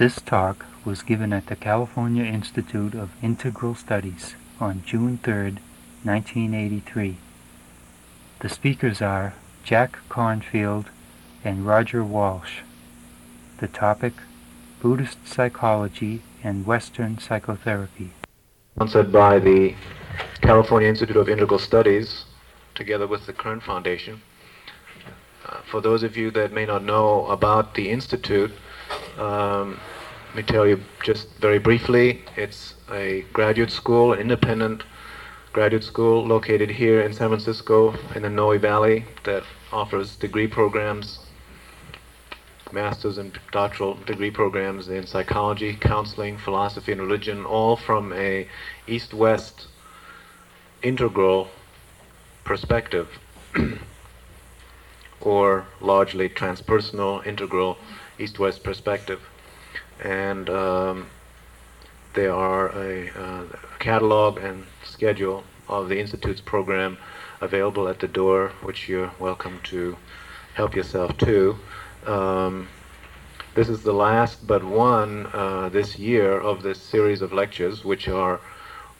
This 0.00 0.18
talk 0.22 0.64
was 0.82 1.02
given 1.02 1.30
at 1.30 1.48
the 1.48 1.56
California 1.56 2.24
Institute 2.24 2.94
of 2.94 3.10
Integral 3.22 3.74
Studies 3.74 4.34
on 4.58 4.82
June 4.86 5.18
3, 5.22 5.58
1983. 6.04 7.18
The 8.38 8.48
speakers 8.48 9.02
are 9.02 9.34
Jack 9.62 9.98
Kornfield 10.08 10.86
and 11.44 11.66
Roger 11.66 12.02
Walsh. 12.02 12.60
The 13.58 13.68
topic, 13.68 14.14
Buddhist 14.80 15.18
Psychology 15.28 16.22
and 16.42 16.64
Western 16.64 17.18
Psychotherapy. 17.18 18.12
Sponsored 18.76 19.12
by 19.12 19.38
the 19.38 19.74
California 20.40 20.88
Institute 20.88 21.18
of 21.18 21.28
Integral 21.28 21.58
Studies, 21.58 22.24
together 22.74 23.06
with 23.06 23.26
the 23.26 23.34
Kern 23.34 23.60
Foundation. 23.60 24.22
Uh, 25.44 25.58
for 25.70 25.82
those 25.82 26.02
of 26.02 26.16
you 26.16 26.30
that 26.30 26.54
may 26.54 26.64
not 26.64 26.82
know 26.82 27.26
about 27.26 27.74
the 27.74 27.90
Institute, 27.90 28.52
um, 29.18 29.80
let 30.28 30.36
me 30.36 30.42
tell 30.42 30.66
you 30.66 30.80
just 31.02 31.28
very 31.40 31.58
briefly. 31.58 32.22
It's 32.36 32.74
a 32.90 33.24
graduate 33.32 33.70
school, 33.70 34.12
an 34.12 34.20
independent 34.20 34.84
graduate 35.52 35.82
school 35.82 36.24
located 36.24 36.70
here 36.70 37.00
in 37.00 37.12
San 37.12 37.28
Francisco 37.28 37.94
in 38.14 38.22
the 38.22 38.30
Noe 38.30 38.56
Valley 38.56 39.04
that 39.24 39.42
offers 39.72 40.14
degree 40.14 40.46
programs, 40.46 41.18
master's 42.72 43.18
and 43.18 43.36
doctoral 43.50 43.94
degree 43.94 44.30
programs 44.30 44.88
in 44.88 45.06
psychology, 45.06 45.74
counseling, 45.74 46.38
philosophy, 46.38 46.92
and 46.92 47.00
religion, 47.00 47.44
all 47.44 47.76
from 47.76 48.12
a 48.12 48.46
east-west 48.86 49.66
integral 50.82 51.48
perspective, 52.44 53.18
or 55.20 55.66
largely 55.80 56.28
transpersonal, 56.28 57.26
integral, 57.26 57.76
east-west 58.20 58.62
perspective. 58.62 59.20
And 60.02 60.48
um, 60.50 61.06
there 62.14 62.34
are 62.34 62.68
a, 62.76 63.10
uh, 63.10 63.44
catalog 63.78 64.38
and 64.38 64.66
schedule 64.84 65.44
of 65.68 65.88
the 65.88 65.98
Institute's 65.98 66.40
program 66.40 66.98
available 67.40 67.88
at 67.88 67.98
the 67.98 68.08
door, 68.08 68.52
which 68.62 68.88
you're 68.88 69.12
welcome 69.18 69.60
to 69.64 69.96
help 70.54 70.74
yourself 70.76 71.16
to. 71.18 71.56
Um, 72.06 72.68
this 73.54 73.68
is 73.68 73.82
the 73.82 73.92
last 73.92 74.46
but 74.46 74.62
one 74.62 75.26
uh, 75.32 75.68
this 75.70 75.98
year 75.98 76.38
of 76.38 76.62
this 76.62 76.80
series 76.80 77.22
of 77.22 77.32
lectures, 77.32 77.84
which 77.84 78.08
are 78.08 78.40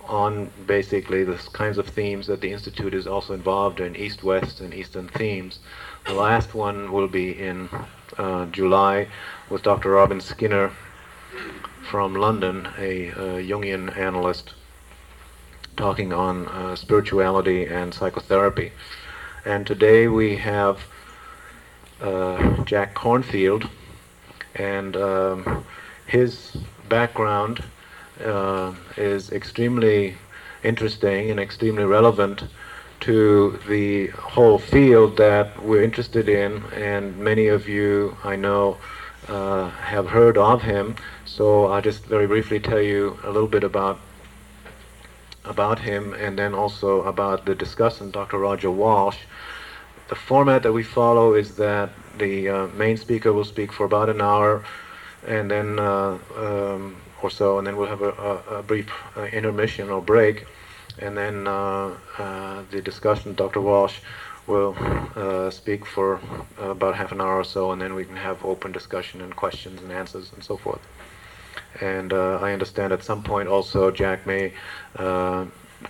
on 0.08 0.50
basically 0.66 1.22
the 1.24 1.36
kinds 1.52 1.78
of 1.78 1.86
themes 1.86 2.26
that 2.26 2.40
the 2.40 2.50
Institute 2.50 2.94
is 2.94 3.06
also 3.06 3.34
involved 3.34 3.80
in, 3.80 3.94
East-West 3.94 4.60
and 4.60 4.74
Eastern 4.74 5.08
themes. 5.08 5.60
The 6.06 6.14
last 6.14 6.54
one 6.54 6.90
will 6.90 7.06
be 7.06 7.38
in 7.38 7.68
uh, 8.18 8.46
July 8.46 9.08
with 9.48 9.62
Dr. 9.62 9.90
Robin 9.90 10.18
Skynner 10.18 10.72
from 11.82 12.14
London, 12.14 12.68
a, 12.78 13.08
a 13.08 13.42
Jungian 13.42 13.96
analyst, 13.96 14.54
talking 15.76 16.12
on 16.12 16.46
uh, 16.48 16.76
spirituality 16.76 17.66
and 17.66 17.92
psychotherapy. 17.92 18.72
And 19.44 19.66
today 19.66 20.06
we 20.08 20.36
have 20.36 20.86
uh, 22.00 22.64
Jack 22.64 22.94
Kornfield, 22.94 23.68
and 24.54 24.96
um, 24.96 25.64
his 26.06 26.56
background 26.88 27.62
uh, 28.24 28.74
is 28.96 29.30
extremely 29.30 30.16
interesting 30.62 31.30
and 31.30 31.40
extremely 31.40 31.84
relevant 31.84 32.44
to 33.00 33.58
the 33.68 34.08
whole 34.08 34.58
field 34.58 35.16
that 35.16 35.62
we're 35.62 35.82
interested 35.82 36.28
in, 36.28 36.62
and 36.74 37.16
many 37.18 37.48
of 37.48 37.68
you, 37.68 38.16
I 38.24 38.36
know, 38.36 38.76
uh, 39.28 39.70
have 39.70 40.08
heard 40.08 40.36
of 40.36 40.62
him. 40.62 40.96
So 41.24 41.66
I'll 41.66 41.82
just 41.82 42.04
very 42.04 42.26
briefly 42.26 42.60
tell 42.60 42.80
you 42.80 43.18
a 43.24 43.30
little 43.30 43.48
bit 43.48 43.64
about 43.64 43.98
about 45.44 45.78
him, 45.78 46.12
and 46.14 46.38
then 46.38 46.54
also 46.54 47.02
about 47.02 47.46
the 47.46 47.54
discussant, 47.54 48.12
Dr. 48.12 48.38
Roger 48.38 48.70
Walsh. 48.70 49.18
The 50.08 50.14
format 50.14 50.62
that 50.64 50.72
we 50.72 50.82
follow 50.82 51.34
is 51.34 51.56
that 51.56 51.90
the 52.18 52.48
uh, 52.48 52.66
main 52.68 52.96
speaker 52.96 53.32
will 53.32 53.44
speak 53.44 53.72
for 53.72 53.84
about 53.86 54.10
an 54.10 54.20
hour, 54.20 54.64
and 55.26 55.50
then 55.50 55.78
uh, 55.78 56.18
um, 56.36 56.96
or 57.22 57.30
so, 57.30 57.58
and 57.58 57.66
then 57.66 57.76
we'll 57.76 57.88
have 57.88 58.02
a, 58.02 58.42
a, 58.50 58.62
brief 58.62 58.90
uh, 59.16 59.22
intermission 59.24 59.90
or 59.90 60.00
break, 60.00 60.46
and 61.00 61.16
then 61.16 61.46
uh, 61.46 61.94
uh, 62.18 62.62
the 62.70 62.80
discussion, 62.80 63.34
Dr. 63.34 63.60
Walsh 63.60 63.98
will 64.46 64.76
uh, 65.16 65.50
speak 65.50 65.86
for 65.86 66.20
about 66.58 66.94
half 66.94 67.12
an 67.12 67.20
hour 67.20 67.36
or 67.38 67.44
so, 67.44 67.72
and 67.72 67.80
then 67.80 67.94
we 67.94 68.04
can 68.04 68.16
have 68.16 68.44
open 68.44 68.72
discussion 68.72 69.20
and 69.20 69.34
questions 69.34 69.80
and 69.82 69.92
answers 69.92 70.32
and 70.32 70.42
so 70.42 70.56
forth. 70.56 70.80
And 71.80 72.12
I 72.12 72.52
understand 72.52 72.92
at 72.92 73.02
some 73.04 73.22
point 73.22 73.48
also 73.48 73.90
Jack 73.90 74.26
may 74.26 74.52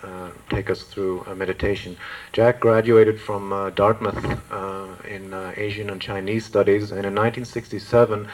uh, 0.04 0.30
take 0.48 0.70
us 0.70 0.82
through 0.84 1.22
a 1.22 1.34
meditation. 1.34 1.96
Jack 2.32 2.60
graduated 2.60 3.20
from 3.20 3.52
uh, 3.52 3.70
Dartmouth 3.70 4.40
uh, 4.52 4.86
in 5.08 5.34
Asian 5.56 5.90
and 5.90 6.00
Chinese 6.00 6.44
studies, 6.44 6.92
and 6.92 7.04
in 7.06 7.14
1967 7.14 8.28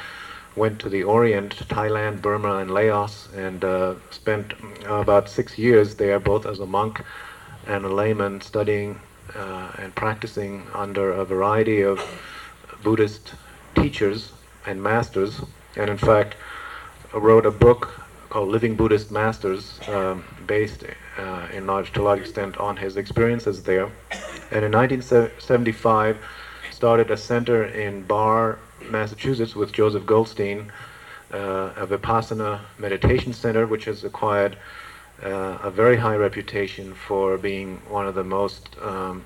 went 0.57 0.81
to 0.81 0.89
the 0.89 1.03
Orient, 1.05 1.55
Thailand, 1.69 2.23
Burma, 2.23 2.57
and 2.57 2.71
Laos, 2.71 3.29
and 3.35 3.65
spent 4.11 4.55
about 4.87 5.29
six 5.29 5.59
years 5.59 5.95
there, 5.97 6.19
both 6.19 6.47
as 6.47 6.59
a 6.61 6.67
monk 6.67 7.03
and 7.67 7.85
a 7.85 7.89
layman, 7.89 8.41
studying 8.41 9.01
and 9.35 9.95
practicing 9.95 10.67
under 10.75 11.13
a 11.13 11.25
variety 11.25 11.83
of 11.83 12.01
Buddhist 12.83 13.35
teachers 13.75 14.33
and 14.65 14.83
masters, 14.83 15.43
and 15.77 15.91
in 15.91 15.99
fact 15.99 16.37
wrote 17.13 17.47
a 17.47 17.51
book 17.51 18.01
called 18.29 18.49
Living 18.49 18.75
Buddhist 18.77 19.11
Masters, 19.11 19.81
um, 19.89 20.25
based 20.47 20.85
uh, 21.17 21.47
in 21.53 21.67
large 21.67 21.93
to 21.93 22.03
a 22.03 22.05
large 22.05 22.21
extent 22.21 22.57
on 22.59 22.77
his 22.77 22.97
experiences 22.97 23.63
there. 23.63 23.91
And 24.51 24.65
in 24.65 24.73
1975, 24.73 26.19
started 26.71 27.11
a 27.11 27.17
center 27.17 27.65
in 27.65 28.03
Barre, 28.03 28.59
Massachusetts, 28.91 29.55
with 29.55 29.73
Joseph 29.73 30.07
Goldstein, 30.07 30.73
uh, 31.33 31.73
a 31.77 31.87
Vipassana 31.87 32.61
meditation 32.79 33.33
center, 33.33 33.67
which 33.67 33.85
has 33.87 34.05
acquired 34.05 34.57
uh, 35.23 35.59
a 35.63 35.71
very 35.71 35.97
high 35.97 36.17
reputation 36.17 36.95
for 36.95 37.39
being 37.39 37.81
one 37.89 38.07
of 38.07 38.15
the 38.15 38.25
most 38.25 38.77
um, 38.83 39.25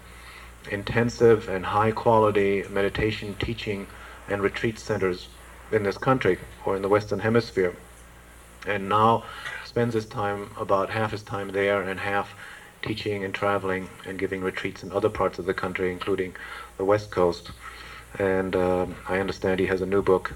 intensive 0.71 1.49
and 1.49 1.67
high 1.67 1.91
quality 1.91 2.65
meditation 2.71 3.35
teaching 3.39 3.87
and 4.29 4.43
retreat 4.43 4.79
centers 4.79 5.29
in 5.73 5.83
this 5.83 5.99
country 5.99 6.39
or 6.65 6.77
in 6.77 6.83
the 6.83 6.89
Western 6.89 7.21
Hemisphere 7.21 7.75
and 8.67 8.89
now 8.89 9.25
spends 9.65 9.95
his 9.95 10.07
time, 10.07 10.51
about 10.59 10.91
half 10.91 11.13
his 11.13 11.23
time 11.23 11.49
there 11.49 11.83
and 11.83 12.01
half 12.01 12.35
teaching 12.83 13.25
and 13.25 13.35
traveling 13.35 13.89
and 14.07 14.19
giving 14.19 14.43
retreats 14.43 14.83
in 14.83 14.93
other 14.93 15.09
parts 15.09 15.39
of 15.39 15.47
the 15.47 15.55
country, 15.55 15.93
including 15.93 16.35
the 16.77 16.85
West 16.85 17.11
Coast. 17.11 17.51
And 18.19 18.57
uh, 18.57 18.87
I 19.09 19.19
understand 19.21 19.61
he 19.61 19.67
has 19.67 19.83
a 19.83 19.87
new 19.87 20.03
book, 20.03 20.33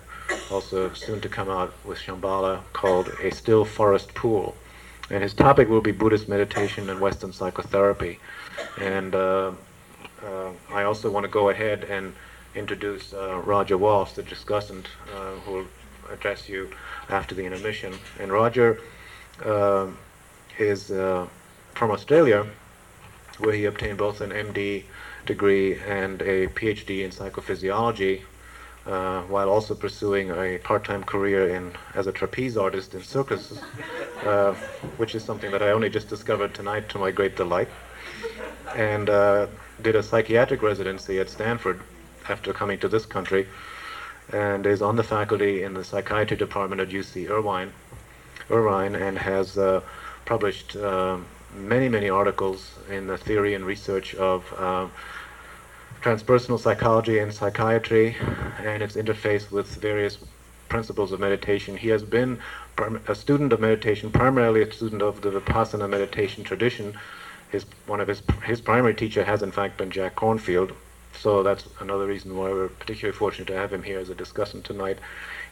also 0.51 0.93
soon 0.93 1.21
to 1.21 1.29
come 1.29 1.51
out 1.51 1.73
with 1.85 1.99
Shambhala, 1.99 2.61
called 2.73 3.09
A 3.23 3.31
Still 3.31 3.65
Forest 3.65 4.15
Pool. 4.15 4.57
And 5.11 5.23
his 5.23 5.35
topic 5.35 5.69
will 5.69 5.81
be 5.81 5.93
Buddhist 5.93 6.29
meditation 6.29 6.89
and 6.89 7.01
Western 7.01 7.33
psychotherapy. 7.33 8.19
And 8.81 9.15
uh, 9.15 9.53
uh, 10.25 10.51
I 10.73 10.85
also 10.85 11.11
want 11.11 11.25
to 11.25 11.31
go 11.31 11.51
ahead 11.51 11.85
and 11.85 12.15
introduce 12.55 13.13
uh, 13.13 13.43
Roger 13.45 13.77
Walsh, 13.77 14.13
the 14.13 14.23
discussant, 14.23 14.87
uh, 15.15 15.33
who 15.45 15.53
will 15.53 15.67
address 16.11 16.49
you 16.49 16.71
after 17.09 17.35
the 17.35 17.45
intermission. 17.45 17.93
And 18.19 18.33
Roger 18.33 18.81
uh, 19.45 19.89
is 20.59 20.87
from 20.87 21.91
Australia, 21.91 22.47
where 23.39 23.53
he 23.53 23.65
obtained 23.65 23.99
both 23.99 24.21
an 24.21 24.31
MD 24.31 24.85
degree 25.27 25.79
and 25.81 26.21
a 26.23 26.47
PhD 26.49 27.03
in 27.05 27.11
psychophysiology, 27.11 28.23
uh, 28.87 29.23
while 29.23 29.49
also 29.49 29.75
pursuing 29.75 30.31
a 30.31 30.59
part-time 30.59 31.05
career 31.05 31.49
in 31.49 31.73
as 31.95 32.07
a 32.07 32.13
trapeze 32.13 32.57
artist 32.57 32.95
in 32.95 33.03
circuses, 33.03 33.59
uh, 34.25 34.55
which 34.97 35.15
is 35.15 35.25
something 35.25 35.51
that 35.51 35.63
I 35.63 35.71
only 35.71 35.89
just 35.89 36.09
discovered 36.09 36.55
tonight 36.55 36.89
to 36.91 36.99
my 36.99 37.11
great 37.11 37.37
delight, 37.37 37.69
and 38.75 39.09
uh, 39.09 39.47
did 39.83 39.97
a 39.97 40.03
psychiatric 40.03 40.63
residency 40.63 41.19
at 41.19 41.31
Stanford 41.31 41.81
after 42.29 42.53
coming 42.53 42.79
to 42.79 42.89
this 42.89 43.07
country 43.07 43.47
and 44.33 44.67
is 44.67 44.81
on 44.81 44.97
the 44.97 45.03
faculty 45.03 45.63
in 45.63 45.75
the 45.75 45.85
psychiatry 45.85 46.37
department 46.37 46.81
at 46.81 46.89
UC 46.89 47.29
Irvine, 47.29 47.73
Irvine 48.51 48.95
and 48.95 49.19
has 49.19 49.59
uh, 49.59 49.81
published 50.25 50.77
uh, 50.77 51.19
many, 51.55 51.89
many 51.89 52.09
articles 52.09 52.79
in 52.91 53.07
the 53.07 53.19
theory 53.19 53.55
and 53.55 53.65
research 53.65 54.15
of 54.15 54.53
uh, 54.57 54.87
transpersonal 56.05 56.61
psychology 56.61 57.19
and 57.19 57.33
psychiatry 57.33 58.15
and 58.63 58.83
its 58.83 58.95
interface 58.95 59.51
with 59.51 59.75
various 59.77 60.19
principles 60.69 61.13
of 61.13 61.19
meditation. 61.19 61.79
He 61.79 61.89
has 61.89 62.03
been 62.03 62.39
a 63.09 63.15
student 63.15 63.55
of 63.55 63.61
meditation, 63.61 64.11
primarily 64.11 64.61
a 64.61 64.71
student 64.71 65.01
of 65.01 65.23
the 65.23 65.31
Vipassana 65.31 65.89
meditation 65.89 66.45
tradition. 66.45 66.95
His, 67.51 67.65
one 67.87 68.03
of 68.03 68.09
his, 68.09 68.21
his 68.45 68.61
primary 68.61 68.93
teacher 68.93 69.25
has 69.25 69.43
in 69.43 69.51
fact 69.51 69.79
been 69.79 69.91
Jack 69.91 70.17
Kornfield, 70.17 70.73
so 71.19 71.43
that's 71.43 71.67
another 71.81 72.07
reason 72.07 72.37
why 72.37 72.51
we're 72.51 72.69
particularly 72.69 73.17
fortunate 73.17 73.47
to 73.47 73.57
have 73.57 73.73
him 73.73 73.83
here 73.83 73.99
as 73.99 74.11
a 74.11 74.15
discussant 74.15 74.65
tonight. 74.65 74.99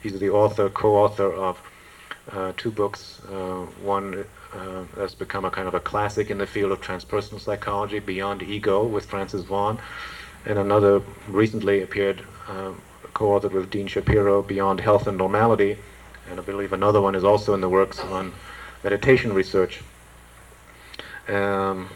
He's 0.03 0.19
the 0.19 0.29
author, 0.29 0.69
co-author 0.69 1.33
of 1.33 1.63
uh, 2.31 2.53
two 2.59 2.71
books. 2.71 3.23
Uh, 3.33 3.65
one 3.83 4.27
uh, 4.53 4.85
that's 4.99 5.15
become 5.15 5.47
a 5.47 5.51
kind 5.51 5.67
of 5.67 5.73
a 5.73 5.81
classic 5.81 6.31
in 6.31 6.37
the 6.37 6.47
field 6.47 6.73
of 6.73 6.83
transpersonal 6.83 7.41
psychology, 7.41 8.01
Beyond 8.01 8.43
Ego, 8.43 8.85
with 8.85 9.07
Francis 9.07 9.45
Vaughan, 9.45 9.79
and 10.45 10.59
another 10.59 11.03
recently 11.29 11.83
appeared, 11.83 12.23
uh, 12.49 12.73
co-authored 13.15 13.53
with 13.53 13.71
Deane 13.71 13.87
Shapiro, 13.87 14.43
Beyond 14.43 14.81
Health 14.81 15.07
and 15.07 15.17
Normality, 15.19 15.79
and 16.31 16.39
I 16.41 16.43
believe 16.43 16.73
another 16.73 17.01
one 17.01 17.15
is 17.15 17.25
also 17.25 17.55
in 17.55 17.61
the 17.61 17.69
works 17.69 18.01
on 18.01 18.33
meditation 18.83 19.33
research. 19.33 19.83
Um, 21.29 21.91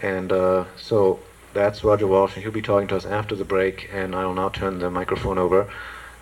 and 0.00 0.32
uh, 0.32 0.64
so 0.76 1.20
that's 1.54 1.84
Roger 1.84 2.06
Walsh, 2.06 2.34
and 2.34 2.42
he'll 2.42 2.52
be 2.52 2.62
talking 2.62 2.88
to 2.88 2.96
us 2.96 3.06
after 3.06 3.34
the 3.34 3.44
break, 3.44 3.88
and 3.92 4.14
I 4.14 4.26
will 4.26 4.34
now 4.34 4.48
turn 4.48 4.78
the 4.78 4.90
microphone 4.90 5.38
over 5.38 5.70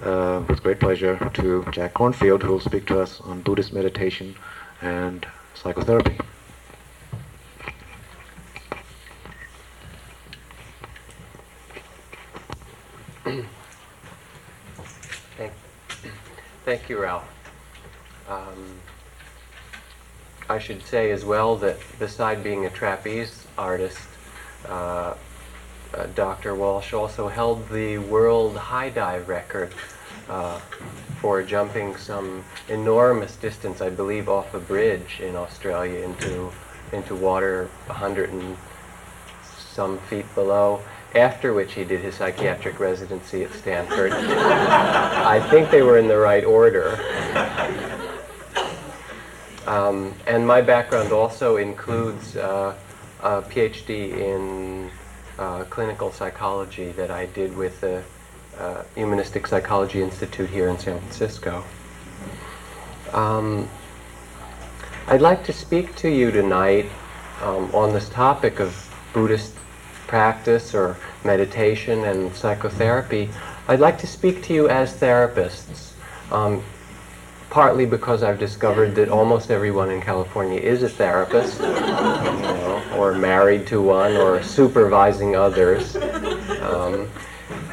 uh, 0.02 0.42
with 0.48 0.62
great 0.62 0.80
pleasure 0.80 1.30
to 1.34 1.64
Jack 1.72 1.94
Kornfield, 1.94 2.42
who 2.42 2.52
will 2.52 2.60
speak 2.60 2.86
to 2.86 3.00
us 3.00 3.20
on 3.20 3.42
Buddhist 3.42 3.72
meditation 3.72 4.36
and 4.80 5.26
psychotherapy. 5.54 6.18
Thank 16.64 16.88
you, 16.88 17.00
Ralph. 17.00 17.28
Um, 18.28 18.80
I 20.48 20.58
should 20.58 20.82
say 20.82 21.10
as 21.10 21.24
well 21.24 21.56
that 21.56 21.78
beside 21.98 22.42
being 22.42 22.66
a 22.66 22.70
trapeze 22.70 23.46
artist, 23.56 24.00
uh, 24.68 25.14
uh, 25.94 26.06
Dr. 26.14 26.54
Walsh 26.54 26.92
also 26.92 27.28
held 27.28 27.68
the 27.68 27.98
world 27.98 28.56
high 28.56 28.90
dive 28.90 29.28
record 29.28 29.74
uh, 30.28 30.58
for 31.20 31.42
jumping 31.42 31.96
some 31.96 32.44
enormous 32.68 33.36
distance, 33.36 33.80
I 33.80 33.90
believe, 33.90 34.28
off 34.28 34.54
a 34.54 34.60
bridge 34.60 35.20
in 35.20 35.36
Australia 35.36 36.04
into 36.04 36.52
into 36.92 37.14
water 37.14 37.70
100 37.86 38.30
and 38.30 38.56
some 39.46 39.98
feet 39.98 40.26
below. 40.34 40.82
After 41.14 41.52
which 41.52 41.72
he 41.72 41.84
did 41.84 42.00
his 42.00 42.14
psychiatric 42.14 42.78
residency 42.78 43.42
at 43.42 43.52
Stanford. 43.52 44.12
I 44.12 45.40
think 45.50 45.70
they 45.70 45.82
were 45.82 45.98
in 45.98 46.06
the 46.06 46.18
right 46.18 46.44
order. 46.44 46.98
Um, 49.66 50.14
and 50.26 50.46
my 50.46 50.60
background 50.60 51.12
also 51.12 51.56
includes 51.56 52.36
uh, 52.36 52.74
a 53.22 53.42
PhD 53.42 54.18
in 54.18 54.90
uh, 55.38 55.64
clinical 55.64 56.12
psychology 56.12 56.92
that 56.92 57.10
I 57.10 57.26
did 57.26 57.56
with 57.56 57.80
the 57.80 58.02
uh, 58.58 58.82
Humanistic 58.94 59.46
Psychology 59.46 60.02
Institute 60.02 60.50
here 60.50 60.68
in 60.68 60.78
San 60.78 60.98
Francisco. 60.98 61.64
Um, 63.12 63.68
I'd 65.06 65.22
like 65.22 65.44
to 65.44 65.52
speak 65.52 65.96
to 65.96 66.08
you 66.08 66.30
tonight 66.30 66.86
um, 67.42 67.74
on 67.74 67.92
this 67.92 68.08
topic 68.08 68.60
of 68.60 68.94
Buddhist 69.12 69.54
practice 70.10 70.74
or 70.74 70.96
meditation 71.24 72.04
and 72.04 72.34
psychotherapy. 72.34 73.30
I'd 73.68 73.78
like 73.78 73.96
to 73.98 74.08
speak 74.08 74.42
to 74.46 74.52
you 74.52 74.68
as 74.68 74.92
therapists. 74.92 75.92
Um, 76.32 76.64
partly 77.48 77.86
because 77.86 78.22
I've 78.22 78.38
discovered 78.38 78.94
that 78.96 79.08
almost 79.08 79.50
everyone 79.50 79.90
in 79.90 80.00
California 80.00 80.58
is 80.58 80.82
a 80.82 80.88
therapist, 80.88 81.60
you 81.60 81.66
know, 81.66 82.82
or 82.96 83.12
married 83.12 83.66
to 83.68 83.80
one, 83.80 84.16
or 84.16 84.42
supervising 84.42 85.36
others. 85.36 85.96
Um, 85.96 87.08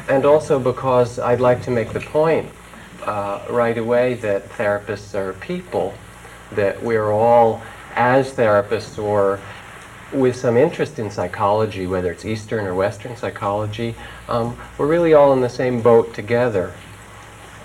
and 0.08 0.24
also 0.24 0.58
because 0.58 1.18
I'd 1.18 1.40
like 1.40 1.62
to 1.62 1.70
make 1.70 1.92
the 1.92 2.00
point 2.00 2.48
uh, 3.04 3.44
right 3.50 3.78
away 3.78 4.14
that 4.14 4.48
therapists 4.50 5.14
are 5.14 5.32
people, 5.34 5.94
that 6.52 6.82
we're 6.82 7.10
all, 7.10 7.62
as 7.94 8.32
therapists 8.32 9.02
or 9.02 9.40
with 10.12 10.36
some 10.36 10.56
interest 10.56 10.98
in 10.98 11.10
psychology, 11.10 11.86
whether 11.86 12.10
it's 12.10 12.24
Eastern 12.24 12.66
or 12.66 12.74
Western 12.74 13.16
psychology, 13.16 13.94
um, 14.28 14.56
we're 14.78 14.86
really 14.86 15.14
all 15.14 15.32
in 15.32 15.40
the 15.40 15.48
same 15.48 15.82
boat 15.82 16.14
together. 16.14 16.72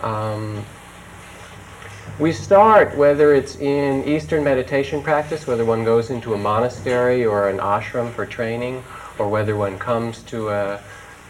Um, 0.01 0.65
we 2.19 2.31
start, 2.31 2.95
whether 2.97 3.33
it's 3.33 3.55
in 3.55 4.03
Eastern 4.07 4.43
meditation 4.43 5.01
practice, 5.01 5.47
whether 5.47 5.65
one 5.65 5.83
goes 5.83 6.09
into 6.09 6.33
a 6.33 6.37
monastery 6.37 7.25
or 7.25 7.49
an 7.49 7.57
ashram 7.57 8.11
for 8.13 8.25
training, 8.25 8.83
or 9.17 9.29
whether 9.29 9.55
one 9.55 9.79
comes 9.79 10.21
to 10.23 10.49
a, 10.49 10.81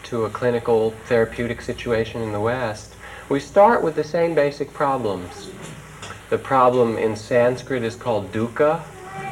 to 0.03 0.25
a 0.25 0.29
clinical 0.29 0.91
therapeutic 1.05 1.61
situation 1.61 2.21
in 2.21 2.31
the 2.31 2.39
West, 2.39 2.95
we 3.29 3.39
start 3.39 3.83
with 3.83 3.95
the 3.95 4.03
same 4.03 4.33
basic 4.35 4.73
problems. 4.73 5.51
The 6.29 6.37
problem 6.37 6.97
in 6.97 7.15
Sanskrit 7.15 7.83
is 7.83 7.95
called 7.95 8.31
dukkha, 8.31 8.83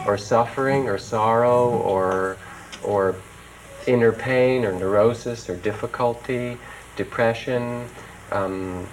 or 0.06 0.18
suffering, 0.18 0.88
or 0.88 0.98
sorrow, 0.98 1.70
or, 1.70 2.38
or 2.84 3.16
inner 3.88 4.12
pain, 4.12 4.66
or 4.66 4.72
neurosis, 4.72 5.50
or 5.50 5.56
difficulty, 5.58 6.58
depression, 6.96 7.88
um, 8.32 8.88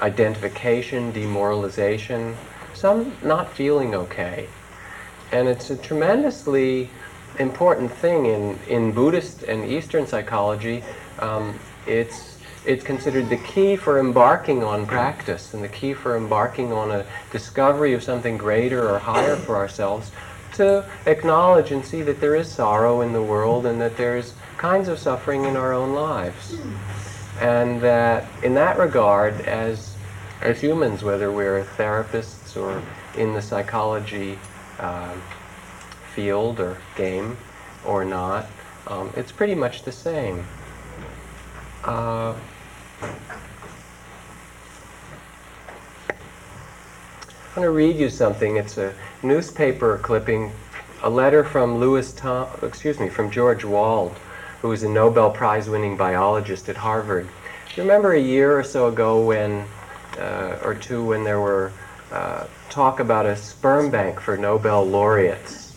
identification, 0.00 1.12
demoralization, 1.12 2.36
some 2.74 3.12
not 3.22 3.52
feeling 3.52 3.94
okay. 3.94 4.48
And 5.32 5.48
it's 5.48 5.70
a 5.70 5.76
tremendously 5.76 6.90
important 7.38 7.92
thing 7.92 8.26
in, 8.26 8.58
in 8.68 8.92
Buddhist 8.92 9.42
and 9.44 9.64
Eastern 9.64 10.06
psychology. 10.06 10.82
Um, 11.18 11.58
it's, 11.86 12.38
it's 12.66 12.84
considered 12.84 13.28
the 13.28 13.38
key 13.38 13.76
for 13.76 13.98
embarking 13.98 14.62
on 14.62 14.86
practice 14.86 15.54
and 15.54 15.64
the 15.64 15.68
key 15.68 15.94
for 15.94 16.16
embarking 16.16 16.72
on 16.72 16.90
a 16.90 17.06
discovery 17.32 17.94
of 17.94 18.02
something 18.02 18.36
greater 18.36 18.88
or 18.88 18.98
higher 18.98 19.36
for 19.36 19.56
ourselves 19.56 20.10
to 20.52 20.84
acknowledge 21.06 21.70
and 21.70 21.84
see 21.84 22.02
that 22.02 22.20
there 22.20 22.34
is 22.34 22.50
sorrow 22.50 23.00
in 23.00 23.12
the 23.12 23.22
world 23.22 23.66
and 23.66 23.80
that 23.80 23.96
there's 23.96 24.34
kinds 24.58 24.88
of 24.88 24.98
suffering 24.98 25.44
in 25.44 25.56
our 25.56 25.72
own 25.72 25.94
lives. 25.94 26.58
And 27.40 27.80
that 27.80 28.26
in 28.42 28.54
that 28.54 28.78
regard, 28.78 29.40
as 29.42 29.96
as 30.42 30.60
humans, 30.60 31.02
whether 31.02 31.30
we're 31.30 31.64
therapists 31.64 32.56
or 32.56 32.82
in 33.16 33.32
the 33.34 33.42
psychology 33.42 34.38
uh, 34.78 35.14
field 36.14 36.60
or 36.60 36.78
game 36.96 37.36
or 37.84 38.04
not, 38.04 38.46
um, 38.86 39.12
it's 39.16 39.32
pretty 39.32 39.54
much 39.54 39.82
the 39.84 39.92
same. 39.92 40.44
Uh, 41.84 42.34
I'm 43.02 43.14
going 47.54 47.66
to 47.66 47.70
read 47.70 47.96
you 47.96 48.08
something. 48.08 48.56
It's 48.56 48.78
a 48.78 48.94
newspaper 49.22 49.98
clipping, 49.98 50.52
a 51.02 51.10
letter 51.10 51.44
from 51.44 51.78
Lewis 51.78 52.12
Tom, 52.12 52.48
excuse 52.62 53.00
me, 53.00 53.08
from 53.08 53.30
George 53.30 53.64
Wald, 53.64 54.16
who 54.62 54.68
was 54.68 54.82
a 54.82 54.88
Nobel 54.88 55.30
Prize-winning 55.30 55.96
biologist 55.96 56.68
at 56.68 56.76
Harvard. 56.76 57.28
Remember 57.76 58.12
a 58.12 58.20
year 58.20 58.58
or 58.58 58.62
so 58.62 58.88
ago 58.88 59.24
when 59.24 59.66
uh, 60.18 60.58
or 60.62 60.74
two 60.74 61.04
when 61.04 61.24
there 61.24 61.40
were 61.40 61.72
uh, 62.12 62.46
talk 62.68 63.00
about 63.00 63.26
a 63.26 63.36
sperm 63.36 63.90
bank 63.90 64.20
for 64.20 64.36
Nobel 64.36 64.84
laureates. 64.84 65.74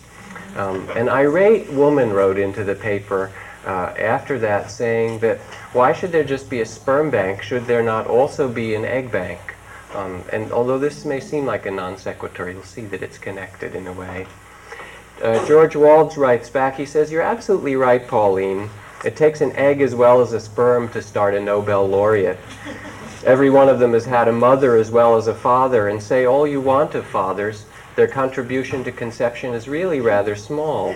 Um, 0.56 0.88
an 0.90 1.08
irate 1.08 1.72
woman 1.72 2.12
wrote 2.12 2.38
into 2.38 2.64
the 2.64 2.74
paper 2.74 3.32
uh, 3.64 3.94
after 3.98 4.38
that 4.38 4.70
saying 4.70 5.18
that 5.20 5.38
why 5.72 5.92
should 5.92 6.12
there 6.12 6.24
just 6.24 6.48
be 6.50 6.60
a 6.60 6.66
sperm 6.66 7.10
bank? 7.10 7.42
Should 7.42 7.66
there 7.66 7.82
not 7.82 8.06
also 8.06 8.48
be 8.48 8.74
an 8.74 8.84
egg 8.84 9.10
bank? 9.10 9.40
Um, 9.94 10.22
and 10.32 10.50
although 10.52 10.78
this 10.78 11.04
may 11.04 11.20
seem 11.20 11.46
like 11.46 11.66
a 11.66 11.70
non 11.70 11.96
sequitur, 11.96 12.50
you'll 12.50 12.62
see 12.62 12.86
that 12.86 13.02
it's 13.02 13.18
connected 13.18 13.74
in 13.74 13.86
a 13.86 13.92
way. 13.92 14.26
Uh, 15.22 15.44
George 15.46 15.76
Walds 15.76 16.16
writes 16.16 16.50
back, 16.50 16.76
he 16.76 16.84
says, 16.84 17.12
You're 17.12 17.22
absolutely 17.22 17.76
right, 17.76 18.06
Pauline. 18.06 18.68
It 19.04 19.16
takes 19.16 19.40
an 19.40 19.52
egg 19.52 19.80
as 19.82 19.94
well 19.94 20.20
as 20.20 20.32
a 20.32 20.40
sperm 20.40 20.88
to 20.90 21.02
start 21.02 21.34
a 21.34 21.40
Nobel 21.40 21.86
laureate. 21.86 22.38
Every 23.24 23.50
one 23.50 23.68
of 23.68 23.78
them 23.78 23.92
has 23.92 24.04
had 24.04 24.28
a 24.28 24.32
mother 24.32 24.76
as 24.76 24.90
well 24.90 25.16
as 25.16 25.28
a 25.28 25.34
father, 25.34 25.88
and 25.88 26.02
say 26.02 26.26
all 26.26 26.46
you 26.46 26.60
want 26.60 26.94
of 26.94 27.06
fathers, 27.06 27.66
their 27.96 28.08
contribution 28.08 28.82
to 28.84 28.92
conception 28.92 29.54
is 29.54 29.68
really 29.68 30.00
rather 30.00 30.34
small. 30.34 30.94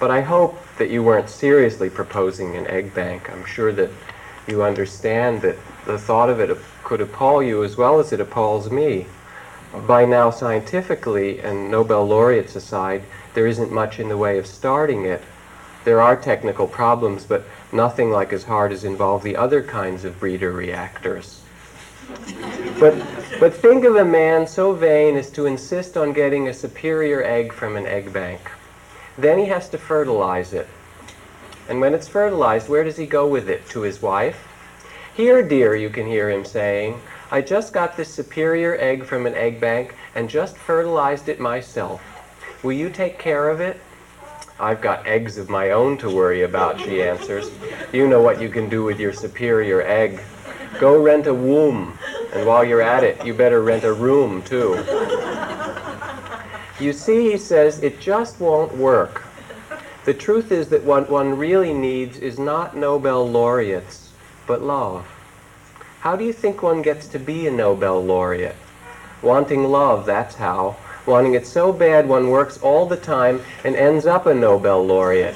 But 0.00 0.10
I 0.10 0.20
hope 0.20 0.56
that 0.78 0.90
you 0.90 1.02
weren't 1.02 1.28
seriously 1.28 1.90
proposing 1.90 2.56
an 2.56 2.66
egg 2.68 2.94
bank. 2.94 3.30
I'm 3.30 3.44
sure 3.44 3.72
that 3.72 3.90
you 4.46 4.62
understand 4.62 5.42
that 5.42 5.56
the 5.86 5.98
thought 5.98 6.30
of 6.30 6.40
it 6.40 6.56
could 6.84 7.00
appall 7.00 7.42
you 7.42 7.64
as 7.64 7.76
well 7.76 7.98
as 7.98 8.12
it 8.12 8.20
appalls 8.20 8.70
me. 8.70 9.06
By 9.86 10.04
now, 10.04 10.30
scientifically, 10.30 11.40
and 11.40 11.70
Nobel 11.70 12.06
laureates 12.06 12.56
aside, 12.56 13.02
there 13.34 13.46
isn't 13.46 13.72
much 13.72 13.98
in 13.98 14.08
the 14.08 14.16
way 14.16 14.38
of 14.38 14.46
starting 14.46 15.04
it. 15.04 15.22
There 15.84 16.00
are 16.00 16.16
technical 16.16 16.66
problems, 16.66 17.24
but 17.24 17.44
nothing 17.72 18.10
like 18.10 18.32
as 18.32 18.44
hard 18.44 18.72
as 18.72 18.84
involve 18.84 19.22
the 19.22 19.36
other 19.36 19.62
kinds 19.62 20.04
of 20.04 20.18
breeder 20.18 20.52
reactors. 20.52 21.42
But, 22.80 22.94
but 23.38 23.52
think 23.52 23.84
of 23.84 23.96
a 23.96 24.04
man 24.04 24.46
so 24.46 24.72
vain 24.72 25.16
as 25.16 25.30
to 25.30 25.46
insist 25.46 25.96
on 25.96 26.12
getting 26.12 26.48
a 26.48 26.54
superior 26.54 27.22
egg 27.22 27.52
from 27.52 27.76
an 27.76 27.86
egg 27.86 28.12
bank. 28.12 28.40
Then 29.18 29.38
he 29.38 29.46
has 29.46 29.68
to 29.70 29.78
fertilize 29.78 30.52
it. 30.52 30.68
And 31.68 31.80
when 31.80 31.92
it's 31.92 32.08
fertilized, 32.08 32.68
where 32.68 32.84
does 32.84 32.96
he 32.96 33.04
go 33.04 33.26
with 33.26 33.48
it? 33.48 33.68
To 33.70 33.82
his 33.82 34.00
wife? 34.00 34.46
Here, 35.14 35.42
dear, 35.42 35.74
you 35.74 35.90
can 35.90 36.06
hear 36.06 36.30
him 36.30 36.44
saying, 36.44 37.00
I 37.30 37.42
just 37.42 37.72
got 37.72 37.96
this 37.96 38.14
superior 38.14 38.76
egg 38.78 39.04
from 39.04 39.26
an 39.26 39.34
egg 39.34 39.60
bank 39.60 39.96
and 40.14 40.30
just 40.30 40.56
fertilized 40.56 41.28
it 41.28 41.40
myself. 41.40 42.00
Will 42.62 42.72
you 42.72 42.88
take 42.88 43.18
care 43.18 43.50
of 43.50 43.60
it? 43.60 43.80
I've 44.60 44.80
got 44.80 45.06
eggs 45.06 45.36
of 45.36 45.50
my 45.50 45.72
own 45.72 45.98
to 45.98 46.10
worry 46.10 46.42
about, 46.42 46.80
she 46.80 47.02
answers. 47.02 47.50
You 47.92 48.08
know 48.08 48.22
what 48.22 48.40
you 48.40 48.48
can 48.48 48.68
do 48.68 48.82
with 48.84 48.98
your 48.98 49.12
superior 49.12 49.82
egg. 49.82 50.20
Go 50.80 51.02
rent 51.02 51.26
a 51.26 51.34
womb, 51.34 51.98
and 52.32 52.46
while 52.46 52.64
you're 52.64 52.82
at 52.82 53.04
it, 53.04 53.24
you 53.26 53.34
better 53.34 53.62
rent 53.62 53.84
a 53.84 53.92
room, 53.92 54.42
too. 54.42 54.74
You 56.80 56.92
see, 56.92 57.32
he 57.32 57.38
says, 57.38 57.82
it 57.82 58.00
just 58.00 58.40
won't 58.40 58.76
work. 58.76 59.24
The 60.04 60.14
truth 60.14 60.52
is 60.52 60.68
that 60.68 60.84
what 60.84 61.10
one 61.10 61.36
really 61.36 61.72
needs 61.72 62.18
is 62.18 62.38
not 62.38 62.76
Nobel 62.76 63.28
laureates, 63.28 64.12
but 64.46 64.62
love. 64.62 65.06
How 66.00 66.14
do 66.14 66.24
you 66.24 66.32
think 66.32 66.62
one 66.62 66.80
gets 66.80 67.08
to 67.08 67.18
be 67.18 67.48
a 67.48 67.50
Nobel 67.50 68.02
laureate? 68.04 68.56
Wanting 69.22 69.64
love, 69.64 70.06
that's 70.06 70.36
how. 70.36 70.76
Wanting 71.04 71.34
it 71.34 71.46
so 71.46 71.72
bad 71.72 72.08
one 72.08 72.30
works 72.30 72.58
all 72.58 72.86
the 72.86 72.96
time 72.96 73.40
and 73.64 73.74
ends 73.74 74.06
up 74.06 74.26
a 74.26 74.34
Nobel 74.34 74.86
laureate. 74.86 75.34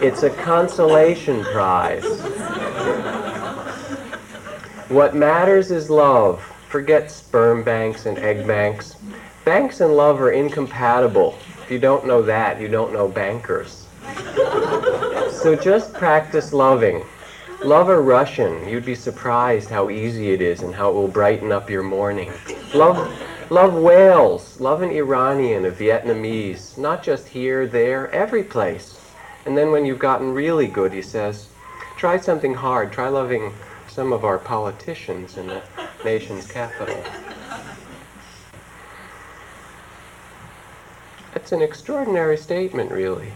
It's 0.00 0.22
a 0.22 0.30
consolation 0.30 1.42
prize. 1.42 2.04
What 4.88 5.16
matters 5.16 5.72
is 5.72 5.90
love. 5.90 6.40
Forget 6.68 7.10
sperm 7.10 7.64
banks 7.64 8.06
and 8.06 8.16
egg 8.18 8.46
banks. 8.46 8.94
Banks 9.48 9.80
and 9.80 9.96
love 9.96 10.20
are 10.20 10.32
incompatible. 10.32 11.34
If 11.62 11.70
you 11.70 11.78
don't 11.78 12.06
know 12.06 12.20
that, 12.20 12.60
you 12.60 12.68
don't 12.68 12.92
know 12.92 13.08
bankers. 13.08 13.86
So 15.30 15.56
just 15.58 15.94
practice 15.94 16.52
loving. 16.52 17.02
Love 17.64 17.88
a 17.88 17.98
Russian. 17.98 18.68
You'd 18.68 18.84
be 18.84 18.94
surprised 18.94 19.70
how 19.70 19.88
easy 19.88 20.32
it 20.32 20.42
is 20.42 20.60
and 20.60 20.74
how 20.74 20.90
it 20.90 20.92
will 20.92 21.08
brighten 21.08 21.50
up 21.50 21.70
your 21.70 21.82
morning. 21.82 22.30
Love, 22.74 23.10
love 23.50 23.72
whales. 23.72 24.60
Love 24.60 24.82
an 24.82 24.90
Iranian, 24.90 25.64
a 25.64 25.70
Vietnamese. 25.70 26.76
Not 26.76 27.02
just 27.02 27.26
here, 27.26 27.66
there, 27.66 28.10
every 28.10 28.44
place. 28.44 29.00
And 29.46 29.56
then 29.56 29.70
when 29.70 29.86
you've 29.86 29.98
gotten 29.98 30.34
really 30.34 30.66
good, 30.66 30.92
he 30.92 31.00
says, 31.00 31.48
try 31.96 32.18
something 32.18 32.52
hard. 32.52 32.92
Try 32.92 33.08
loving 33.08 33.54
some 33.88 34.12
of 34.12 34.26
our 34.26 34.38
politicians 34.38 35.38
in 35.38 35.46
the 35.46 35.62
nation's 36.04 36.46
capital. 36.46 37.02
It's 41.38 41.52
an 41.52 41.62
extraordinary 41.62 42.36
statement, 42.36 42.90
really. 42.90 43.32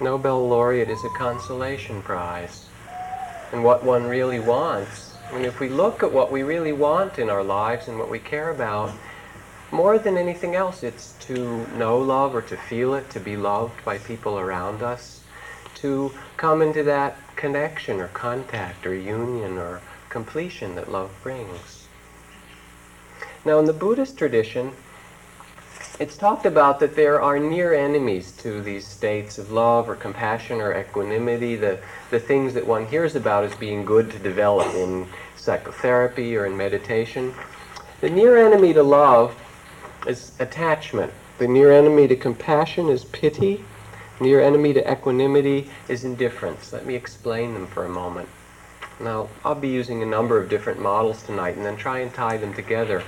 Nobel 0.00 0.48
laureate 0.48 0.88
is 0.88 1.04
a 1.04 1.10
consolation 1.10 2.00
prize 2.00 2.66
and 3.52 3.62
what 3.62 3.84
one 3.84 4.06
really 4.06 4.40
wants. 4.40 5.14
And 5.30 5.44
if 5.44 5.60
we 5.60 5.68
look 5.68 6.02
at 6.02 6.14
what 6.14 6.32
we 6.32 6.42
really 6.42 6.72
want 6.72 7.18
in 7.18 7.28
our 7.28 7.44
lives 7.44 7.88
and 7.88 7.98
what 7.98 8.08
we 8.08 8.18
care 8.18 8.48
about, 8.48 8.90
more 9.70 9.98
than 9.98 10.16
anything 10.16 10.54
else, 10.54 10.82
it's 10.82 11.12
to 11.26 11.66
know 11.76 11.98
love 11.98 12.34
or 12.34 12.40
to 12.40 12.56
feel 12.56 12.94
it, 12.94 13.10
to 13.10 13.20
be 13.20 13.36
loved 13.36 13.84
by 13.84 13.98
people 13.98 14.38
around 14.38 14.82
us, 14.82 15.22
to 15.74 16.10
come 16.38 16.62
into 16.62 16.82
that 16.84 17.18
connection 17.36 18.00
or 18.00 18.08
contact 18.08 18.86
or 18.86 18.94
union 18.94 19.58
or 19.58 19.82
completion 20.08 20.74
that 20.76 20.90
love 20.90 21.10
brings. 21.22 21.86
Now, 23.44 23.58
in 23.58 23.66
the 23.66 23.74
Buddhist 23.74 24.16
tradition, 24.16 24.72
it's 25.98 26.16
talked 26.16 26.46
about 26.46 26.78
that 26.78 26.94
there 26.94 27.20
are 27.20 27.40
near 27.40 27.74
enemies 27.74 28.30
to 28.38 28.62
these 28.62 28.86
states 28.86 29.36
of 29.36 29.50
love 29.50 29.88
or 29.88 29.96
compassion 29.96 30.60
or 30.60 30.78
equanimity, 30.78 31.56
the, 31.56 31.80
the 32.10 32.20
things 32.20 32.54
that 32.54 32.64
one 32.64 32.86
hears 32.86 33.16
about 33.16 33.42
as 33.42 33.54
being 33.56 33.84
good 33.84 34.10
to 34.12 34.18
develop 34.20 34.72
in 34.74 35.06
psychotherapy 35.36 36.36
or 36.36 36.46
in 36.46 36.56
meditation. 36.56 37.34
The 38.00 38.10
near 38.10 38.36
enemy 38.36 38.72
to 38.74 38.82
love 38.82 39.34
is 40.06 40.32
attachment. 40.38 41.12
The 41.38 41.48
near 41.48 41.72
enemy 41.72 42.06
to 42.06 42.16
compassion 42.16 42.88
is 42.88 43.04
pity. 43.06 43.64
Near 44.20 44.40
enemy 44.40 44.72
to 44.74 44.92
equanimity 44.92 45.68
is 45.88 46.04
indifference. 46.04 46.72
Let 46.72 46.86
me 46.86 46.94
explain 46.94 47.54
them 47.54 47.66
for 47.66 47.84
a 47.84 47.88
moment. 47.88 48.28
Now, 49.00 49.28
I'll 49.44 49.54
be 49.54 49.68
using 49.68 50.02
a 50.02 50.06
number 50.06 50.40
of 50.40 50.48
different 50.48 50.80
models 50.80 51.22
tonight 51.22 51.56
and 51.56 51.64
then 51.64 51.76
try 51.76 52.00
and 52.00 52.14
tie 52.14 52.36
them 52.36 52.54
together. 52.54 53.02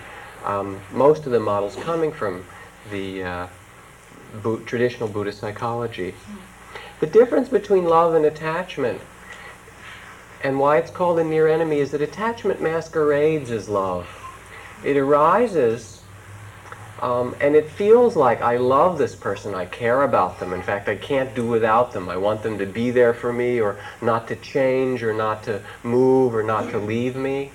Um, 0.45 0.81
most 0.93 1.27
of 1.27 1.33
the 1.33 1.41
models 1.41 1.77
coming 1.77 2.13
from 2.13 2.45
the 2.91 3.23
uh, 3.23 3.47
Bu- 4.43 4.65
traditional 4.65 5.09
Buddhist 5.09 5.41
psychology. 5.41 6.15
The 7.01 7.07
difference 7.07 7.49
between 7.49 7.85
love 7.85 8.15
and 8.15 8.25
attachment, 8.25 9.01
and 10.43 10.59
why 10.59 10.79
it's 10.79 10.91
called 10.91 11.19
a 11.19 11.25
near 11.25 11.49
enemy, 11.49 11.81
is 11.81 11.91
that 11.91 12.01
attachment 12.01 12.61
masquerades 12.61 13.51
as 13.51 13.69
love. 13.69 14.07
It 14.85 14.97
arises, 14.97 16.03
um, 17.01 17.35
and 17.41 17.57
it 17.57 17.69
feels 17.71 18.17
like 18.17 18.41
I 18.41 18.57
love 18.57 18.99
this 18.99 19.15
person, 19.15 19.55
I 19.55 19.65
care 19.65 20.03
about 20.03 20.39
them. 20.39 20.53
In 20.53 20.63
fact, 20.63 20.89
I 20.89 20.97
can't 20.97 21.35
do 21.35 21.47
without 21.47 21.93
them. 21.93 22.09
I 22.09 22.17
want 22.17 22.43
them 22.43 22.59
to 22.59 22.67
be 22.67 22.91
there 22.91 23.15
for 23.15 23.33
me, 23.33 23.61
or 23.61 23.79
not 24.01 24.29
to 24.29 24.37
change, 24.37 25.03
or 25.03 25.13
not 25.13 25.43
to 25.45 25.63
move, 25.83 26.35
or 26.35 26.43
not 26.43 26.71
to 26.71 26.79
leave 26.79 27.17
me. 27.17 27.53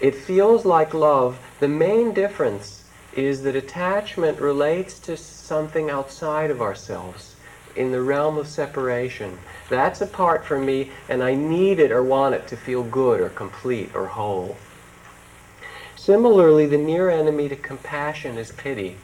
It 0.00 0.14
feels 0.14 0.64
like 0.64 0.94
love. 0.94 1.38
The 1.60 1.68
main 1.68 2.12
difference 2.12 2.81
is 3.14 3.42
that 3.42 3.56
attachment 3.56 4.40
relates 4.40 4.98
to 5.00 5.16
something 5.16 5.90
outside 5.90 6.50
of 6.50 6.62
ourselves, 6.62 7.36
in 7.76 7.92
the 7.92 8.02
realm 8.02 8.38
of 8.38 8.48
separation. 8.48 9.38
That's 9.68 10.00
apart 10.00 10.44
from 10.44 10.64
me, 10.64 10.90
and 11.08 11.22
I 11.22 11.34
need 11.34 11.78
it 11.78 11.92
or 11.92 12.02
want 12.02 12.34
it 12.34 12.46
to 12.48 12.56
feel 12.56 12.82
good 12.82 13.20
or 13.20 13.28
complete 13.28 13.94
or 13.94 14.06
whole. 14.06 14.56
Similarly, 15.96 16.66
the 16.66 16.78
near 16.78 17.10
enemy 17.10 17.48
to 17.48 17.56
compassion 17.56 18.38
is 18.38 18.52
pity. 18.52 18.96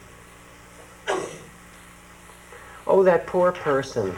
Oh, 2.85 3.03
that 3.03 3.27
poor 3.27 3.51
person. 3.51 4.15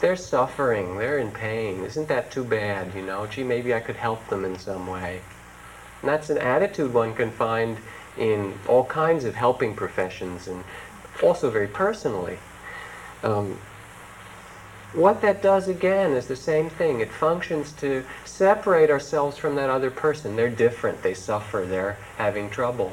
They're 0.00 0.16
suffering. 0.16 0.98
They're 0.98 1.18
in 1.18 1.30
pain. 1.30 1.84
Isn't 1.84 2.08
that 2.08 2.30
too 2.30 2.44
bad? 2.44 2.94
You 2.94 3.02
know, 3.02 3.26
gee, 3.26 3.44
maybe 3.44 3.72
I 3.72 3.80
could 3.80 3.96
help 3.96 4.26
them 4.28 4.44
in 4.44 4.58
some 4.58 4.86
way. 4.86 5.20
And 6.02 6.10
that's 6.10 6.30
an 6.30 6.38
attitude 6.38 6.92
one 6.92 7.14
can 7.14 7.30
find 7.30 7.78
in 8.18 8.54
all 8.68 8.84
kinds 8.84 9.24
of 9.24 9.34
helping 9.34 9.74
professions 9.74 10.48
and 10.48 10.64
also 11.22 11.50
very 11.50 11.68
personally. 11.68 12.38
Um, 13.22 13.58
what 14.92 15.20
that 15.22 15.40
does 15.40 15.68
again 15.68 16.12
is 16.12 16.26
the 16.26 16.36
same 16.36 16.68
thing. 16.68 17.00
It 17.00 17.12
functions 17.12 17.72
to 17.74 18.04
separate 18.24 18.90
ourselves 18.90 19.36
from 19.36 19.54
that 19.54 19.70
other 19.70 19.90
person. 19.90 20.34
They're 20.34 20.50
different, 20.50 21.02
they 21.02 21.14
suffer, 21.14 21.64
they're 21.68 21.96
having 22.16 22.50
trouble. 22.50 22.92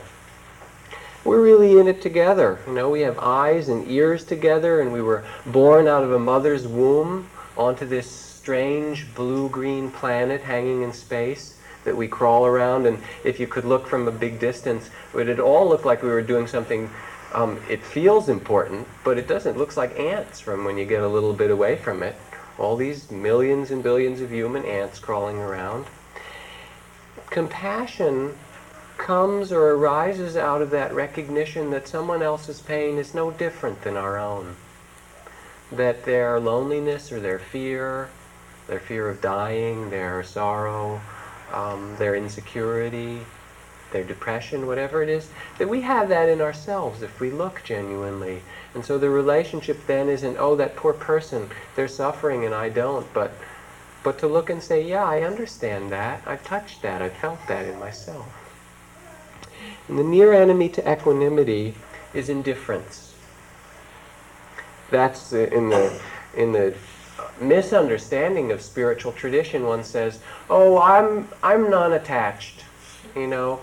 We're 1.23 1.41
really 1.41 1.79
in 1.79 1.87
it 1.87 2.01
together. 2.01 2.59
You 2.67 2.73
know, 2.73 2.89
we 2.89 3.01
have 3.01 3.17
eyes 3.19 3.67
and 3.67 3.89
ears 3.89 4.23
together, 4.23 4.79
and 4.79 4.93
we 4.93 5.01
were 5.01 5.25
born 5.45 5.87
out 5.87 6.03
of 6.03 6.11
a 6.11 6.19
mother's 6.19 6.67
womb 6.67 7.27
onto 7.57 7.85
this 7.85 8.09
strange 8.09 9.13
blue 9.15 9.49
green 9.49 9.89
planet 9.91 10.41
hanging 10.41 10.83
in 10.83 10.93
space 10.93 11.56
that 11.87 11.95
we 11.95 12.07
crawl 12.07 12.45
around. 12.45 12.85
And 12.85 13.01
if 13.23 13.39
you 13.39 13.47
could 13.47 13.65
look 13.65 13.87
from 13.87 14.07
a 14.07 14.11
big 14.11 14.39
distance, 14.39 14.89
it 15.13 15.15
would 15.15 15.39
all 15.39 15.67
look 15.67 15.85
like 15.85 16.03
we 16.03 16.09
were 16.09 16.21
doing 16.21 16.45
something. 16.45 16.89
Um, 17.33 17.59
it 17.69 17.81
feels 17.81 18.29
important, 18.29 18.87
but 19.03 19.17
it 19.17 19.27
doesn't. 19.27 19.55
It 19.55 19.57
looks 19.57 19.77
like 19.77 19.97
ants 19.97 20.39
from 20.41 20.65
when 20.65 20.77
you 20.77 20.85
get 20.85 21.01
a 21.01 21.07
little 21.07 21.33
bit 21.33 21.49
away 21.49 21.77
from 21.77 22.03
it. 22.03 22.15
All 22.59 22.75
these 22.75 23.09
millions 23.09 23.71
and 23.71 23.81
billions 23.81 24.19
of 24.19 24.31
human 24.31 24.65
ants 24.65 24.99
crawling 24.99 25.37
around. 25.37 25.85
Compassion 27.29 28.35
comes 28.97 29.51
or 29.51 29.71
arises 29.71 30.35
out 30.35 30.61
of 30.61 30.71
that 30.71 30.93
recognition 30.93 31.69
that 31.71 31.87
someone 31.87 32.21
else's 32.21 32.59
pain 32.59 32.97
is 32.97 33.13
no 33.13 33.31
different 33.31 33.81
than 33.83 33.95
our 33.95 34.17
own. 34.17 34.55
That 35.71 36.03
their 36.03 36.39
loneliness 36.39 37.11
or 37.11 37.19
their 37.19 37.39
fear, 37.39 38.09
their 38.67 38.79
fear 38.79 39.07
of 39.09 39.21
dying, 39.21 39.89
their 39.89 40.23
sorrow, 40.23 40.99
um, 41.53 41.95
their 41.97 42.15
insecurity, 42.15 43.21
their 43.91 44.03
depression, 44.03 44.67
whatever 44.67 45.01
it 45.01 45.09
is, 45.09 45.29
that 45.57 45.69
we 45.69 45.81
have 45.81 46.09
that 46.09 46.29
in 46.29 46.41
ourselves 46.41 47.01
if 47.01 47.19
we 47.19 47.31
look 47.31 47.61
genuinely. 47.63 48.41
And 48.73 48.83
so 48.85 48.97
the 48.97 49.09
relationship 49.09 49.85
then 49.87 50.09
isn't, 50.09 50.37
oh, 50.37 50.55
that 50.55 50.75
poor 50.75 50.93
person, 50.93 51.49
they're 51.75 51.87
suffering 51.87 52.45
and 52.45 52.53
I 52.53 52.69
don't, 52.69 53.11
but 53.13 53.31
but 54.03 54.19
to 54.19 54.27
look 54.27 54.49
and 54.49 54.63
say, 54.63 54.87
yeah, 54.87 55.03
I 55.03 55.23
understand 55.23 55.91
that. 55.91 56.21
I've 56.25 56.43
touched 56.45 56.81
that. 56.81 57.01
I've 57.01 57.17
felt 57.17 57.45
that 57.47 57.65
in 57.65 57.77
myself. 57.77 58.31
And 59.89 59.99
the 59.99 60.03
near 60.03 60.31
enemy 60.31 60.69
to 60.69 60.91
equanimity 60.91 61.73
is 62.13 62.29
indifference. 62.29 63.15
That's 64.89 65.33
in 65.33 65.69
the 65.69 65.99
in 66.35 66.53
the 66.53 66.73
misunderstanding 67.39 68.51
of 68.51 68.61
spiritual 68.61 69.11
tradition. 69.11 69.65
One 69.65 69.83
says, 69.83 70.19
"Oh, 70.49 70.79
I'm 70.79 71.27
I'm 71.43 71.69
non-attached. 71.69 72.63
You 73.15 73.27
know, 73.27 73.59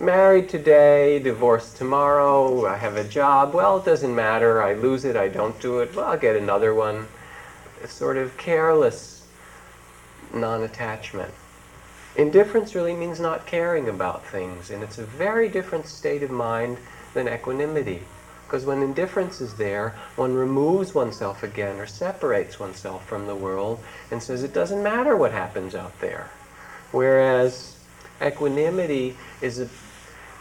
married 0.00 0.48
today, 0.48 1.18
divorced 1.18 1.76
tomorrow. 1.76 2.66
I 2.66 2.76
have 2.76 2.96
a 2.96 3.04
job. 3.04 3.54
Well, 3.54 3.78
it 3.78 3.84
doesn't 3.84 4.14
matter. 4.14 4.62
I 4.62 4.74
lose 4.74 5.04
it. 5.04 5.16
I 5.16 5.28
don't 5.28 5.58
do 5.60 5.80
it. 5.80 5.94
Well, 5.94 6.06
I'll 6.06 6.18
get 6.18 6.36
another 6.36 6.74
one. 6.74 7.06
sort 7.86 8.16
of 8.16 8.36
careless 8.36 9.26
non 10.32 10.62
attachment. 10.62 11.32
Indifference 12.16 12.74
really 12.74 12.94
means 12.94 13.20
not 13.20 13.46
caring 13.46 13.88
about 13.88 14.24
things, 14.24 14.70
and 14.70 14.82
it's 14.82 14.98
a 14.98 15.04
very 15.04 15.48
different 15.48 15.86
state 15.86 16.22
of 16.22 16.30
mind 16.30 16.78
than 17.12 17.28
equanimity. 17.28 18.02
Because 18.46 18.64
when 18.64 18.80
indifference 18.80 19.40
is 19.40 19.54
there, 19.54 19.96
one 20.14 20.34
removes 20.34 20.94
oneself 20.94 21.42
again 21.42 21.80
or 21.80 21.86
separates 21.86 22.60
oneself 22.60 23.04
from 23.04 23.26
the 23.26 23.34
world 23.34 23.82
and 24.12 24.22
says 24.22 24.44
it 24.44 24.54
doesn't 24.54 24.84
matter 24.84 25.16
what 25.16 25.32
happens 25.32 25.74
out 25.74 25.98
there. 26.00 26.30
Whereas 26.92 27.76
equanimity 28.22 29.16
is 29.42 29.58
a, 29.58 29.68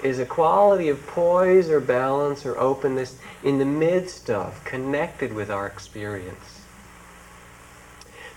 is 0.04 0.20
a 0.20 0.26
quality 0.26 0.90
of 0.90 1.06
poise 1.08 1.68
or 1.72 1.80
balance 1.80 2.46
or 2.46 2.56
openness 2.60 3.18
in 3.44 3.58
the 3.58 3.66
midst 3.66 4.30
of, 4.30 4.64
connected 4.64 5.34
with 5.34 5.50
our 5.50 5.66
experience. 5.66 6.62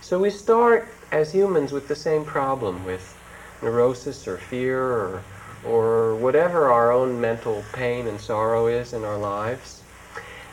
So 0.01 0.17
we 0.17 0.31
start 0.31 0.87
as 1.11 1.31
humans 1.31 1.71
with 1.71 1.87
the 1.87 1.95
same 1.95 2.25
problem 2.25 2.85
with 2.85 3.15
neurosis 3.61 4.27
or 4.27 4.37
fear 4.39 4.81
or 4.81 5.23
or 5.65 6.15
whatever 6.15 6.71
our 6.71 6.91
own 6.91 7.19
mental 7.19 7.63
pain 7.73 8.07
and 8.07 8.19
sorrow 8.19 8.67
is 8.67 8.93
in 8.93 9.03
our 9.03 9.17
lives. 9.17 9.81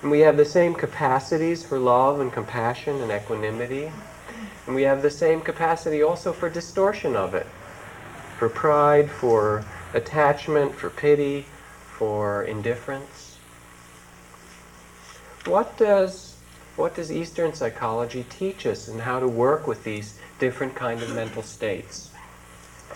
And 0.03 0.11
we 0.11 0.21
have 0.21 0.37
the 0.37 0.45
same 0.45 0.75
capacities 0.75 1.65
for 1.65 1.79
love 1.79 2.21
and 2.21 2.33
compassion 2.33 3.01
and 3.01 3.11
equanimity. 3.11 3.91
And 4.67 4.75
we 4.75 4.83
have 4.83 5.03
the 5.03 5.11
same 5.11 5.41
capacity 5.41 6.03
also 6.03 6.33
for 6.33 6.51
distortion 6.51 7.17
of 7.17 7.35
it, 7.35 7.47
for 8.39 8.49
pride, 8.49 9.11
for 9.11 9.65
attachment, 9.95 10.75
for 10.75 10.91
pity, 10.91 11.47
for 11.97 12.43
indifference. 12.43 13.39
What 15.47 15.79
does, 15.79 16.37
what 16.75 16.97
does 16.97 17.13
Eastern 17.13 17.55
psychology 17.55 18.27
teach 18.29 18.67
us 18.67 18.89
and 18.89 19.01
how 19.01 19.21
to 19.21 19.29
work 19.29 19.67
with 19.67 19.85
these 19.85 20.19
different 20.41 20.75
kind 20.75 21.01
of 21.03 21.15
mental 21.15 21.43
states? 21.43 22.11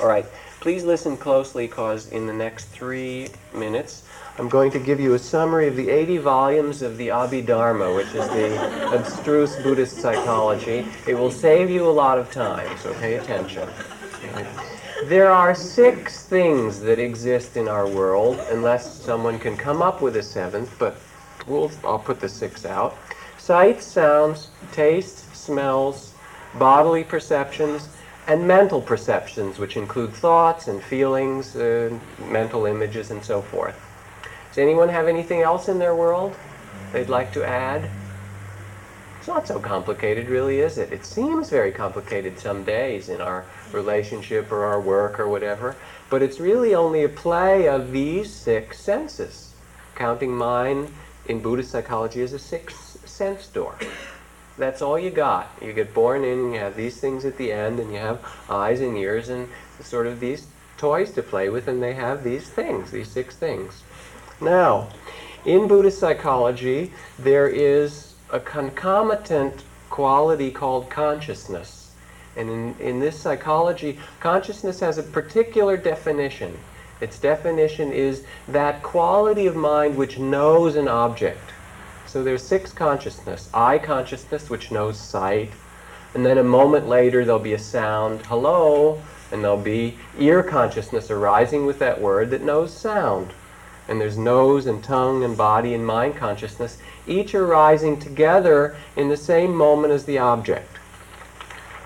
All 0.01 0.09
right. 0.09 0.27
Please 0.61 0.85
listen 0.85 1.17
closely 1.17 1.67
because 1.67 2.13
in 2.13 2.27
the 2.27 2.35
next 2.35 2.67
three 2.67 3.29
minutes, 3.55 4.05
I'm 4.37 4.51
going 4.51 4.71
to 4.73 4.79
give 4.79 5.01
you 5.01 5.15
a 5.15 5.19
summary 5.19 5.67
of 5.69 5.75
the 5.75 5.89
80 5.89 6.19
volumes 6.19 6.83
of 6.83 6.99
the 6.99 7.09
Abhidharma, 7.09 7.97
which 7.97 8.09
is 8.09 8.29
the 8.29 8.95
abstruse 8.95 9.57
Buddhist 9.63 9.97
psychology. 9.97 10.87
It 11.07 11.15
will 11.15 11.31
save 11.31 11.71
you 11.71 11.89
a 11.89 11.91
lot 11.91 12.19
of 12.19 12.31
time, 12.31 12.77
so 12.77 12.93
pay 12.95 13.15
attention. 13.15 13.67
There 15.05 15.31
are 15.31 15.55
six 15.55 16.27
things 16.27 16.79
that 16.81 16.99
exist 16.99 17.57
in 17.57 17.67
our 17.67 17.89
world, 17.89 18.39
unless 18.51 19.01
someone 19.01 19.39
can 19.39 19.57
come 19.57 19.81
up 19.81 20.03
with 20.03 20.17
a 20.17 20.23
seventh, 20.23 20.79
but 20.79 20.95
we'll, 21.47 21.71
I'll 21.85 21.99
put 21.99 22.21
the 22.21 22.29
six 22.29 22.67
out. 22.67 22.99
Sights, 23.39 23.87
sounds, 23.87 24.51
taste, 24.73 25.35
smells, 25.35 26.13
bodily 26.59 27.03
perceptions, 27.03 27.89
and 28.27 28.47
mental 28.47 28.81
perceptions, 28.81 29.59
which 29.59 29.77
include 29.77 30.13
thoughts 30.13 30.69
and 30.69 30.83
feelings, 30.83 31.57
uh, 31.57 31.97
mental 32.29 32.67
images, 32.67 33.11
and 33.11 33.25
so 33.25 33.43
forth. 33.43 33.79
Does 34.49 34.59
anyone 34.59 34.89
have 34.89 35.09
anything 35.09 35.43
else 35.43 35.69
in 35.69 35.79
their 35.79 35.95
world 35.95 36.35
they'd 36.93 37.09
like 37.09 37.33
to 37.33 37.45
add? 37.45 37.89
It's 39.19 39.29
not 39.29 39.47
so 39.47 39.61
complicated, 39.61 40.29
really, 40.29 40.61
is 40.61 40.79
it? 40.79 40.93
It 40.93 41.05
seems 41.05 41.51
very 41.51 41.73
complicated 41.73 42.39
some 42.39 42.65
days 42.65 43.09
in 43.11 43.21
our 43.21 43.45
relationship 43.71 44.51
or 44.51 44.65
our 44.65 44.81
work 44.81 45.21
or 45.21 45.29
whatever, 45.29 45.77
but 46.09 46.23
it's 46.23 46.41
really 46.41 46.75
only 46.75 47.05
a 47.05 47.09
play 47.09 47.69
of 47.69 47.93
these 47.93 48.33
six 48.33 48.81
senses. 48.81 49.55
Counting 49.95 50.35
mind 50.35 50.93
in 51.27 51.41
Buddhist 51.41 51.71
psychology 51.71 52.23
as 52.23 52.33
a 52.33 52.39
sixth 52.39 53.07
sense 53.07 53.47
door. 53.49 53.77
That's 54.61 54.83
all 54.83 54.99
you 54.99 55.11
got. 55.11 55.51
You 55.63 55.73
get 55.73 55.95
born 55.95 56.23
in, 56.23 56.39
and 56.39 56.53
you 56.53 56.61
have 56.61 56.77
these 56.77 57.01
things 57.01 57.25
at 57.25 57.39
the 57.39 57.51
end, 57.51 57.81
and 57.81 57.91
you 57.91 57.99
have 57.99 58.23
eyes 58.51 58.83
and 58.83 58.95
ears 58.95 59.31
and 59.31 59.49
sort 59.81 60.07
of 60.07 60.21
these 60.21 60.47
toys 60.77 61.11
to 61.13 61.23
play 61.23 61.49
with, 61.49 61.67
and 61.67 61.83
they 61.83 61.95
have 61.95 62.23
these 62.23 62.47
things, 62.51 62.91
these 62.91 63.09
six 63.09 63.35
things. 63.35 63.83
Now, 64.39 64.91
in 65.47 65.67
Buddhist 65.67 65.99
psychology, 65.99 66.93
there 67.19 67.49
is 67.49 68.13
a 68.31 68.39
concomitant 68.39 69.65
quality 69.89 70.51
called 70.51 70.91
consciousness. 70.91 71.93
And 72.37 72.51
in, 72.51 72.75
in 72.81 73.01
this 73.01 73.19
psychology, 73.19 73.99
consciousness 74.21 74.79
has 74.81 74.99
a 74.99 75.03
particular 75.03 75.79
definition. 75.79 76.59
Its 77.01 77.19
definition 77.19 77.93
is 77.93 78.25
that 78.47 78.83
quality 78.83 79.47
of 79.47 79.57
mind 79.57 79.97
which 79.97 80.19
knows 80.19 80.77
an 80.77 80.87
object. 80.87 81.41
So 82.07 82.25
there's 82.25 82.43
six 82.43 82.73
consciousness. 82.73 83.49
Eye 83.55 83.79
consciousness, 83.79 84.51
which 84.51 84.71
knows 84.71 84.99
sight. 84.99 85.51
And 86.15 86.27
then 86.27 86.39
a 86.39 86.45
moment 86.45 86.89
later, 86.89 87.25
there'll 87.25 87.39
be 87.39 87.53
a 87.53 87.59
sound, 87.59 88.23
hello, 88.27 89.01
and 89.31 89.45
there'll 89.45 89.57
be 89.57 89.97
ear 90.19 90.43
consciousness 90.43 91.11
arising 91.11 91.67
with 91.67 91.79
that 91.79 92.01
word 92.01 92.31
that 92.31 92.43
knows 92.43 92.73
sound. 92.73 93.33
And 93.89 94.01
there's 94.01 94.19
nose 94.19 94.67
and 94.67 94.83
tongue 94.83 95.25
and 95.25 95.37
body 95.37 95.75
and 95.75 95.87
mind 95.87 96.17
consciousness, 96.17 96.79
each 97.07 97.35
arising 97.35 97.99
together 97.99 98.77
in 98.97 99.09
the 99.09 99.17
same 99.17 99.55
moment 99.55 99.93
as 99.93 100.05
the 100.05 100.19
object. 100.19 100.79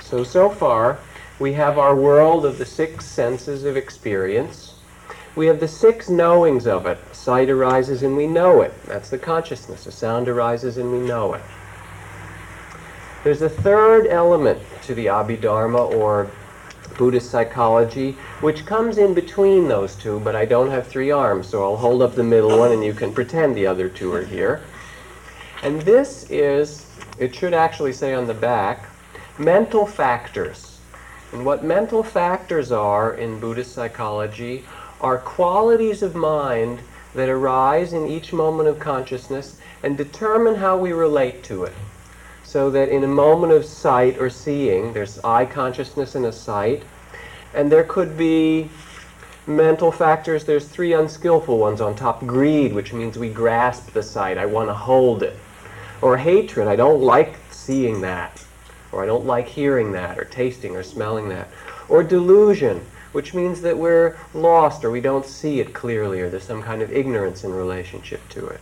So, 0.03 0.25
so 0.25 0.49
far, 0.49 0.99
we 1.39 1.55
have 1.55 1.79
our 1.79 1.95
world 1.95 2.47
of 2.47 2.59
the 2.59 2.67
six 2.67 3.07
senses 3.07 3.65
of 3.65 3.77
experience 3.77 4.74
we 5.37 5.47
have 5.47 5.59
the 5.59 5.69
six 5.69 6.09
knowings 6.09 6.67
of 6.67 6.87
it. 6.87 6.99
Sight 7.13 7.51
arises 7.51 8.03
and 8.03 8.17
we 8.17 8.27
know 8.27 8.63
it. 8.63 8.73
That's 8.87 9.11
the 9.11 9.19
consciousness. 9.19 9.87
A 9.87 9.93
sound 9.93 10.29
arises 10.29 10.79
and 10.79 10.93
we 10.93 10.99
know 10.99 11.35
it. 11.35 11.43
There's 13.25 13.43
a 13.43 13.49
third 13.49 14.07
element 14.07 14.61
to 14.83 14.95
the 14.95 15.07
Abhidharma 15.07 15.93
or 15.95 16.31
Buddhist 16.97 17.31
psychology, 17.31 18.13
which 18.41 18.67
comes 18.67 18.99
in 18.99 19.15
between 19.15 19.67
those 19.67 19.97
two, 19.97 20.21
but 20.21 20.37
I 20.37 20.45
don't 20.45 20.71
have 20.71 20.87
three 20.87 21.11
arms, 21.11 21.49
so 21.49 21.65
I'll 21.65 21.77
hold 21.77 22.03
up 22.03 22.15
the 22.15 22.23
middle 22.23 22.57
one 22.59 22.71
and 22.71 22.85
you 22.85 22.93
can 22.93 23.13
pretend 23.13 23.57
the 23.57 23.67
other 23.67 23.89
two 23.89 24.13
are 24.13 24.25
here. 24.25 24.63
And 25.63 25.83
this 25.83 26.31
is, 26.31 26.87
it 27.19 27.35
should 27.35 27.55
actually 27.55 27.95
say 27.95 28.15
on 28.15 28.27
the 28.27 28.35
back, 28.35 28.89
mental 29.39 29.87
factors. 29.87 30.79
And 31.33 31.45
what 31.45 31.65
mental 31.65 32.05
factors 32.05 32.71
are 32.71 33.15
in 33.15 33.41
Buddhist 33.41 33.73
psychology 33.73 34.65
are 35.05 35.19
qualities 35.19 36.03
of 36.03 36.15
mind 36.15 36.81
that 37.15 37.29
arise 37.29 37.93
in 37.93 38.07
each 38.07 38.33
moment 38.33 38.67
of 38.67 38.79
consciousness 38.81 39.59
and 39.83 39.99
determine 39.99 40.55
how 40.55 40.79
we 40.79 40.93
relate 40.93 41.45
to 41.45 41.65
it. 41.65 41.75
So 42.43 42.71
that 42.71 42.89
in 42.89 43.05
a 43.05 43.09
moment 43.09 43.53
of 43.53 43.67
sight 43.67 44.17
or 44.19 44.31
seeing, 44.31 44.95
there's 44.95 45.19
eye 45.23 45.45
consciousness 45.45 46.15
and 46.15 46.25
a 46.25 46.33
sight, 46.33 46.85
and 47.53 47.71
there 47.71 47.85
could 47.85 48.17
be 48.17 48.71
mental 49.47 49.93
factors. 49.93 50.45
There's 50.45 50.67
three 50.67 50.95
unskillful 50.95 51.59
ones 51.59 51.83
on 51.83 51.95
top. 51.95 52.21
Greed, 52.27 52.73
which 52.73 52.95
means 52.95 53.19
we 53.19 53.29
grasp 53.29 53.93
the 53.93 54.03
sight, 54.03 54.39
I 54.39 54.47
want 54.47 54.71
to 54.71 54.75
hold 54.75 55.23
it. 55.23 55.37
Or 56.01 56.17
hatred, 56.17 56.67
I 56.67 56.77
don't 56.77 57.03
like 57.03 57.35
seeing 57.51 58.01
that. 58.01 58.43
Or 58.91 59.03
I 59.03 59.07
don't 59.07 59.27
like 59.27 59.49
hearing 59.49 59.93
that, 59.93 60.19
or 60.19 60.25
tasting, 60.25 60.75
or 60.75 60.83
smelling 60.83 61.29
that. 61.29 61.51
Or 61.91 62.03
delusion, 62.03 62.81
which 63.15 63.33
means 63.33 63.61
that 63.61 63.79
we're 63.79 64.17
lost 64.35 64.85
or 64.85 64.91
we 64.91 65.01
don't 65.01 65.25
see 65.25 65.61
it 65.61 65.73
clearly 65.73 66.21
or 66.21 66.29
there's 66.29 66.43
some 66.43 66.63
kind 66.63 66.83
of 66.83 66.91
ignorance 66.91 67.45
in 67.45 67.53
relationship 67.53 68.29
to 68.29 68.45
it. 68.47 68.61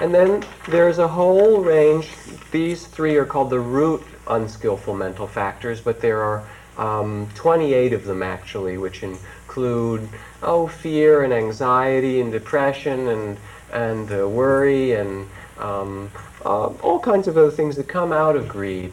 And 0.00 0.14
then 0.14 0.44
there's 0.68 0.98
a 0.98 1.08
whole 1.08 1.62
range. 1.62 2.10
These 2.50 2.86
three 2.86 3.16
are 3.16 3.24
called 3.24 3.48
the 3.48 3.58
root 3.58 4.02
unskillful 4.28 4.94
mental 4.94 5.26
factors, 5.26 5.80
but 5.80 6.02
there 6.02 6.22
are 6.22 6.46
um, 6.76 7.26
28 7.34 7.94
of 7.94 8.04
them 8.04 8.22
actually, 8.22 8.76
which 8.76 9.02
include 9.02 10.06
oh 10.42 10.66
fear 10.66 11.22
and 11.22 11.32
anxiety 11.32 12.20
and 12.20 12.30
depression 12.30 13.08
and 13.08 13.38
and 13.72 14.12
uh, 14.12 14.28
worry 14.28 14.92
and 14.92 15.28
um, 15.58 16.10
uh, 16.44 16.66
all 16.82 16.98
kinds 16.98 17.28
of 17.28 17.36
other 17.36 17.50
things 17.50 17.76
that 17.76 17.88
come 17.88 18.12
out 18.12 18.36
of 18.36 18.48
greed 18.48 18.92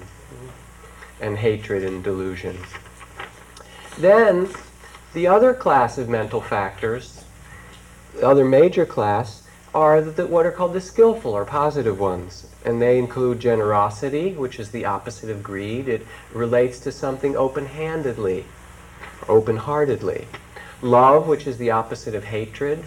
and 1.20 1.38
hatred 1.38 1.84
and 1.84 2.04
delusion. 2.04 2.58
Then 3.98 4.50
the 5.14 5.26
other 5.26 5.54
class 5.54 5.98
of 5.98 6.08
mental 6.08 6.40
factors, 6.40 7.24
the 8.14 8.28
other 8.28 8.46
major 8.46 8.86
class, 8.86 9.44
are 9.74 10.02
the, 10.02 10.28
what 10.28 10.46
are 10.46 10.52
called 10.52 10.74
the 10.74 10.82
skillful 10.82 11.32
or 11.34 11.46
positive 11.46 12.00
ones. 12.00 12.48
And 12.64 12.82
they 12.82 13.00
include 13.00 13.40
generosity, 13.40 14.34
which 14.34 14.60
is 14.60 14.70
the 14.72 14.86
opposite 14.86 15.30
of 15.30 15.42
greed. 15.42 15.88
It 15.88 16.06
relates 16.32 16.80
to 16.82 16.92
something 16.92 17.36
open 17.36 17.66
handedly, 17.66 18.46
open 19.28 19.58
heartedly. 19.58 20.28
Love, 20.82 21.28
which 21.28 21.48
is 21.48 21.58
the 21.58 21.72
opposite 21.72 22.14
of 22.14 22.26
hatred. 22.26 22.84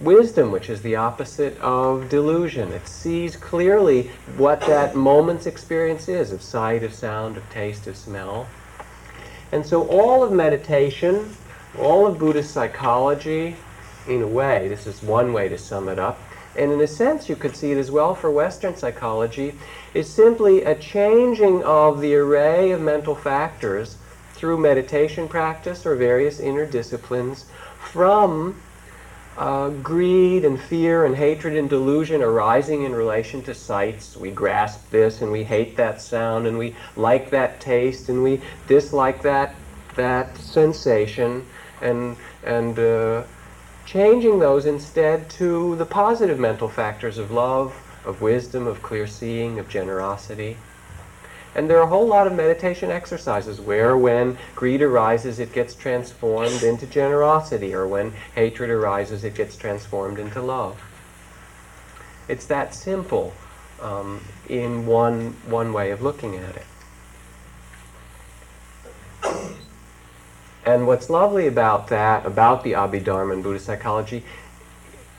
Wisdom, 0.00 0.52
which 0.52 0.70
is 0.70 0.82
the 0.82 0.94
opposite 0.94 1.58
of 1.60 2.08
delusion. 2.08 2.70
It 2.70 2.86
sees 2.86 3.34
clearly 3.34 4.12
what 4.36 4.60
that 4.60 4.94
moment's 4.94 5.46
experience 5.46 6.08
is 6.08 6.30
of 6.30 6.42
sight, 6.42 6.84
of 6.84 6.94
sound, 6.94 7.36
of 7.36 7.50
taste, 7.50 7.88
of 7.88 7.96
smell. 7.96 8.46
And 9.52 9.64
so 9.64 9.86
all 9.88 10.22
of 10.22 10.32
meditation, 10.32 11.34
all 11.78 12.06
of 12.06 12.18
Buddhist 12.18 12.52
psychology, 12.52 13.56
in 14.06 14.22
a 14.22 14.26
way, 14.26 14.68
this 14.68 14.86
is 14.86 15.02
one 15.02 15.32
way 15.32 15.48
to 15.48 15.58
sum 15.58 15.88
it 15.88 15.98
up, 15.98 16.18
and 16.56 16.72
in 16.72 16.80
a 16.80 16.86
sense 16.86 17.28
you 17.28 17.36
could 17.36 17.56
see 17.56 17.72
it 17.72 17.78
as 17.78 17.90
well 17.90 18.14
for 18.14 18.30
Western 18.30 18.74
psychology, 18.76 19.54
is 19.94 20.12
simply 20.12 20.62
a 20.64 20.74
changing 20.74 21.62
of 21.62 22.00
the 22.00 22.14
array 22.14 22.70
of 22.70 22.80
mental 22.80 23.14
factors 23.14 23.96
through 24.32 24.58
meditation 24.58 25.28
practice 25.28 25.84
or 25.84 25.94
various 25.94 26.40
inner 26.40 26.66
disciplines 26.66 27.46
from 27.78 28.60
uh, 29.38 29.70
greed 29.70 30.44
and 30.44 30.60
fear 30.60 31.04
and 31.04 31.14
hatred 31.14 31.56
and 31.56 31.70
delusion 31.70 32.22
arising 32.22 32.82
in 32.82 32.92
relation 32.92 33.40
to 33.42 33.54
sights. 33.54 34.16
We 34.16 34.32
grasp 34.32 34.90
this 34.90 35.22
and 35.22 35.30
we 35.30 35.44
hate 35.44 35.76
that 35.76 36.00
sound 36.00 36.48
and 36.48 36.58
we 36.58 36.74
like 36.96 37.30
that 37.30 37.60
taste 37.60 38.08
and 38.08 38.22
we 38.22 38.40
dislike 38.66 39.22
that 39.22 39.54
that 39.94 40.36
sensation 40.36 41.46
and 41.80 42.16
and 42.42 42.78
uh, 42.78 43.22
changing 43.86 44.40
those 44.40 44.66
instead 44.66 45.30
to 45.30 45.76
the 45.76 45.86
positive 45.86 46.38
mental 46.40 46.68
factors 46.68 47.16
of 47.16 47.30
love, 47.30 47.74
of 48.04 48.20
wisdom, 48.20 48.66
of 48.66 48.82
clear 48.82 49.06
seeing, 49.06 49.60
of 49.60 49.68
generosity. 49.68 50.56
And 51.54 51.68
there 51.68 51.78
are 51.78 51.84
a 51.84 51.88
whole 51.88 52.06
lot 52.06 52.26
of 52.26 52.34
meditation 52.34 52.90
exercises 52.90 53.60
where, 53.60 53.96
when 53.96 54.38
greed 54.54 54.82
arises, 54.82 55.38
it 55.38 55.52
gets 55.52 55.74
transformed 55.74 56.62
into 56.62 56.86
generosity, 56.86 57.74
or 57.74 57.86
when 57.86 58.12
hatred 58.34 58.70
arises, 58.70 59.24
it 59.24 59.34
gets 59.34 59.56
transformed 59.56 60.18
into 60.18 60.40
love. 60.40 60.80
It's 62.28 62.46
that 62.46 62.74
simple 62.74 63.32
um, 63.80 64.22
in 64.48 64.86
one, 64.86 65.36
one 65.46 65.72
way 65.72 65.90
of 65.90 66.02
looking 66.02 66.36
at 66.36 66.56
it. 66.56 66.66
And 70.64 70.86
what's 70.86 71.08
lovely 71.08 71.46
about 71.46 71.88
that, 71.88 72.26
about 72.26 72.62
the 72.62 72.72
Abhidharma 72.72 73.32
and 73.32 73.42
Buddhist 73.42 73.64
psychology, 73.64 74.22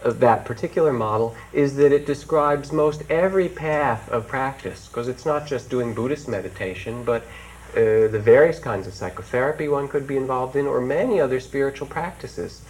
of 0.04 0.20
that 0.20 0.46
particular 0.46 0.94
model 0.94 1.36
is 1.52 1.76
that 1.76 1.92
it 1.92 2.06
describes 2.06 2.72
most 2.72 3.04
every 3.10 3.50
path 3.50 4.10
of 4.10 4.28
practice 4.28 4.88
because 4.88 5.08
it's 5.08 5.26
not 5.26 5.46
just 5.46 5.70
doing 5.70 5.94
Buddhist 5.94 6.28
meditation, 6.28 7.04
but 7.04 7.24
uh, 7.72 8.08
the 8.08 8.22
various 8.22 8.60
kinds 8.60 8.88
of 8.88 8.94
psychotherapy 8.94 9.68
one 9.68 9.88
could 9.88 10.08
be 10.08 10.18
involved 10.18 10.56
in, 10.56 10.66
or 10.66 10.82
many 10.82 11.20
other 11.20 11.40
spiritual 11.40 11.88
practices, 11.88 12.62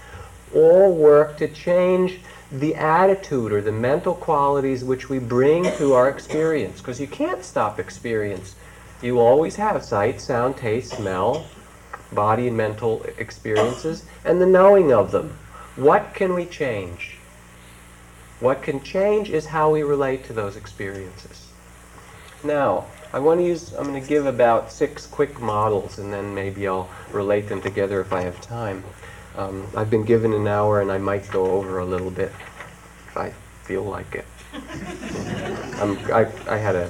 all 0.54 0.94
work 0.94 1.38
to 1.38 1.48
change 1.48 2.20
the 2.52 2.76
attitude 2.76 3.52
or 3.52 3.62
the 3.62 3.72
mental 3.72 4.15
qualities 4.15 4.84
which 4.84 5.08
we 5.08 5.20
bring 5.20 5.63
to 5.78 5.94
our 5.94 6.10
experience. 6.10 6.80
Because 6.80 7.00
you 7.00 7.08
can't 7.08 7.44
stop 7.44 7.80
experience. 7.80 8.56
You 9.02 9.20
always 9.20 9.56
have 9.56 9.84
sight, 9.86 10.20
sound, 10.20 10.58
taste, 10.58 10.96
smell, 10.96 11.46
body 12.12 12.48
and 12.48 12.58
mental 12.58 13.04
experiences, 13.18 14.04
and 14.26 14.42
the 14.42 14.46
knowing 14.46 14.92
of 14.92 15.12
them. 15.12 15.38
What 15.76 16.13
can 16.13 16.34
we 16.34 16.46
change? 16.46 17.18
What 18.39 18.63
can 18.63 18.82
change 18.82 19.30
is 19.30 19.45
how 19.45 19.69
we 19.71 19.84
relate 19.84 20.23
to 20.25 20.34
those 20.34 20.56
experiences. 20.56 21.47
Now, 22.43 22.86
I 23.12 23.19
want 23.19 23.41
to 23.41 23.45
use, 23.45 23.73
I'm 23.73 23.86
going 23.86 24.02
to 24.02 24.08
give 24.08 24.25
about 24.25 24.71
six 24.71 25.06
quick 25.06 25.41
models 25.41 25.99
and 25.99 26.13
then 26.13 26.34
maybe 26.34 26.65
I'll 26.67 26.89
relate 27.12 27.49
them 27.49 27.62
together 27.62 27.99
if 27.99 28.13
I 28.13 28.21
have 28.21 28.39
time. 28.39 28.84
Um, 29.36 29.67
I've 29.75 29.89
been 29.89 30.06
given 30.06 30.34
an 30.34 30.47
hour 30.47 30.80
and 30.80 30.89
I 30.89 30.99
might 30.99 31.30
go 31.32 31.52
over 31.52 31.80
a 31.80 31.86
little 31.86 32.12
bit 32.12 32.32
if 33.08 33.17
I 33.17 33.32
feel 33.63 33.84
like 33.84 34.15
it. 34.15 34.25
um, 35.82 35.97
I, 36.13 36.28
I 36.47 36.58
had 36.58 36.75
an 36.75 36.89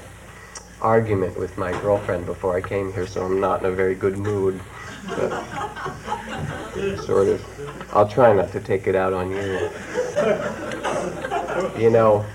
argument 0.82 1.38
with 1.38 1.58
my 1.58 1.72
girlfriend 1.82 2.28
before 2.28 2.56
I 2.56 2.62
came 2.62 2.94
here, 2.94 3.08
so 3.08 3.26
I'm 3.26 3.40
not 3.40 3.62
in 3.62 3.66
a 3.66 3.72
very 3.72 3.96
good 3.96 4.18
mood. 4.18 4.62
Sort 7.06 7.28
of, 7.28 7.90
I'll 7.94 8.08
try 8.08 8.34
not 8.34 8.52
to 8.52 8.60
take 8.60 8.86
it 8.88 8.96
out 8.96 9.14
on 9.14 9.32
you. 9.32 9.70
You 11.78 11.90
know, 11.90 12.26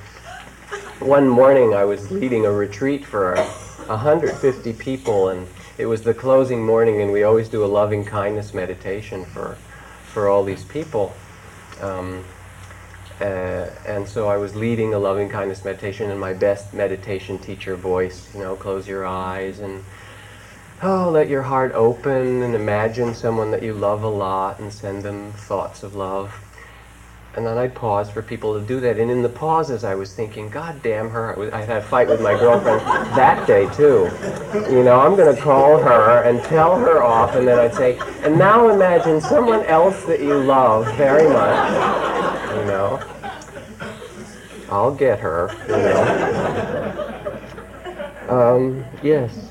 one 0.98 1.26
morning 1.26 1.72
I 1.72 1.86
was 1.86 2.10
leading 2.10 2.44
a 2.44 2.52
retreat 2.52 3.06
for 3.06 3.36
150 3.86 4.72
people, 4.74 5.30
and 5.30 5.46
it 5.78 5.86
was 5.86 6.02
the 6.02 6.12
closing 6.12 6.62
morning, 6.62 7.00
and 7.00 7.10
we 7.10 7.22
always 7.22 7.48
do 7.48 7.64
a 7.64 7.66
loving 7.66 8.04
kindness 8.04 8.52
meditation 8.52 9.24
for, 9.24 9.56
for 10.04 10.28
all 10.28 10.44
these 10.44 10.64
people. 10.64 11.14
Um, 11.80 12.22
uh, 13.18 13.70
and 13.86 14.06
so 14.06 14.28
I 14.28 14.36
was 14.36 14.54
leading 14.54 14.92
a 14.92 14.98
loving 14.98 15.30
kindness 15.30 15.64
meditation 15.64 16.10
in 16.10 16.18
my 16.18 16.34
best 16.34 16.74
meditation 16.74 17.38
teacher 17.38 17.76
voice. 17.76 18.28
You 18.34 18.40
know, 18.40 18.56
close 18.56 18.86
your 18.86 19.06
eyes 19.06 19.60
and 19.60 19.82
oh, 20.82 21.08
let 21.10 21.30
your 21.30 21.42
heart 21.42 21.72
open 21.72 22.42
and 22.42 22.54
imagine 22.54 23.14
someone 23.14 23.50
that 23.52 23.62
you 23.62 23.72
love 23.72 24.02
a 24.02 24.08
lot 24.08 24.58
and 24.58 24.70
send 24.70 25.02
them 25.02 25.32
thoughts 25.32 25.82
of 25.82 25.94
love. 25.94 26.43
And 27.36 27.44
then 27.44 27.58
I'd 27.58 27.74
pause 27.74 28.08
for 28.08 28.22
people 28.22 28.58
to 28.58 28.64
do 28.64 28.78
that. 28.80 28.96
And 28.98 29.10
in 29.10 29.20
the 29.20 29.28
pauses, 29.28 29.82
I 29.82 29.96
was 29.96 30.14
thinking, 30.14 30.48
God 30.48 30.80
damn 30.84 31.10
her. 31.10 31.52
I, 31.52 31.62
had 31.62 31.78
a 31.78 31.82
fight 31.82 32.06
with 32.06 32.20
my 32.20 32.38
girlfriend 32.38 32.80
that 33.16 33.44
day, 33.44 33.68
too. 33.74 34.08
You 34.72 34.84
know, 34.84 35.00
I'm 35.00 35.16
going 35.16 35.34
to 35.34 35.40
call 35.42 35.78
her 35.78 36.22
and 36.22 36.40
tell 36.44 36.78
her 36.78 37.02
off. 37.02 37.34
And 37.34 37.48
then 37.48 37.58
I'd 37.58 37.74
say, 37.74 37.98
and 38.22 38.38
now 38.38 38.68
imagine 38.68 39.20
someone 39.20 39.64
else 39.66 40.04
that 40.04 40.20
you 40.20 40.34
love 40.34 40.86
very 40.96 41.28
much. 41.28 41.70
You 42.56 42.64
know, 42.66 43.02
I'll 44.70 44.94
get 44.94 45.18
her, 45.18 45.50
you 45.66 45.76
know. 45.76 47.24
Um, 48.28 48.84
yes. 49.02 49.50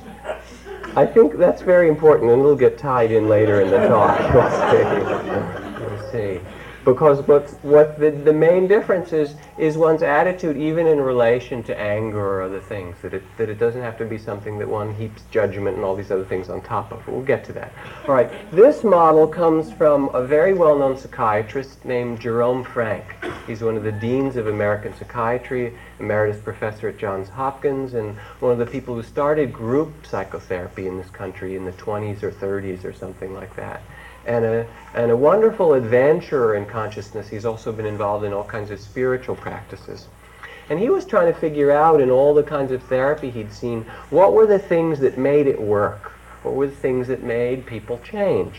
I 0.95 1.05
think 1.05 1.37
that's 1.37 1.61
very 1.61 1.89
important, 1.89 2.31
and 2.31 2.39
it'll 2.39 2.55
get 2.55 2.77
tied 2.77 3.11
in 3.11 3.27
later 3.27 3.59
in 3.59 3.69
the 3.69 3.87
talk. 3.87 4.19
See. 6.11 6.39
We'll 6.39 6.39
see 6.39 6.52
because 6.85 7.25
what, 7.27 7.49
what 7.63 7.99
the, 7.99 8.11
the 8.11 8.33
main 8.33 8.67
difference 8.67 9.13
is 9.13 9.35
is 9.57 9.77
one's 9.77 10.01
attitude 10.01 10.57
even 10.57 10.87
in 10.87 10.99
relation 10.99 11.63
to 11.63 11.79
anger 11.79 12.19
or 12.19 12.41
other 12.41 12.59
things 12.59 12.95
that 13.01 13.13
it, 13.13 13.23
that 13.37 13.49
it 13.49 13.59
doesn't 13.59 13.81
have 13.81 13.97
to 13.97 14.05
be 14.05 14.17
something 14.17 14.57
that 14.57 14.67
one 14.67 14.93
heaps 14.95 15.23
judgment 15.31 15.75
and 15.75 15.85
all 15.85 15.95
these 15.95 16.11
other 16.11 16.25
things 16.25 16.49
on 16.49 16.61
top 16.61 16.91
of. 16.91 17.07
We'll 17.07 17.21
get 17.21 17.43
to 17.45 17.53
that. 17.53 17.71
All 18.07 18.15
right. 18.15 18.29
This 18.51 18.83
model 18.83 19.27
comes 19.27 19.71
from 19.71 20.09
a 20.09 20.25
very 20.25 20.53
well-known 20.53 20.97
psychiatrist 20.97 21.85
named 21.85 22.19
jerome 22.19 22.63
frank. 22.63 23.03
He's 23.47 23.61
one 23.61 23.77
of 23.77 23.83
the 23.83 23.91
deans 23.91 24.35
of 24.35 24.47
american 24.47 24.93
psychiatry 24.95 25.77
emeritus 25.99 26.41
professor 26.41 26.89
at 26.89 26.97
johns 26.97 27.29
hopkins 27.29 27.93
and 27.93 28.17
one 28.39 28.51
of 28.51 28.57
the 28.57 28.65
people 28.65 28.95
who 28.95 29.03
started 29.03 29.53
group 29.53 29.91
psychotherapy 30.05 30.87
in 30.87 30.97
this 30.97 31.09
country 31.09 31.55
in 31.55 31.65
the 31.65 31.71
20s 31.73 32.23
or 32.23 32.31
30s 32.31 32.83
or 32.83 32.93
something 32.93 33.33
like 33.33 33.55
that 33.55 33.81
and 34.25 34.45
a, 34.45 34.67
and 34.93 35.11
a 35.11 35.17
wonderful 35.17 35.73
adventurer 35.73 36.55
in 36.55 36.65
consciousness. 36.65 37.27
He's 37.27 37.45
also 37.45 37.71
been 37.71 37.85
involved 37.85 38.25
in 38.25 38.33
all 38.33 38.43
kinds 38.43 38.71
of 38.71 38.79
spiritual 38.79 39.35
practices. 39.35 40.07
And 40.69 40.79
he 40.79 40.89
was 40.89 41.05
trying 41.05 41.31
to 41.31 41.37
figure 41.37 41.71
out 41.71 41.99
in 41.99 42.09
all 42.09 42.33
the 42.33 42.43
kinds 42.43 42.71
of 42.71 42.81
therapy 42.83 43.29
he'd 43.29 43.51
seen, 43.51 43.83
what 44.09 44.33
were 44.33 44.47
the 44.47 44.59
things 44.59 44.99
that 44.99 45.17
made 45.17 45.47
it 45.47 45.61
work? 45.61 46.11
What 46.43 46.55
were 46.55 46.67
the 46.67 46.75
things 46.75 47.07
that 47.09 47.23
made 47.23 47.65
people 47.65 47.99
change? 47.99 48.55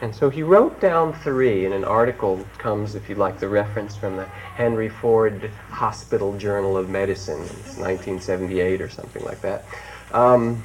And 0.00 0.14
so 0.14 0.30
he 0.30 0.42
wrote 0.42 0.80
down 0.80 1.12
three, 1.12 1.64
and 1.64 1.74
an 1.74 1.84
article 1.84 2.44
comes, 2.56 2.94
if 2.94 3.08
you 3.08 3.16
like, 3.16 3.40
the 3.40 3.48
reference 3.48 3.96
from 3.96 4.16
the 4.16 4.26
Henry 4.26 4.88
Ford 4.88 5.50
Hospital 5.70 6.38
Journal 6.38 6.76
of 6.76 6.88
Medicine. 6.88 7.42
It's 7.42 7.76
1978 7.76 8.80
or 8.80 8.88
something 8.88 9.24
like 9.24 9.40
that. 9.40 9.64
Um, 10.12 10.62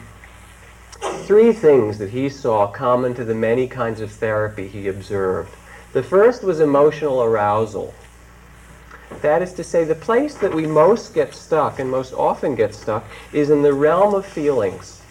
three 1.26 1.54
things 1.54 1.98
that 1.98 2.10
he 2.10 2.30
saw 2.30 2.68
common 2.68 3.14
to 3.16 3.24
the 3.24 3.36
many 3.36 3.68
kinds 3.68 4.02
of 4.02 4.12
therapy 4.12 4.68
he 4.68 4.88
observed. 4.88 5.56
The 5.94 6.04
first 6.04 6.44
was 6.44 6.60
emotional 6.60 7.24
arousal. 7.24 7.94
That 9.22 9.42
is 9.42 9.54
to 9.54 9.64
say, 9.64 9.84
the 9.84 9.96
place 9.96 10.36
that 10.36 10.54
we 10.54 10.66
most 10.66 11.14
get 11.14 11.34
stuck 11.34 11.80
and 11.80 11.90
most 11.90 12.14
often 12.14 12.56
get 12.56 12.74
stuck 12.74 13.06
is 13.32 13.50
in 13.50 13.62
the 13.62 13.74
realm 13.74 14.16
of 14.16 14.26
feelings. 14.26 15.02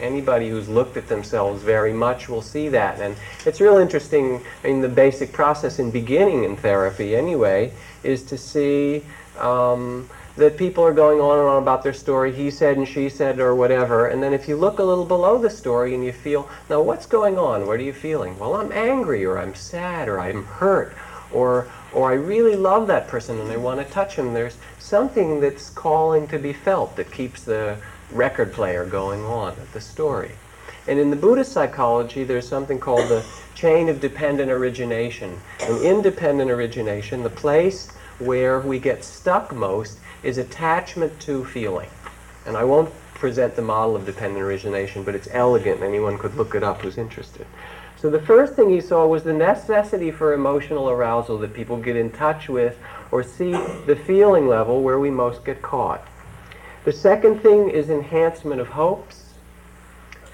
Anybody 0.00 0.50
who's 0.50 0.68
looked 0.68 0.96
at 0.96 1.08
themselves 1.08 1.62
very 1.62 1.92
much 1.92 2.28
will 2.28 2.42
see 2.42 2.68
that. 2.68 3.00
And 3.00 3.16
it's 3.46 3.60
real 3.60 3.78
interesting. 3.78 4.42
I 4.62 4.66
mean, 4.66 4.80
the 4.80 4.88
basic 4.88 5.32
process 5.32 5.78
in 5.78 5.90
beginning 5.90 6.44
in 6.44 6.56
therapy, 6.56 7.16
anyway, 7.16 7.72
is 8.02 8.22
to 8.24 8.36
see 8.36 9.04
um, 9.38 10.08
that 10.36 10.56
people 10.56 10.84
are 10.84 10.92
going 10.92 11.20
on 11.20 11.38
and 11.38 11.48
on 11.48 11.62
about 11.62 11.82
their 11.82 11.92
story, 11.92 12.32
he 12.32 12.50
said 12.50 12.76
and 12.76 12.86
she 12.86 13.08
said 13.08 13.40
or 13.40 13.54
whatever, 13.54 14.08
and 14.08 14.22
then 14.22 14.32
if 14.32 14.46
you 14.48 14.56
look 14.56 14.78
a 14.78 14.82
little 14.82 15.04
below 15.04 15.38
the 15.38 15.50
story 15.50 15.94
and 15.94 16.04
you 16.04 16.12
feel, 16.12 16.48
now 16.68 16.80
what's 16.82 17.06
going 17.06 17.38
on? 17.38 17.66
What 17.66 17.80
are 17.80 17.84
you 17.84 17.92
feeling? 17.92 18.38
Well, 18.38 18.54
I'm 18.54 18.72
angry 18.72 19.24
or 19.24 19.38
I'm 19.38 19.54
sad 19.54 20.08
or 20.08 20.20
I'm 20.20 20.44
hurt 20.44 20.94
or 21.32 21.68
or 21.92 22.10
I 22.10 22.14
really 22.14 22.56
love 22.56 22.86
that 22.88 23.08
person 23.08 23.40
and 23.40 23.50
I 23.50 23.56
want 23.56 23.80
to 23.80 23.92
touch 23.92 24.16
him. 24.16 24.34
There's 24.34 24.58
something 24.78 25.40
that's 25.40 25.70
calling 25.70 26.28
to 26.28 26.38
be 26.38 26.52
felt 26.52 26.94
that 26.96 27.10
keeps 27.10 27.42
the 27.42 27.78
record 28.12 28.52
player 28.52 28.84
going 28.84 29.24
on 29.24 29.52
at 29.52 29.72
the 29.72 29.80
story. 29.80 30.32
And 30.88 30.98
in 30.98 31.10
the 31.10 31.16
Buddhist 31.16 31.52
psychology, 31.52 32.22
there's 32.22 32.46
something 32.46 32.78
called 32.78 33.08
the 33.08 33.24
chain 33.54 33.88
of 33.88 34.00
dependent 34.00 34.50
origination. 34.50 35.40
And 35.60 35.82
in 35.82 36.02
dependent 36.02 36.50
origination, 36.50 37.22
the 37.22 37.30
place 37.30 37.90
where 38.18 38.60
we 38.60 38.78
get 38.78 39.02
stuck 39.02 39.54
most 39.54 39.98
is 40.22 40.38
attachment 40.38 41.18
to 41.20 41.44
feeling. 41.44 41.88
And 42.46 42.56
I 42.56 42.64
won't 42.64 42.92
present 43.14 43.56
the 43.56 43.62
model 43.62 43.96
of 43.96 44.06
dependent 44.06 44.42
origination, 44.42 45.02
but 45.02 45.14
it's 45.14 45.28
elegant. 45.32 45.82
Anyone 45.82 46.18
could 46.18 46.34
look 46.34 46.54
it 46.54 46.62
up 46.62 46.82
who's 46.82 46.98
interested. 46.98 47.46
So 47.96 48.10
the 48.10 48.20
first 48.20 48.54
thing 48.54 48.68
he 48.68 48.80
saw 48.80 49.06
was 49.06 49.22
the 49.22 49.32
necessity 49.32 50.10
for 50.10 50.34
emotional 50.34 50.90
arousal 50.90 51.38
that 51.38 51.54
people 51.54 51.78
get 51.78 51.96
in 51.96 52.10
touch 52.10 52.48
with 52.48 52.78
or 53.10 53.22
see 53.22 53.52
the 53.52 53.98
feeling 54.06 54.46
level 54.48 54.82
where 54.82 54.98
we 54.98 55.10
most 55.10 55.44
get 55.44 55.62
caught. 55.62 56.06
The 56.84 56.92
second 56.92 57.40
thing 57.40 57.70
is 57.70 57.88
enhancement 57.88 58.60
of 58.60 58.68
hopes. 58.68 59.34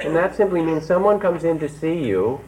And 0.01 0.17
that 0.17 0.35
simply 0.35 0.61
means 0.61 0.85
someone 0.85 1.21
comes 1.21 1.45
in 1.45 1.61
to 1.61 1.69
see 1.69 2.05
you, 2.05 2.41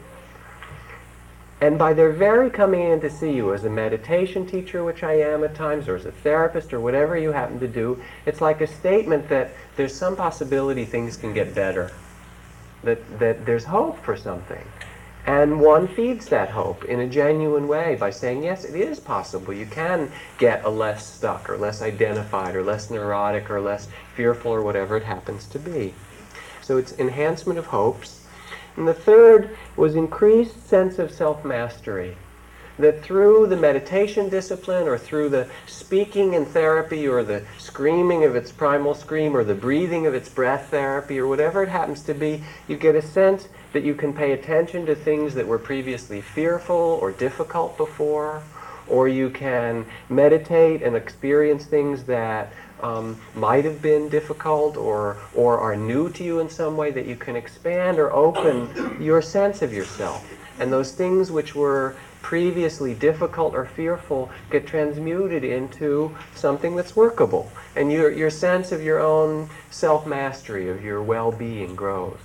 and 1.64 1.78
by 1.78 1.94
their 1.94 2.12
very 2.12 2.50
coming 2.50 2.90
in 2.90 3.00
to 3.00 3.08
see 3.08 3.32
you 3.32 3.54
as 3.54 3.64
a 3.64 3.70
meditation 3.70 4.44
teacher, 4.44 4.84
which 4.84 5.02
I 5.02 5.14
am 5.14 5.42
at 5.44 5.54
times, 5.54 5.88
or 5.88 5.96
as 5.96 6.04
a 6.04 6.12
therapist, 6.12 6.74
or 6.74 6.80
whatever 6.80 7.16
you 7.16 7.32
happen 7.32 7.58
to 7.60 7.66
do, 7.66 8.02
it's 8.26 8.42
like 8.42 8.60
a 8.60 8.66
statement 8.66 9.30
that 9.30 9.52
there's 9.74 9.94
some 9.94 10.14
possibility 10.14 10.84
things 10.84 11.16
can 11.16 11.32
get 11.32 11.54
better, 11.54 11.90
that, 12.82 13.18
that 13.18 13.46
there's 13.46 13.64
hope 13.64 13.98
for 14.04 14.14
something. 14.14 14.62
And 15.24 15.58
one 15.58 15.88
feeds 15.88 16.26
that 16.26 16.50
hope 16.50 16.84
in 16.84 17.00
a 17.00 17.08
genuine 17.08 17.66
way 17.66 17.94
by 17.94 18.10
saying, 18.10 18.42
yes, 18.42 18.66
it 18.66 18.74
is 18.74 19.00
possible. 19.00 19.54
You 19.54 19.64
can 19.64 20.12
get 20.36 20.66
a 20.66 20.68
less 20.68 21.06
stuck 21.06 21.48
or 21.48 21.56
less 21.56 21.80
identified 21.80 22.54
or 22.56 22.62
less 22.62 22.90
neurotic 22.90 23.48
or 23.48 23.62
less 23.62 23.88
fearful 24.14 24.52
or 24.52 24.60
whatever 24.60 24.98
it 24.98 25.04
happens 25.04 25.46
to 25.46 25.58
be. 25.58 25.94
So 26.60 26.76
it's 26.76 26.98
enhancement 26.98 27.58
of 27.58 27.64
hopes. 27.68 28.23
And 28.76 28.88
the 28.88 28.94
third 28.94 29.56
was 29.76 29.94
increased 29.94 30.66
sense 30.66 30.98
of 30.98 31.12
self-mastery. 31.12 32.16
That 32.76 33.04
through 33.04 33.46
the 33.46 33.56
meditation 33.56 34.28
discipline 34.28 34.88
or 34.88 34.98
through 34.98 35.28
the 35.28 35.46
speaking 35.66 36.34
in 36.34 36.44
therapy 36.44 37.06
or 37.06 37.22
the 37.22 37.44
screaming 37.56 38.24
of 38.24 38.34
its 38.34 38.50
primal 38.50 38.94
scream 38.94 39.36
or 39.36 39.44
the 39.44 39.54
breathing 39.54 40.08
of 40.08 40.14
its 40.14 40.28
breath 40.28 40.70
therapy 40.70 41.20
or 41.20 41.28
whatever 41.28 41.62
it 41.62 41.68
happens 41.68 42.02
to 42.02 42.14
be, 42.14 42.42
you 42.66 42.76
get 42.76 42.96
a 42.96 43.02
sense 43.02 43.48
that 43.72 43.84
you 43.84 43.94
can 43.94 44.12
pay 44.12 44.32
attention 44.32 44.86
to 44.86 44.94
things 44.96 45.34
that 45.34 45.46
were 45.46 45.58
previously 45.58 46.20
fearful 46.20 46.98
or 47.00 47.12
difficult 47.12 47.76
before, 47.76 48.42
or 48.88 49.06
you 49.06 49.30
can 49.30 49.86
meditate 50.08 50.82
and 50.82 50.96
experience 50.96 51.66
things 51.66 52.02
that 52.04 52.52
um, 52.82 53.20
might 53.34 53.64
have 53.64 53.80
been 53.80 54.08
difficult 54.08 54.76
or, 54.76 55.16
or 55.34 55.58
are 55.58 55.76
new 55.76 56.10
to 56.10 56.24
you 56.24 56.40
in 56.40 56.48
some 56.48 56.76
way, 56.76 56.90
that 56.90 57.06
you 57.06 57.16
can 57.16 57.36
expand 57.36 57.98
or 57.98 58.12
open 58.12 59.00
your 59.00 59.22
sense 59.22 59.62
of 59.62 59.72
yourself. 59.72 60.28
And 60.58 60.72
those 60.72 60.92
things 60.92 61.30
which 61.30 61.54
were 61.54 61.96
previously 62.22 62.94
difficult 62.94 63.54
or 63.54 63.66
fearful 63.66 64.30
get 64.50 64.66
transmuted 64.66 65.44
into 65.44 66.14
something 66.34 66.74
that's 66.74 66.96
workable. 66.96 67.50
And 67.76 67.92
your, 67.92 68.10
your 68.10 68.30
sense 68.30 68.72
of 68.72 68.82
your 68.82 69.00
own 69.00 69.50
self 69.70 70.06
mastery, 70.06 70.68
of 70.68 70.82
your 70.82 71.02
well 71.02 71.32
being 71.32 71.74
grows. 71.74 72.18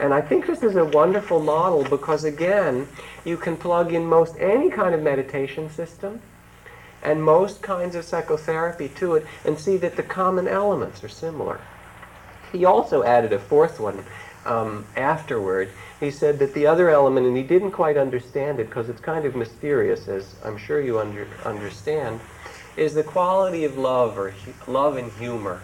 And 0.00 0.14
I 0.14 0.20
think 0.20 0.46
this 0.46 0.62
is 0.62 0.76
a 0.76 0.84
wonderful 0.84 1.40
model 1.40 1.84
because, 1.84 2.24
again, 2.24 2.86
you 3.24 3.36
can 3.36 3.56
plug 3.56 3.92
in 3.92 4.06
most 4.06 4.36
any 4.38 4.70
kind 4.70 4.94
of 4.94 5.02
meditation 5.02 5.68
system 5.70 6.20
and 7.02 7.22
most 7.22 7.62
kinds 7.62 7.94
of 7.94 8.04
psychotherapy 8.04 8.88
to 8.88 9.14
it 9.14 9.26
and 9.44 9.58
see 9.58 9.76
that 9.76 9.96
the 9.96 10.02
common 10.02 10.48
elements 10.48 11.02
are 11.04 11.08
similar. 11.08 11.60
He 12.52 12.64
also 12.64 13.02
added 13.02 13.32
a 13.32 13.38
fourth 13.38 13.78
one 13.78 14.04
um, 14.44 14.86
afterward. 14.96 15.70
He 16.00 16.10
said 16.10 16.38
that 16.38 16.54
the 16.54 16.66
other 16.66 16.90
element, 16.90 17.26
and 17.26 17.36
he 17.36 17.42
didn't 17.42 17.72
quite 17.72 17.96
understand 17.96 18.60
it 18.60 18.68
because 18.68 18.88
it's 18.88 19.00
kind 19.00 19.24
of 19.24 19.36
mysterious, 19.36 20.08
as 20.08 20.34
I'm 20.44 20.56
sure 20.56 20.80
you 20.80 20.98
under, 20.98 21.26
understand, 21.44 22.20
is 22.76 22.94
the 22.94 23.02
quality 23.02 23.64
of 23.64 23.76
love 23.76 24.18
or 24.18 24.30
hu- 24.30 24.72
love 24.72 24.96
and 24.96 25.12
humor. 25.12 25.62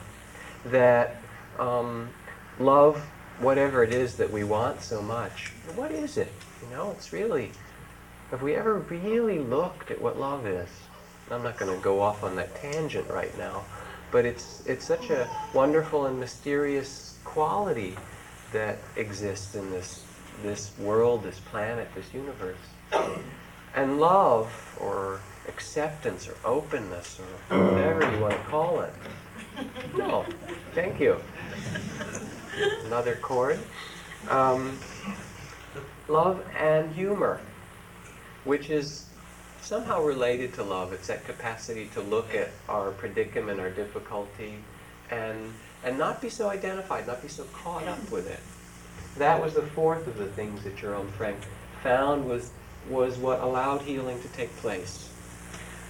That 0.66 1.16
um, 1.58 2.08
love 2.58 2.96
whatever 3.38 3.82
it 3.82 3.92
is 3.92 4.16
that 4.16 4.30
we 4.30 4.44
want 4.44 4.80
so 4.82 5.02
much, 5.02 5.52
what 5.74 5.90
is 5.90 6.16
it? 6.16 6.32
You 6.62 6.76
know, 6.76 6.90
it's 6.92 7.12
really, 7.12 7.50
have 8.30 8.42
we 8.42 8.54
ever 8.54 8.78
really 8.78 9.38
looked 9.38 9.90
at 9.90 10.00
what 10.00 10.18
love 10.18 10.46
is? 10.46 10.68
I'm 11.30 11.42
not 11.42 11.56
going 11.56 11.74
to 11.74 11.82
go 11.82 12.00
off 12.00 12.22
on 12.22 12.36
that 12.36 12.54
tangent 12.56 13.08
right 13.08 13.36
now, 13.38 13.64
but 14.10 14.24
it's, 14.24 14.64
it's 14.66 14.84
such 14.84 15.10
a 15.10 15.28
wonderful 15.52 16.06
and 16.06 16.18
mysterious 16.20 17.18
quality 17.24 17.96
that 18.52 18.78
exists 18.96 19.54
in 19.54 19.70
this, 19.70 20.04
this 20.42 20.70
world, 20.78 21.22
this 21.22 21.40
planet, 21.40 21.88
this 21.94 22.12
universe. 22.12 22.56
And 23.74 23.98
love, 23.98 24.76
or 24.80 25.20
acceptance, 25.48 26.28
or 26.28 26.36
openness, 26.44 27.20
or 27.50 27.70
whatever 27.70 28.10
you 28.12 28.20
want 28.20 28.34
to 28.34 28.40
call 28.44 28.80
it. 28.82 28.92
No, 29.96 30.24
thank 30.74 31.00
you 31.00 31.20
another 32.84 33.16
chord. 33.16 33.58
Um, 34.28 34.78
love 36.08 36.44
and 36.56 36.92
humor, 36.92 37.40
which 38.44 38.70
is 38.70 39.06
somehow 39.64 40.02
related 40.02 40.54
to 40.54 40.62
love. 40.62 40.92
It's 40.92 41.08
that 41.08 41.24
capacity 41.24 41.88
to 41.94 42.00
look 42.00 42.34
at 42.34 42.50
our 42.68 42.90
predicament, 42.92 43.60
our 43.60 43.70
difficulty, 43.70 44.54
and 45.10 45.54
and 45.82 45.98
not 45.98 46.20
be 46.22 46.30
so 46.30 46.48
identified, 46.48 47.06
not 47.06 47.20
be 47.20 47.28
so 47.28 47.44
caught 47.52 47.86
up 47.86 48.10
with 48.10 48.30
it. 48.30 48.40
That 49.18 49.42
was 49.42 49.54
the 49.54 49.62
fourth 49.62 50.06
of 50.06 50.16
the 50.16 50.26
things 50.26 50.64
that 50.64 50.76
Jerome 50.76 51.08
Frank 51.12 51.38
found 51.82 52.28
was 52.28 52.50
was 52.88 53.16
what 53.16 53.40
allowed 53.40 53.82
healing 53.82 54.20
to 54.22 54.28
take 54.28 54.54
place. 54.56 55.10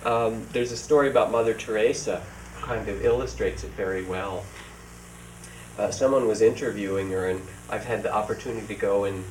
Um, 0.04 0.46
there's 0.52 0.72
a 0.72 0.76
story 0.76 1.08
about 1.08 1.30
Mother 1.30 1.54
Teresa, 1.54 2.22
kind 2.60 2.88
of 2.88 3.04
illustrates 3.04 3.64
it 3.64 3.70
very 3.70 4.04
well 4.04 4.44
uh, 5.78 5.90
someone 5.90 6.28
was 6.28 6.40
interviewing 6.40 7.10
her, 7.10 7.28
and 7.28 7.40
I've 7.68 7.84
had 7.84 8.02
the 8.02 8.14
opportunity 8.14 8.66
to 8.66 8.74
go 8.74 9.04
and 9.04 9.24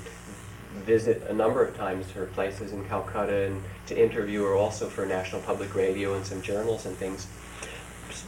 visit 0.86 1.24
a 1.30 1.34
number 1.34 1.64
of 1.64 1.76
times 1.78 2.12
her 2.12 2.26
places 2.28 2.74
in 2.74 2.84
Calcutta 2.86 3.46
and 3.46 3.64
to 3.88 4.02
interview 4.02 4.44
her 4.44 4.54
also 4.54 4.88
for 4.88 5.06
National 5.06 5.42
Public 5.42 5.74
Radio 5.76 6.16
and 6.16 6.26
some 6.26 6.42
journals 6.42 6.86
and 6.86 6.96
things. 6.98 7.28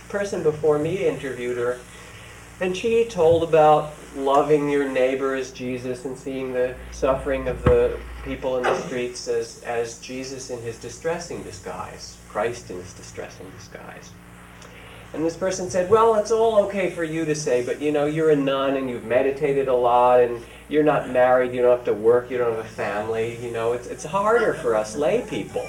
Person 0.10 0.44
before 0.44 0.80
me 0.80 1.08
interviewed 1.08 1.58
her, 1.58 1.80
and 2.62 2.76
she 2.76 3.06
told 3.06 3.44
about 3.44 3.94
loving 4.16 4.70
your 4.70 4.90
neighbor 4.90 5.36
as 5.36 5.52
Jesus 5.52 6.06
and 6.06 6.18
seeing 6.18 6.54
the 6.54 6.74
suffering 6.92 7.48
of 7.48 7.62
the 7.64 8.00
people 8.24 8.58
in 8.58 8.64
the 8.64 8.80
streets 8.82 9.28
as, 9.28 9.62
as 9.64 10.00
Jesus 10.00 10.50
in 10.50 10.62
his 10.62 10.80
distressing 10.80 11.44
disguise, 11.44 12.18
Christ 12.30 12.72
in 12.72 12.78
his 12.78 12.94
distressing 12.94 13.50
disguise. 13.58 14.12
And 15.14 15.24
this 15.24 15.38
person 15.38 15.70
said, 15.70 15.90
Well, 15.90 16.16
it's 16.16 16.32
all 16.32 16.58
okay 16.66 16.90
for 16.90 17.04
you 17.04 17.26
to 17.26 17.36
say, 17.36 17.66
but 17.66 17.82
you 17.82 17.92
know, 17.92 18.06
you're 18.06 18.32
a 18.32 18.36
nun 18.36 18.76
and 18.76 18.90
you've 18.90 19.06
meditated 19.06 19.68
a 19.68 19.74
lot 19.74 20.20
and 20.20 20.44
you're 20.70 20.84
not 20.84 21.10
married, 21.10 21.54
you 21.54 21.62
don't 21.62 21.78
have 21.78 21.86
to 21.86 21.94
work, 21.94 22.32
you 22.32 22.38
don't 22.38 22.56
have 22.56 22.66
a 22.66 22.68
family, 22.68 23.38
you 23.44 23.52
know, 23.52 23.74
it's, 23.74 23.88
it's 23.88 24.06
harder 24.06 24.54
for 24.56 24.76
us 24.76 24.96
lay 24.96 25.22
people. 25.22 25.68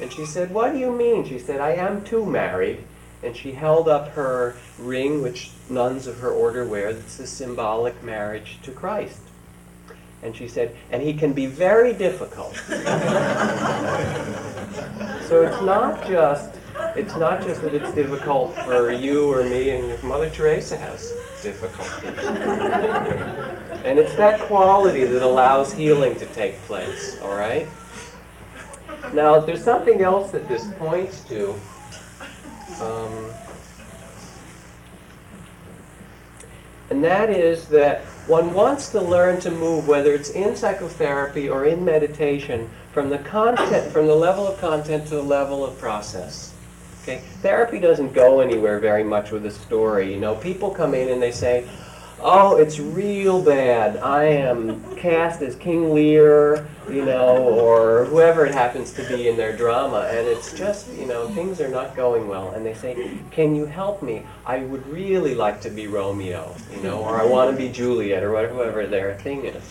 And 0.00 0.12
she 0.12 0.26
said, 0.26 0.52
What 0.52 0.72
do 0.72 0.78
you 0.78 0.92
mean? 0.92 1.24
She 1.24 1.38
said, 1.38 1.60
I 1.60 1.72
am 1.72 2.04
too 2.04 2.26
married. 2.26 2.84
And 3.22 3.34
she 3.34 3.52
held 3.52 3.88
up 3.88 4.08
her 4.10 4.56
ring, 4.78 5.22
which 5.22 5.50
nuns 5.70 6.06
of 6.06 6.18
her 6.20 6.30
order 6.30 6.66
wear, 6.66 6.92
that's 6.92 7.18
a 7.18 7.26
symbolic 7.26 8.02
marriage 8.02 8.58
to 8.62 8.70
Christ. 8.70 9.20
And 10.22 10.36
she 10.36 10.48
said, 10.48 10.74
and 10.90 11.02
he 11.02 11.14
can 11.14 11.32
be 11.32 11.46
very 11.46 11.92
difficult. 11.92 12.56
so 15.28 15.42
it's 15.42 15.62
not 15.62 16.06
just 16.06 16.50
it's 16.96 17.16
not 17.16 17.42
just 17.42 17.62
that 17.62 17.74
it's 17.74 17.92
difficult 17.92 18.54
for 18.60 18.90
you 18.90 19.32
or 19.32 19.44
me, 19.44 19.70
and 19.70 20.02
Mother 20.02 20.30
Teresa 20.30 20.76
has 20.76 21.12
difficulty. 21.42 22.08
and 23.84 23.98
it's 23.98 24.14
that 24.16 24.40
quality 24.40 25.04
that 25.04 25.22
allows 25.22 25.72
healing 25.72 26.14
to 26.16 26.26
take 26.26 26.56
place, 26.62 27.18
all 27.22 27.36
right? 27.36 27.68
Now, 29.12 29.38
there's 29.38 29.62
something 29.62 30.02
else 30.02 30.30
that 30.32 30.48
this 30.48 30.66
points 30.78 31.20
to. 31.24 31.54
Um, 32.80 33.32
and 36.90 37.02
that 37.04 37.30
is 37.30 37.68
that 37.68 38.02
one 38.26 38.52
wants 38.54 38.88
to 38.90 39.00
learn 39.00 39.40
to 39.40 39.50
move, 39.50 39.86
whether 39.86 40.12
it's 40.12 40.30
in 40.30 40.56
psychotherapy 40.56 41.48
or 41.48 41.66
in 41.66 41.84
meditation, 41.84 42.68
from 42.92 43.10
the 43.10 43.18
content, 43.18 43.92
from 43.92 44.06
the 44.06 44.14
level 44.14 44.46
of 44.46 44.58
content 44.58 45.06
to 45.08 45.16
the 45.16 45.22
level 45.22 45.64
of 45.64 45.78
process. 45.78 46.54
Okay, 47.08 47.22
therapy 47.40 47.78
doesn't 47.78 48.14
go 48.14 48.40
anywhere 48.40 48.80
very 48.80 49.04
much 49.04 49.30
with 49.30 49.46
a 49.46 49.50
story. 49.52 50.12
You 50.12 50.18
know, 50.18 50.34
people 50.34 50.70
come 50.72 50.92
in 50.92 51.08
and 51.08 51.22
they 51.22 51.30
say, 51.30 51.64
"Oh, 52.20 52.56
it's 52.56 52.80
real 52.80 53.40
bad. 53.40 53.98
I 53.98 54.24
am 54.24 54.82
cast 54.96 55.40
as 55.40 55.54
King 55.54 55.94
Lear, 55.94 56.66
you 56.90 57.04
know, 57.04 57.36
or 57.36 58.06
whoever 58.06 58.44
it 58.44 58.52
happens 58.52 58.92
to 58.94 59.04
be 59.04 59.28
in 59.28 59.36
their 59.36 59.56
drama, 59.56 60.08
and 60.10 60.26
it's 60.26 60.52
just, 60.52 60.92
you 60.94 61.06
know, 61.06 61.28
things 61.28 61.60
are 61.60 61.68
not 61.68 61.94
going 61.94 62.26
well." 62.26 62.50
And 62.56 62.66
they 62.66 62.74
say, 62.74 62.96
"Can 63.30 63.54
you 63.54 63.66
help 63.66 64.02
me? 64.02 64.26
I 64.44 64.58
would 64.58 64.84
really 64.88 65.36
like 65.36 65.60
to 65.60 65.70
be 65.70 65.86
Romeo, 65.86 66.56
you 66.74 66.82
know, 66.82 66.98
or 66.98 67.20
I 67.20 67.24
want 67.24 67.52
to 67.52 67.56
be 67.56 67.68
Juliet, 67.68 68.24
or 68.24 68.32
whatever 68.32 68.84
their 68.84 69.14
thing 69.14 69.44
is." 69.44 69.62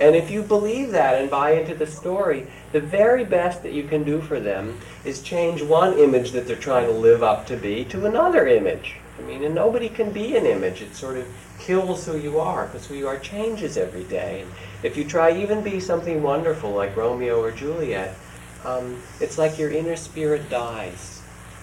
And 0.00 0.16
if 0.16 0.30
you 0.30 0.42
believe 0.42 0.92
that 0.92 1.20
and 1.20 1.30
buy 1.30 1.52
into 1.52 1.74
the 1.74 1.86
story, 1.86 2.46
the 2.72 2.80
very 2.80 3.24
best 3.24 3.62
that 3.62 3.74
you 3.74 3.84
can 3.84 4.02
do 4.02 4.22
for 4.22 4.40
them 4.40 4.80
is 5.04 5.22
change 5.22 5.62
one 5.62 5.98
image 5.98 6.32
that 6.32 6.46
they're 6.46 6.56
trying 6.56 6.86
to 6.86 6.92
live 6.92 7.22
up 7.22 7.46
to 7.48 7.56
be 7.56 7.84
to 7.86 8.06
another 8.06 8.46
image. 8.46 8.96
I 9.18 9.22
mean, 9.22 9.44
and 9.44 9.54
nobody 9.54 9.90
can 9.90 10.10
be 10.10 10.36
an 10.36 10.46
image. 10.46 10.80
It 10.80 10.94
sort 10.94 11.18
of 11.18 11.26
kills 11.58 12.06
who 12.06 12.16
you 12.16 12.40
are 12.40 12.66
because 12.66 12.86
who 12.86 12.94
you 12.94 13.08
are 13.08 13.18
changes 13.18 13.76
every 13.76 14.04
day. 14.04 14.40
And 14.40 14.50
if 14.82 14.96
you 14.96 15.04
try 15.04 15.32
even 15.32 15.62
be 15.62 15.78
something 15.78 16.22
wonderful 16.22 16.72
like 16.72 16.96
Romeo 16.96 17.38
or 17.38 17.50
Juliet, 17.50 18.16
um, 18.64 19.02
it's 19.20 19.36
like 19.36 19.58
your 19.58 19.70
inner 19.70 19.96
spirit 19.96 20.48
dies. 20.48 21.22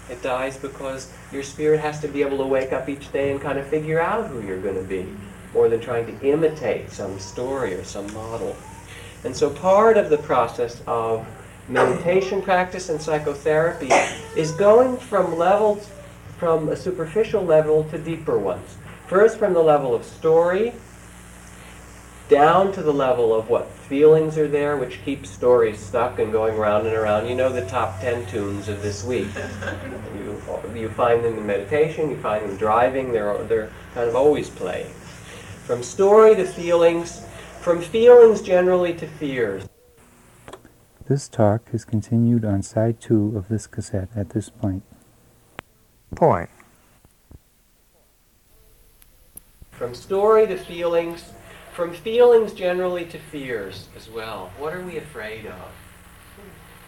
It 0.09 0.21
dies 0.21 0.57
because 0.57 1.11
your 1.31 1.43
spirit 1.43 1.79
has 1.79 1.99
to 2.01 2.07
be 2.07 2.21
able 2.21 2.37
to 2.37 2.45
wake 2.45 2.71
up 2.71 2.87
each 2.87 3.11
day 3.11 3.31
and 3.31 3.41
kind 3.41 3.57
of 3.57 3.67
figure 3.67 3.99
out 3.99 4.27
who 4.27 4.41
you're 4.41 4.61
going 4.61 4.75
to 4.75 4.83
be, 4.83 5.07
more 5.57 5.67
than 5.69 5.79
trying 5.79 6.05
to 6.05 6.27
imitate 6.27 6.91
some 6.91 7.17
story 7.17 7.73
or 7.73 7.83
some 7.83 8.05
model. 8.13 8.55
And 9.23 9.35
so 9.35 9.49
part 9.49 9.97
of 9.97 10.11
the 10.11 10.19
process 10.19 10.83
of 10.85 11.25
meditation 11.67 12.43
practice 12.43 12.89
and 12.89 13.01
psychotherapy 13.01 13.89
is 14.39 14.51
going 14.51 14.97
from 14.97 15.35
levels, 15.35 15.89
from 16.37 16.69
a 16.69 16.75
superficial 16.75 17.43
level 17.43 17.85
to 17.85 17.97
deeper 17.97 18.37
ones. 18.37 18.77
First 19.07 19.39
from 19.39 19.53
the 19.53 19.63
level 19.63 19.95
of 19.95 20.05
story, 20.05 20.73
down 22.29 22.71
to 22.73 22.83
the 22.83 22.93
level 22.93 23.33
of 23.33 23.49
what 23.49 23.67
feelings 23.67 24.37
are 24.37 24.47
there, 24.47 24.77
which 24.77 25.03
keep 25.03 25.25
stories 25.25 25.79
stuck 25.79 26.19
and 26.19 26.31
going 26.31 26.55
round 26.55 26.85
and 26.85 26.95
around. 26.95 27.27
You 27.27 27.33
know 27.33 27.51
the 27.51 27.65
top 27.65 27.99
10 27.99 28.27
tunes 28.27 28.67
of 28.67 28.83
this 28.83 29.03
week. 29.03 29.29
You, 30.13 30.39
you 30.75 30.89
find 30.89 31.23
them 31.23 31.35
in 31.39 31.47
meditation, 31.47 32.11
you 32.11 32.17
find 32.17 32.47
them 32.47 32.57
driving, 32.57 33.11
they're, 33.11 33.43
they're 33.45 33.71
kind 33.95 34.07
of 34.07 34.15
always 34.15 34.51
playing. 34.51 34.93
From 35.67 35.83
story 35.83 36.33
to 36.33 36.45
feelings, 36.45 37.25
from 37.59 37.81
feelings 37.81 38.41
generally 38.41 38.93
to 38.93 39.05
fears. 39.05 39.67
This 41.09 41.27
talk 41.27 41.61
is 41.73 41.83
continued 41.83 42.45
on 42.45 42.63
side 42.63 43.01
two 43.01 43.33
of 43.35 43.49
this 43.49 43.67
cassette 43.67 44.07
at 44.15 44.29
this 44.29 44.47
point. 44.47 44.83
Point. 46.15 46.49
From 49.71 49.93
story 49.93 50.47
to 50.47 50.55
feelings, 50.55 51.33
from 51.73 51.93
feelings 51.93 52.53
generally 52.53 53.03
to 53.03 53.19
fears 53.19 53.89
as 53.97 54.09
well. 54.09 54.53
What 54.57 54.73
are 54.73 54.81
we 54.81 54.95
afraid 54.95 55.47
of? 55.47 55.71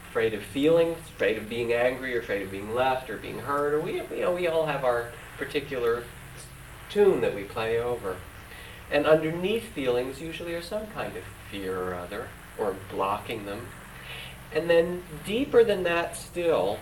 Afraid 0.07 0.33
of 0.33 0.41
feelings, 0.41 0.97
afraid 0.99 1.37
of 1.37 1.49
being 1.49 1.73
angry, 1.73 2.15
or 2.15 2.21
afraid 2.21 2.43
of 2.43 2.51
being 2.51 2.73
left, 2.73 3.09
or 3.09 3.17
being 3.17 3.39
hurt, 3.39 3.73
or 3.73 3.81
we, 3.81 3.95
you 3.95 4.21
know, 4.21 4.33
we 4.33 4.47
all 4.47 4.65
have 4.67 4.85
our 4.85 5.11
particular 5.37 6.05
tune 6.89 7.19
that 7.19 7.35
we 7.35 7.43
play 7.43 7.77
over. 7.77 8.15
And 8.91 9.05
underneath 9.05 9.65
feelings 9.65 10.21
usually 10.21 10.55
are 10.55 10.61
some 10.61 10.87
kind 10.87 11.15
of 11.15 11.23
fear 11.51 11.79
or 11.79 11.93
other, 11.93 12.27
or 12.57 12.75
blocking 12.91 13.45
them. 13.45 13.67
And 14.53 14.69
then 14.69 15.03
deeper 15.25 15.63
than 15.63 15.83
that 15.83 16.17
still 16.17 16.79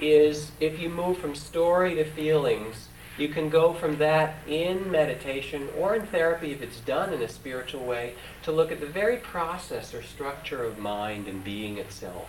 is 0.00 0.52
if 0.60 0.78
you 0.78 0.88
move 0.88 1.18
from 1.18 1.34
story 1.34 1.94
to 1.96 2.04
feelings, 2.04 2.88
you 3.16 3.28
can 3.28 3.48
go 3.48 3.72
from 3.72 3.98
that 3.98 4.36
in 4.46 4.90
meditation 4.90 5.68
or 5.76 5.96
in 5.96 6.06
therapy, 6.06 6.52
if 6.52 6.62
it's 6.62 6.80
done 6.80 7.12
in 7.12 7.20
a 7.20 7.28
spiritual 7.28 7.84
way, 7.84 8.14
to 8.44 8.52
look 8.52 8.70
at 8.70 8.78
the 8.78 8.86
very 8.86 9.16
process 9.16 9.92
or 9.92 10.02
structure 10.02 10.62
of 10.62 10.78
mind 10.78 11.26
and 11.26 11.42
being 11.42 11.78
itself. 11.78 12.28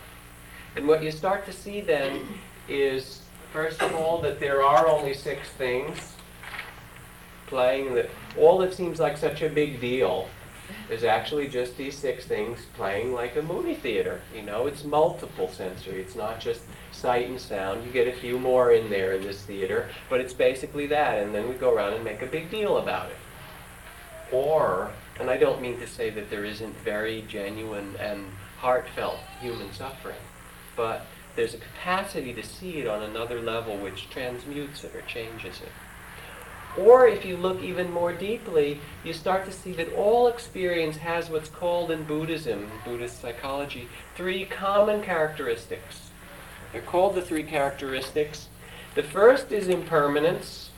And 0.76 0.88
what 0.88 1.04
you 1.04 1.12
start 1.12 1.46
to 1.46 1.54
see 1.54 1.82
then 1.82 2.22
is, 2.68 3.22
first 3.54 3.82
of 3.84 3.94
all, 3.94 4.20
that 4.22 4.40
there 4.40 4.64
are 4.64 4.88
only 4.88 5.14
six 5.14 5.50
things 5.50 6.16
playing, 7.50 7.96
that 7.96 8.10
all 8.38 8.58
that 8.60 8.74
seems 8.74 9.00
like 9.00 9.18
such 9.18 9.42
a 9.42 9.50
big 9.50 9.82
deal 9.82 10.30
is 10.90 11.04
actually 11.04 11.48
just 11.48 11.78
these 11.78 11.96
six 11.96 12.26
things 12.26 12.60
playing 12.76 13.14
like 13.14 13.36
a 13.36 13.42
movie 13.42 13.74
theater. 13.74 14.22
You 14.36 14.44
know, 14.44 14.68
it's 14.68 14.84
multiple 14.84 15.50
sensory. 15.50 16.02
It's 16.02 16.16
not 16.16 16.40
just 16.40 16.62
sight 16.92 17.28
and 17.28 17.40
sound. 17.40 17.86
You 17.86 17.92
get 17.92 18.08
a 18.08 18.14
few 18.14 18.40
more 18.40 18.72
in 18.72 18.90
there 18.90 19.14
in 19.14 19.24
this 19.24 19.42
theater, 19.42 19.90
but 20.10 20.20
it's 20.22 20.34
basically 20.34 20.88
that. 20.88 21.22
And 21.22 21.34
then 21.34 21.50
we 21.50 21.56
go 21.56 21.74
around 21.74 21.94
and 21.94 22.04
make 22.04 22.22
a 22.22 22.28
big 22.28 22.50
deal 22.50 22.78
about 22.78 23.10
it. 23.10 23.18
Or, 24.32 24.92
and 25.20 25.30
I 25.30 25.38
don't 25.38 25.62
mean 25.62 25.80
to 25.80 25.88
say 25.88 26.10
that 26.12 26.30
there 26.30 26.46
isn't 26.46 26.76
very 26.78 27.24
genuine 27.28 27.96
and 28.00 28.26
heartfelt 28.60 29.20
human 29.42 29.72
suffering, 29.74 30.22
but 30.76 31.06
there's 31.36 31.54
a 31.54 31.58
capacity 31.58 32.34
to 32.34 32.44
see 32.44 32.80
it 32.80 32.88
on 32.88 33.02
another 33.02 33.42
level 33.42 33.78
which 33.78 34.10
transmutes 34.10 34.84
it 34.84 34.94
or 34.96 35.02
changes 35.02 35.62
it. 35.62 35.72
Or 36.78 37.08
if 37.08 37.26
you 37.26 37.36
look 37.36 37.62
even 37.62 37.92
more 37.92 38.14
deeply, 38.14 38.80
you 39.04 39.14
start 39.14 39.46
to 39.46 39.52
see 39.52 39.74
that 39.74 39.94
all 39.94 40.28
experience 40.28 40.98
has 40.98 41.30
what's 41.30 41.50
called 41.50 41.92
in 41.92 42.04
Buddhism, 42.04 42.70
Buddhist 42.86 43.22
psychology, 43.22 43.88
three 44.16 44.46
common 44.46 45.02
characteristics. 45.02 46.12
They're 46.72 46.82
called 46.82 47.16
the 47.16 47.22
three 47.22 47.44
characteristics. 47.44 48.48
The 48.96 49.04
first 49.04 49.52
is 49.52 49.68
impermanence. 49.68 50.70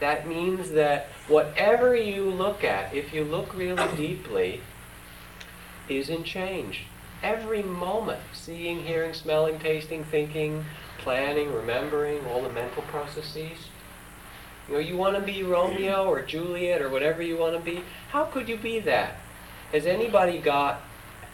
That 0.00 0.26
means 0.26 0.70
that 0.70 1.06
whatever 1.28 1.94
you 1.94 2.30
look 2.30 2.64
at, 2.64 2.94
if 2.94 3.12
you 3.12 3.24
look 3.24 3.54
really 3.56 3.96
deeply, 3.96 4.60
is 5.88 6.08
in 6.08 6.24
change. 6.24 6.86
Every 7.22 7.62
moment, 7.62 8.20
seeing, 8.32 8.84
hearing, 8.84 9.14
smelling, 9.14 9.58
tasting, 9.58 10.04
thinking, 10.04 10.64
planning, 10.98 11.52
remembering, 11.52 12.24
all 12.26 12.42
the 12.42 12.50
mental 12.50 12.82
processes, 12.82 13.68
you 14.68 14.74
know, 14.74 14.80
you 14.80 14.96
want 14.96 15.16
to 15.16 15.22
be 15.22 15.42
Romeo 15.42 16.06
or 16.06 16.22
Juliet 16.22 16.80
or 16.80 16.88
whatever 16.88 17.22
you 17.22 17.36
want 17.36 17.54
to 17.54 17.60
be. 17.60 17.82
How 18.10 18.24
could 18.24 18.48
you 18.48 18.56
be 18.56 18.78
that? 18.80 19.16
Has 19.72 19.86
anybody 19.86 20.38
got 20.38 20.80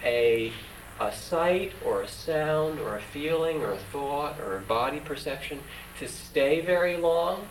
a 0.02 0.52
a 0.98 1.12
sight 1.12 1.72
or 1.82 2.02
a 2.02 2.08
sound 2.08 2.78
or 2.78 2.94
a 2.96 3.00
feeling 3.00 3.62
or 3.62 3.72
a 3.72 3.78
thought 3.78 4.38
or 4.38 4.56
a 4.56 4.60
body 4.60 5.00
perception 5.00 5.60
to 5.98 6.06
stay 6.06 6.60
very 6.60 6.96
long? 6.96 7.46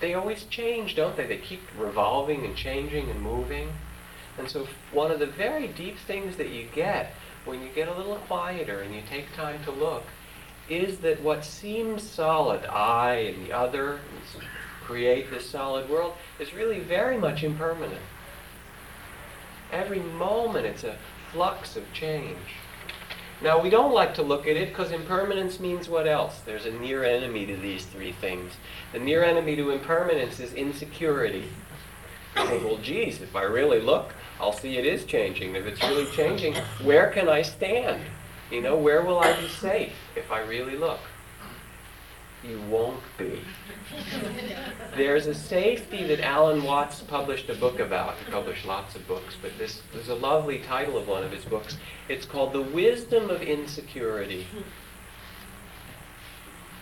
They 0.00 0.14
always 0.14 0.44
change, 0.44 0.94
don't 0.94 1.16
they? 1.16 1.26
They 1.26 1.38
keep 1.38 1.62
revolving 1.76 2.44
and 2.44 2.54
changing 2.54 3.10
and 3.10 3.20
moving. 3.20 3.72
And 4.38 4.48
so 4.48 4.68
one 4.92 5.10
of 5.10 5.18
the 5.18 5.26
very 5.26 5.66
deep 5.66 5.96
things 5.98 6.36
that 6.36 6.50
you 6.50 6.68
get 6.74 7.14
when 7.44 7.62
you 7.62 7.68
get 7.74 7.88
a 7.88 7.94
little 7.94 8.16
quieter 8.16 8.80
and 8.80 8.94
you 8.94 9.02
take 9.08 9.32
time 9.34 9.64
to 9.64 9.70
look 9.70 10.04
is 10.68 10.98
that 10.98 11.22
what 11.22 11.44
seems 11.44 12.02
solid, 12.02 12.64
I 12.66 13.32
and 13.34 13.46
the 13.46 13.52
other, 13.52 14.00
create 14.82 15.30
this 15.30 15.48
solid 15.48 15.88
world, 15.88 16.14
is 16.38 16.54
really 16.54 16.80
very 16.80 17.16
much 17.16 17.42
impermanent. 17.42 18.02
Every 19.72 20.00
moment 20.00 20.66
it's 20.66 20.84
a 20.84 20.96
flux 21.32 21.76
of 21.76 21.90
change. 21.92 22.38
Now, 23.40 23.60
we 23.60 23.70
don't 23.70 23.94
like 23.94 24.14
to 24.14 24.22
look 24.22 24.48
at 24.48 24.56
it 24.56 24.70
because 24.70 24.90
impermanence 24.90 25.60
means 25.60 25.88
what 25.88 26.08
else? 26.08 26.40
There's 26.40 26.66
a 26.66 26.72
near 26.72 27.04
enemy 27.04 27.46
to 27.46 27.56
these 27.56 27.84
three 27.86 28.10
things. 28.12 28.54
The 28.92 28.98
near 28.98 29.22
enemy 29.22 29.54
to 29.56 29.70
impermanence 29.70 30.40
is 30.40 30.52
insecurity. 30.54 31.44
Well, 32.34 32.78
geez, 32.78 33.20
if 33.20 33.36
I 33.36 33.42
really 33.42 33.80
look, 33.80 34.12
I'll 34.40 34.52
see 34.52 34.76
it 34.76 34.86
is 34.86 35.04
changing. 35.04 35.54
If 35.54 35.66
it's 35.66 35.80
really 35.82 36.06
changing, 36.06 36.56
where 36.82 37.10
can 37.10 37.28
I 37.28 37.42
stand? 37.42 38.02
You 38.50 38.62
know, 38.62 38.76
where 38.76 39.02
will 39.02 39.18
I 39.18 39.38
be 39.40 39.48
safe 39.48 39.92
if 40.16 40.32
I 40.32 40.40
really 40.40 40.76
look? 40.76 41.00
You 42.42 42.60
won't 42.70 43.02
be. 43.18 43.40
There's 44.96 45.26
a 45.26 45.34
safety 45.34 46.04
that 46.04 46.20
Alan 46.20 46.62
Watts 46.62 47.00
published 47.00 47.50
a 47.50 47.54
book 47.54 47.80
about. 47.80 48.16
He 48.24 48.30
published 48.30 48.64
lots 48.64 48.94
of 48.94 49.06
books, 49.08 49.34
but 49.42 49.58
this 49.58 49.82
is 49.94 50.08
a 50.08 50.14
lovely 50.14 50.60
title 50.60 50.96
of 50.96 51.08
one 51.08 51.24
of 51.24 51.32
his 51.32 51.44
books. 51.44 51.76
It's 52.08 52.24
called 52.24 52.52
The 52.52 52.62
Wisdom 52.62 53.28
of 53.28 53.42
Insecurity. 53.42 54.46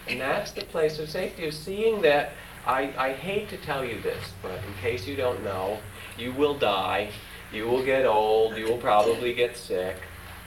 And 0.08 0.20
that's 0.20 0.52
the 0.52 0.62
place 0.62 0.98
of 0.98 1.08
safety, 1.08 1.48
of 1.48 1.54
seeing 1.54 2.02
that 2.02 2.32
I, 2.66 2.92
I 2.98 3.12
hate 3.12 3.48
to 3.48 3.56
tell 3.56 3.84
you 3.84 4.00
this, 4.02 4.24
but 4.42 4.52
in 4.52 4.74
case 4.82 5.06
you 5.06 5.16
don't 5.16 5.42
know, 5.42 5.78
you 6.18 6.32
will 6.32 6.56
die, 6.58 7.10
you 7.52 7.66
will 7.66 7.84
get 7.84 8.04
old, 8.04 8.56
you 8.56 8.66
will 8.66 8.78
probably 8.78 9.32
get 9.32 9.56
sick. 9.56 9.96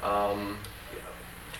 Um, 0.04 0.58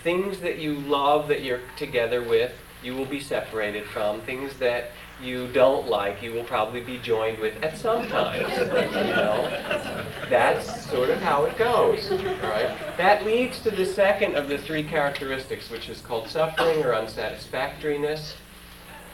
things 0.02 0.40
that 0.40 0.58
you 0.58 0.74
love 0.74 1.28
that 1.28 1.42
you're 1.42 1.60
together 1.76 2.22
with, 2.22 2.52
you 2.82 2.94
will 2.94 3.06
be 3.06 3.20
separated 3.20 3.84
from. 3.86 4.20
Things 4.22 4.56
that 4.58 4.90
you 5.22 5.48
don't 5.48 5.86
like, 5.88 6.22
you 6.22 6.32
will 6.32 6.44
probably 6.44 6.80
be 6.80 6.98
joined 6.98 7.38
with 7.38 7.62
at 7.62 7.76
some 7.76 8.08
time. 8.08 8.40
you 8.50 9.12
know, 9.12 10.06
that's 10.30 10.86
sort 10.86 11.10
of 11.10 11.20
how 11.20 11.44
it 11.44 11.58
goes. 11.58 12.10
Right? 12.10 12.74
That 12.96 13.26
leads 13.26 13.60
to 13.60 13.70
the 13.70 13.84
second 13.84 14.34
of 14.34 14.48
the 14.48 14.56
three 14.56 14.82
characteristics, 14.82 15.70
which 15.70 15.88
is 15.88 16.00
called 16.00 16.28
suffering 16.28 16.82
or 16.82 16.94
unsatisfactoriness. 16.94 18.34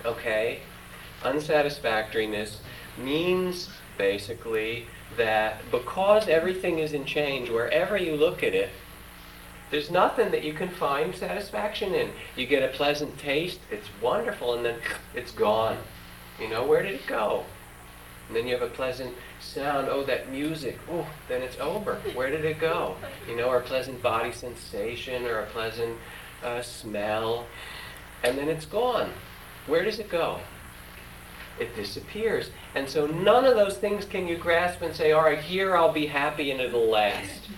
Okay, 0.05 0.61
unsatisfactoriness 1.25 2.61
means 2.97 3.69
basically 3.99 4.87
that 5.17 5.69
because 5.71 6.29
everything 6.29 6.79
is 6.79 6.93
in 6.93 7.05
change, 7.05 7.51
wherever 7.51 7.97
you 7.97 8.15
look 8.15 8.43
at 8.43 8.55
it, 8.55 8.71
there's 9.71 9.91
nothing 9.91 10.31
that 10.31 10.45
you 10.45 10.53
can 10.53 10.69
find 10.69 11.15
satisfaction 11.15 11.95
in. 11.95 12.11
You 12.37 12.47
get 12.47 12.63
a 12.63 12.73
pleasant 12.77 13.19
taste, 13.19 13.59
it's 13.71 13.89
wonderful, 14.01 14.55
and 14.55 14.65
then 14.65 14.79
it's 15.15 15.33
gone. 15.33 15.79
You 16.41 16.49
know, 16.49 16.67
where 16.67 16.83
did 16.83 16.95
it 16.95 17.07
go? 17.07 17.45
And 18.29 18.37
then 18.37 18.47
you 18.47 18.55
have 18.55 18.63
a 18.63 18.73
pleasant 18.73 19.15
sound, 19.41 19.89
oh, 19.89 20.03
that 20.05 20.31
music, 20.31 20.79
oh, 20.91 21.07
then 21.29 21.43
it's 21.43 21.59
over. 21.61 21.97
Where 22.15 22.31
did 22.31 22.45
it 22.45 22.59
go? 22.59 22.97
You 23.29 23.37
know, 23.37 23.49
or 23.49 23.59
a 23.59 23.63
pleasant 23.63 24.03
body 24.03 24.33
sensation, 24.33 25.25
or 25.27 25.41
a 25.41 25.47
pleasant 25.47 25.97
uh, 26.43 26.63
smell. 26.63 27.47
and 28.25 28.37
then 28.37 28.49
it's 28.49 28.67
gone. 28.67 29.11
Where 29.67 29.85
does 29.85 29.99
it 29.99 30.09
go? 30.09 30.41
It 31.59 31.75
disappears. 31.75 32.51
And 32.75 32.89
so 32.89 33.07
none 33.07 33.45
of 33.45 33.55
those 33.55 33.79
things 33.79 34.05
can 34.05 34.27
you 34.29 34.37
grasp 34.37 34.83
and 34.83 34.95
say, 34.95 35.13
all 35.13 35.23
right, 35.23 35.39
here 35.39 35.77
I'll 35.77 35.93
be 35.93 36.07
happy 36.07 36.51
and 36.51 36.61
it'll 36.61 36.89
last. 36.89 37.49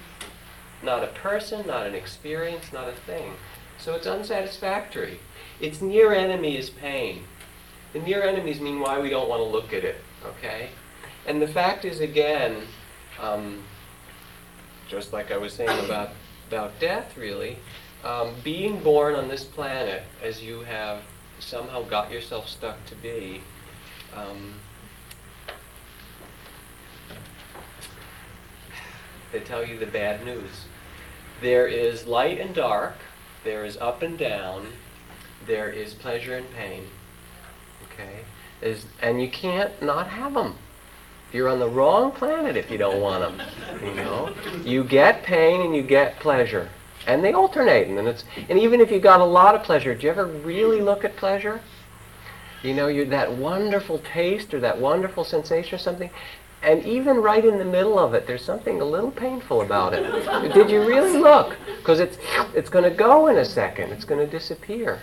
Not 0.83 1.03
a 1.03 1.09
person, 1.09 1.67
not 1.67 1.87
an 1.87 1.95
experience, 1.95 2.73
not 2.73 2.89
a 2.89 2.93
thing. 2.93 3.35
So 3.79 3.95
it's 3.95 4.07
unsatisfactory. 4.07 5.21
Its 5.61 5.81
near 5.81 6.13
enemy 6.13 6.57
is 6.57 6.71
pain. 6.71 7.25
The 7.93 8.01
near 8.01 8.23
enemies 8.23 8.61
mean 8.61 8.81
why 8.81 9.01
we 9.01 9.11
don't 9.11 9.29
want 9.29 9.41
to 9.41 9.49
look 9.49 9.73
at 9.73 9.85
it, 9.85 9.97
okay? 10.25 10.71
And 11.27 11.41
the 11.41 11.49
fact 11.49 11.85
is, 11.85 12.01
again, 12.01 12.63
um, 13.21 13.63
just 14.89 15.13
like 15.13 15.31
I 15.31 15.37
was 15.37 15.53
saying 15.53 15.85
about, 15.85 16.11
about 16.49 16.79
death, 16.81 17.17
really, 17.17 17.59
um, 18.05 18.35
being 18.45 18.81
born 18.83 19.15
on 19.15 19.29
this 19.29 19.45
planet 19.45 20.03
as 20.23 20.43
you 20.43 20.61
have 20.61 21.03
somehow 21.41 21.83
got 21.83 22.11
yourself 22.11 22.49
stuck 22.49 22.85
to 22.87 22.95
be, 22.97 23.41
um, 24.15 24.55
they 29.33 29.41
tell 29.41 29.65
you 29.65 29.79
the 29.79 29.87
bad 29.87 30.25
news. 30.25 30.67
There 31.41 31.67
is 31.67 32.07
light 32.07 32.41
and 32.41 32.55
dark, 32.55 32.97
there 33.45 33.65
is 33.65 33.77
up 33.77 34.03
and 34.03 34.19
down, 34.19 34.67
there 35.47 35.71
is 35.71 35.95
pleasure 35.95 36.37
and 36.37 36.51
pain. 36.53 36.85
Okay? 37.85 38.21
Is, 38.61 38.87
and 39.01 39.21
you 39.21 39.29
can't 39.29 39.81
not 39.83 40.09
have 40.09 40.35
them. 40.35 40.57
You're 41.33 41.49
on 41.49 41.59
the 41.59 41.69
wrong 41.69 42.11
planet 42.11 42.57
if 42.57 42.71
you 42.71 42.79
don't 42.79 43.01
want 43.01 43.21
them. 43.23 43.47
You 43.85 43.95
know, 43.95 44.35
you 44.65 44.83
get 44.83 45.23
pain 45.23 45.61
and 45.61 45.77
you 45.77 45.83
get 45.83 46.19
pleasure, 46.21 46.71
and 47.07 47.23
they 47.23 47.35
alternate. 47.35 47.89
And 47.89 48.09
it's 48.09 48.25
and 48.49 48.59
even 48.59 48.81
if 48.81 48.91
you 48.91 48.99
got 48.99 49.21
a 49.21 49.25
lot 49.25 49.55
of 49.55 49.63
pleasure, 49.63 49.95
do 49.95 50.07
you 50.07 50.11
ever 50.11 50.25
really 50.25 50.81
look 50.81 51.05
at 51.05 51.17
pleasure? 51.17 51.61
You 52.63 52.73
know, 52.75 52.89
you 52.89 53.05
that 53.07 53.31
wonderful 53.31 53.99
taste 53.99 54.55
or 54.55 54.61
that 54.61 54.79
wonderful 54.79 55.23
sensation 55.23 55.75
or 55.75 55.79
something, 55.79 56.11
and 56.63 56.85
even 56.85 57.19
right 57.19 57.45
in 57.45 57.59
the 57.59 57.65
middle 57.65 57.99
of 57.99 58.15
it, 58.15 58.27
there's 58.27 58.45
something 58.45 58.81
a 58.81 58.85
little 58.85 59.11
painful 59.11 59.63
about 59.63 59.95
it. 59.95 60.55
Did 60.55 60.71
you 60.71 60.87
really 60.87 61.19
look? 61.19 61.57
Because 61.79 62.01
it's 62.01 62.19
it's 62.55 62.71
going 62.71 62.85
to 62.85 62.91
go 62.91 63.29
in 63.29 63.39
a 63.39 63.45
second. 63.45 63.93
It's 63.93 64.05
going 64.05 64.25
to 64.25 64.31
disappear. 64.31 65.01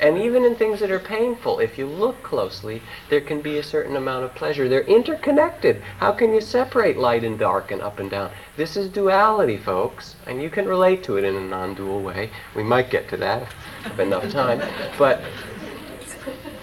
And 0.00 0.16
even 0.16 0.44
in 0.44 0.54
things 0.54 0.78
that 0.78 0.92
are 0.92 1.00
painful, 1.00 1.58
if 1.58 1.76
you 1.76 1.86
look 1.86 2.22
closely, 2.22 2.82
there 3.10 3.20
can 3.20 3.40
be 3.40 3.58
a 3.58 3.62
certain 3.64 3.96
amount 3.96 4.24
of 4.24 4.34
pleasure. 4.34 4.68
They're 4.68 4.82
interconnected. 4.82 5.82
How 5.98 6.12
can 6.12 6.32
you 6.32 6.40
separate 6.40 6.96
light 6.96 7.24
and 7.24 7.36
dark 7.36 7.72
and 7.72 7.82
up 7.82 7.98
and 7.98 8.08
down? 8.08 8.30
This 8.56 8.76
is 8.76 8.88
duality, 8.88 9.56
folks, 9.56 10.14
and 10.26 10.40
you 10.40 10.50
can 10.50 10.66
relate 10.66 11.02
to 11.04 11.16
it 11.16 11.24
in 11.24 11.34
a 11.34 11.40
non-dual 11.40 12.00
way. 12.00 12.30
We 12.54 12.62
might 12.62 12.90
get 12.90 13.08
to 13.08 13.16
that 13.16 13.48
if 13.84 13.98
enough 13.98 14.30
time, 14.30 14.62
but 14.98 15.20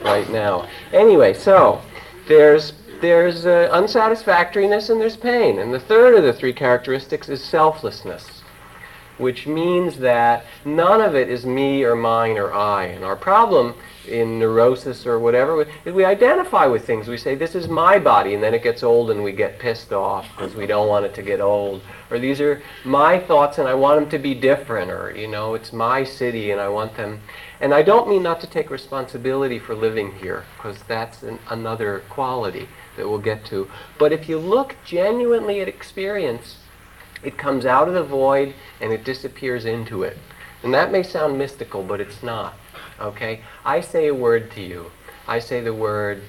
right 0.02 0.30
now. 0.30 0.70
Anyway, 0.94 1.34
so 1.34 1.82
there's 2.30 2.72
there's 3.06 3.46
uh, 3.46 3.70
unsatisfactoriness 3.72 4.90
and 4.90 5.00
there's 5.00 5.16
pain. 5.16 5.60
And 5.60 5.72
the 5.72 5.80
third 5.80 6.16
of 6.16 6.24
the 6.24 6.34
three 6.34 6.54
characteristics 6.54 7.30
is 7.30 7.44
selflessness 7.44 8.42
which 9.18 9.48
means 9.48 9.98
that 10.00 10.46
none 10.66 11.02
of 11.02 11.16
it 11.16 11.30
is 11.30 11.46
me 11.46 11.84
or 11.84 11.96
mine 11.96 12.38
or 12.38 12.54
I. 12.54 12.86
And 12.86 13.06
our 13.06 13.16
problem 13.16 13.76
in 14.08 14.38
neurosis 14.38 15.06
or 15.06 15.20
whatever 15.20 15.66
is 15.86 15.94
we 15.94 16.06
identify 16.06 16.68
with 16.68 16.86
things. 16.86 17.08
We 17.08 17.18
say, 17.18 17.34
this 17.34 17.56
is 17.56 17.68
my 17.68 17.98
body, 17.98 18.34
and 18.34 18.44
then 18.44 18.54
it 18.54 18.62
gets 18.62 18.84
old 18.84 19.10
and 19.10 19.24
we 19.24 19.32
get 19.32 19.58
pissed 19.58 19.92
off 19.92 20.28
because 20.36 20.56
we 20.56 20.68
don't 20.68 20.88
want 20.88 21.06
it 21.06 21.14
to 21.16 21.24
get 21.24 21.40
old. 21.40 21.82
Or 22.12 22.20
these 22.20 22.42
are 22.42 22.62
my 22.84 23.20
thoughts 23.20 23.58
and 23.58 23.68
I 23.68 23.74
want 23.74 24.00
them 24.02 24.10
to 24.12 24.20
be 24.20 24.36
different. 24.36 24.92
Or, 24.92 25.16
you 25.16 25.28
know, 25.28 25.54
it's 25.54 25.74
my 25.74 26.04
city 26.04 26.52
and 26.52 26.62
I 26.62 26.68
want 26.68 26.96
them. 26.98 27.22
And 27.62 27.74
I 27.74 27.82
don't 27.82 28.10
mean 28.10 28.22
not 28.22 28.42
to 28.42 28.48
take 28.48 28.70
responsibility 28.70 29.60
for 29.60 29.76
living 29.76 30.12
here 30.16 30.44
because 30.58 30.84
that's 30.84 31.24
an, 31.24 31.40
another 31.50 32.04
quality 32.10 32.68
that 32.96 33.08
we'll 33.08 33.20
get 33.20 33.46
to. 33.46 33.70
But 33.98 34.12
if 34.12 34.30
you 34.30 34.38
look 34.38 34.76
genuinely 34.86 35.62
at 35.62 35.68
experience, 35.68 36.58
it 37.24 37.38
comes 37.38 37.66
out 37.66 37.88
of 37.88 37.94
the 37.94 38.04
void 38.04 38.54
and 38.80 38.92
it 38.92 39.04
disappears 39.04 39.66
into 39.66 40.04
it. 40.04 40.18
And 40.64 40.74
that 40.74 40.92
may 40.92 41.04
sound 41.04 41.38
mystical, 41.38 41.84
but 41.84 42.02
it's 42.02 42.24
not. 42.24 42.56
Okay? 43.00 43.42
I 43.64 43.82
say 43.82 44.08
a 44.08 44.14
word 44.14 44.52
to 44.52 44.62
you. 44.62 44.92
I 45.28 45.40
say 45.40 45.62
the 45.62 45.74
word 45.74 46.24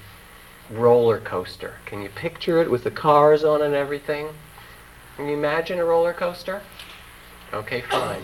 roller 0.70 1.18
coaster. 1.18 1.74
Can 1.86 2.02
you 2.02 2.08
picture 2.08 2.60
it 2.60 2.70
with 2.70 2.84
the 2.84 2.90
cars 2.90 3.44
on 3.44 3.62
and 3.62 3.74
everything? 3.74 4.28
Can 5.16 5.28
you 5.28 5.34
imagine 5.34 5.78
a 5.78 5.84
roller 5.84 6.12
coaster? 6.12 6.62
Okay, 7.52 7.80
fine. 7.82 8.22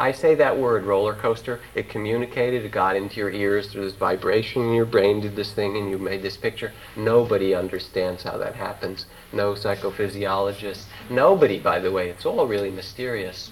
I 0.00 0.12
say 0.12 0.36
that 0.36 0.56
word, 0.56 0.84
roller 0.84 1.14
coaster, 1.14 1.60
it 1.74 1.88
communicated, 1.88 2.64
it 2.64 2.70
got 2.70 2.94
into 2.94 3.16
your 3.16 3.30
ears 3.30 3.66
through 3.66 3.84
this 3.84 3.96
vibration 3.96 4.62
in 4.62 4.72
your 4.72 4.84
brain, 4.84 5.20
did 5.20 5.34
this 5.34 5.52
thing, 5.52 5.76
and 5.76 5.90
you 5.90 5.98
made 5.98 6.22
this 6.22 6.36
picture. 6.36 6.72
Nobody 6.94 7.52
understands 7.52 8.22
how 8.22 8.38
that 8.38 8.54
happens. 8.54 9.06
No 9.32 9.54
psychophysiologist. 9.54 10.84
Nobody, 11.10 11.58
by 11.58 11.80
the 11.80 11.90
way. 11.90 12.10
It's 12.10 12.24
all 12.24 12.46
really 12.46 12.70
mysterious. 12.70 13.50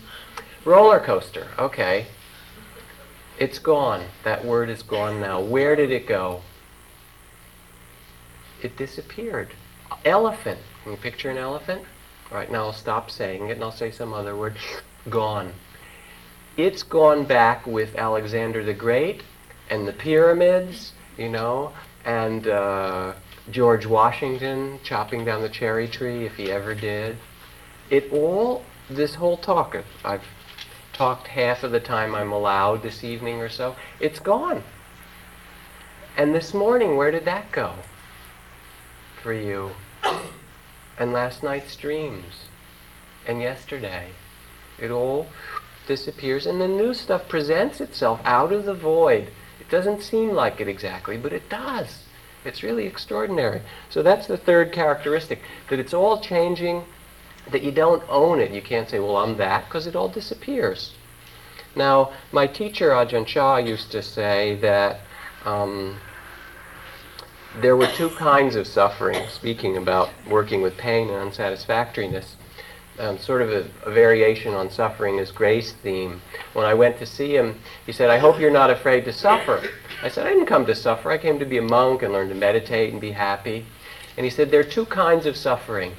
Roller 0.65 1.01
coaster, 1.01 1.49
okay. 1.59 2.07
It's 3.39 3.59
gone. 3.59 4.05
That 4.23 4.45
word 4.45 4.71
is 4.71 4.85
gone 4.85 5.21
now. 5.21 5.41
Where 5.41 5.75
did 5.75 5.91
it 5.91 6.07
go? 6.07 6.43
It 8.63 8.77
disappeared. 8.77 9.51
Elephant. 10.05 10.61
Can 10.85 10.93
you 10.93 10.99
picture 10.99 11.29
an 11.29 11.39
elephant? 11.39 11.83
All 12.31 12.39
right, 12.39 12.51
now 12.51 12.67
I'll 12.67 12.73
stop 12.73 13.11
saying 13.11 13.49
it 13.49 13.53
and 13.53 13.65
I'll 13.65 13.73
say 13.73 13.91
some 13.91 14.13
other 14.13 14.37
word. 14.37 14.57
Gone 15.11 15.53
it's 16.57 16.83
gone 16.83 17.25
back 17.25 17.67
with 17.67 17.97
Alexander 17.97 18.65
the 18.65 18.75
Great 18.75 19.23
and 19.69 19.87
the 19.87 19.93
pyramids, 19.93 20.93
you 21.19 21.29
know, 21.29 21.73
and 22.05 22.47
uh, 22.47 23.13
George 23.51 23.87
Washington 23.87 24.79
chopping 24.83 25.25
down 25.25 25.43
the 25.43 25.49
cherry 25.49 25.89
tree 25.89 26.25
if 26.25 26.37
he 26.37 26.51
ever 26.51 26.75
did. 26.75 27.17
It 27.91 28.13
all, 28.13 28.65
this 28.89 29.15
whole 29.15 29.37
talk, 29.37 29.77
I've 30.05 30.25
talked 30.93 31.29
half 31.29 31.63
of 31.63 31.73
the 31.73 31.81
time 31.81 32.15
I'm 32.15 32.33
allowed 32.33 32.83
this 32.83 33.05
evening 33.05 33.41
or 33.41 33.49
so, 33.49 33.77
it's 34.01 34.19
gone. 34.19 34.63
And 36.17 36.35
this 36.35 36.55
morning, 36.55 36.97
where 36.97 37.11
did 37.11 37.27
that 37.27 37.53
go 37.53 37.75
for 39.23 39.35
you? 39.35 39.73
And 40.99 41.13
last 41.13 41.43
night's 41.43 41.77
dreams, 41.77 42.47
and 43.27 43.43
yesterday. 43.43 44.09
It 44.79 44.91
all 44.91 45.27
disappears, 45.87 46.47
and 46.47 46.61
the 46.61 46.69
new 46.69 46.95
stuff 46.95 47.29
presents 47.29 47.81
itself 47.81 48.21
out 48.25 48.53
of 48.53 48.65
the 48.65 48.75
void. 48.75 49.29
It 49.61 49.69
doesn't 49.71 50.03
seem 50.03 50.31
like 50.31 50.61
it 50.61 50.69
exactly, 50.69 51.17
but 51.17 51.33
it 51.33 51.49
does. 51.49 52.05
It's 52.45 52.63
really 52.63 52.87
extraordinary. 52.87 53.63
So 53.91 54.03
that's 54.03 54.27
the 54.27 54.37
third 54.37 54.73
characteristic, 54.73 55.41
that 55.69 55.81
it's 55.81 55.95
all 55.95 56.21
changing, 56.21 56.85
that 57.51 57.63
you 57.63 57.73
don't 57.73 58.03
own 58.09 58.41
it. 58.41 58.53
You 58.53 58.63
can't 58.63 58.89
say, 58.89 58.99
well, 59.01 59.17
I'm 59.17 59.37
that, 59.39 59.65
because 59.65 59.87
it 59.87 59.97
all 59.97 60.09
disappears. 60.09 60.95
Now, 61.75 62.13
my 62.33 62.47
teacher, 62.47 62.91
Ajahn 62.91 63.27
Chah, 63.27 63.57
used 63.57 63.91
to 63.93 64.03
say 64.03 64.57
that 64.57 65.01
um, 65.45 65.99
there 67.61 67.77
were 67.77 67.89
two 67.89 68.11
kinds 68.11 68.57
of 68.57 68.67
suffering, 68.67 69.27
speaking 69.29 69.77
about 69.77 70.11
working 70.29 70.63
with 70.63 70.77
pain 70.77 71.09
and 71.09 71.17
unsatisfactoriness 71.17 72.37
um, 72.99 73.19
sort 73.19 73.43
of 73.43 73.51
a, 73.51 73.67
a, 73.85 73.93
variation 73.93 74.55
on 74.55 74.71
suffering 74.71 75.19
is 75.19 75.31
grace 75.31 75.73
theme. 75.73 76.21
When 76.53 76.65
I 76.65 76.75
went 76.75 76.99
to 76.99 77.07
see 77.07 77.37
him, 77.37 77.59
he 77.85 77.93
said, 77.93 78.11
I 78.11 78.19
hope 78.19 78.41
you're 78.41 78.51
not 78.51 78.71
afraid 78.71 79.05
to 79.05 79.13
suffer. 79.13 79.63
I 80.03 80.09
said, 80.09 80.27
I 80.27 80.31
didn't 80.31 80.47
come 80.47 80.67
to 80.67 80.75
suffer. 80.75 81.11
I 81.11 81.19
came 81.19 81.39
to 81.39 81.45
be 81.45 81.59
a 81.59 81.63
monk 81.63 82.03
and 82.03 82.13
learn 82.13 82.29
to 82.29 82.35
meditate 82.35 82.93
and 82.93 83.01
be 83.01 83.13
happy. 83.13 83.67
And 84.17 84.25
he 84.25 84.31
said, 84.31 84.51
there 84.51 84.61
are 84.61 84.65
two 84.65 84.87
kinds 84.87 85.27
of 85.27 85.37
suffering. 85.37 85.93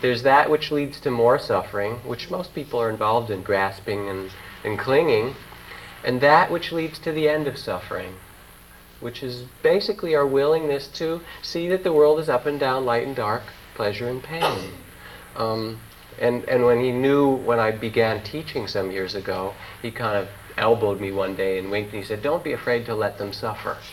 There's 0.00 0.22
that 0.22 0.50
which 0.50 0.70
leads 0.70 1.00
to 1.00 1.10
more 1.10 1.38
suffering, 1.38 1.94
which 2.04 2.30
most 2.30 2.54
people 2.54 2.80
are 2.80 2.90
involved 2.90 3.30
in, 3.30 3.42
grasping 3.42 4.08
and, 4.08 4.30
and 4.64 4.78
clinging, 4.78 5.34
and 6.04 6.20
that 6.20 6.50
which 6.50 6.72
leads 6.72 6.98
to 7.00 7.12
the 7.12 7.28
end 7.28 7.46
of 7.46 7.56
suffering, 7.56 8.16
which 9.00 9.22
is 9.22 9.44
basically 9.62 10.14
our 10.14 10.26
willingness 10.26 10.88
to 10.88 11.22
see 11.42 11.68
that 11.68 11.84
the 11.84 11.92
world 11.92 12.18
is 12.18 12.28
up 12.28 12.44
and 12.44 12.60
down, 12.60 12.84
light 12.84 13.06
and 13.06 13.16
dark, 13.16 13.42
pleasure 13.74 14.08
and 14.08 14.22
pain. 14.22 14.72
Um, 15.36 15.80
and, 16.20 16.44
and 16.44 16.64
when 16.64 16.80
he 16.80 16.92
knew 16.92 17.34
when 17.36 17.58
I 17.58 17.70
began 17.70 18.22
teaching 18.22 18.66
some 18.66 18.90
years 18.90 19.14
ago, 19.14 19.54
he 19.82 19.90
kind 19.90 20.16
of 20.16 20.28
elbowed 20.56 21.00
me 21.00 21.10
one 21.10 21.34
day 21.34 21.58
and 21.58 21.70
winked 21.70 21.92
and 21.92 22.02
he 22.02 22.06
said, 22.06 22.22
Don't 22.22 22.44
be 22.44 22.52
afraid 22.52 22.86
to 22.86 22.94
let 22.94 23.18
them 23.18 23.32
suffer. 23.32 23.76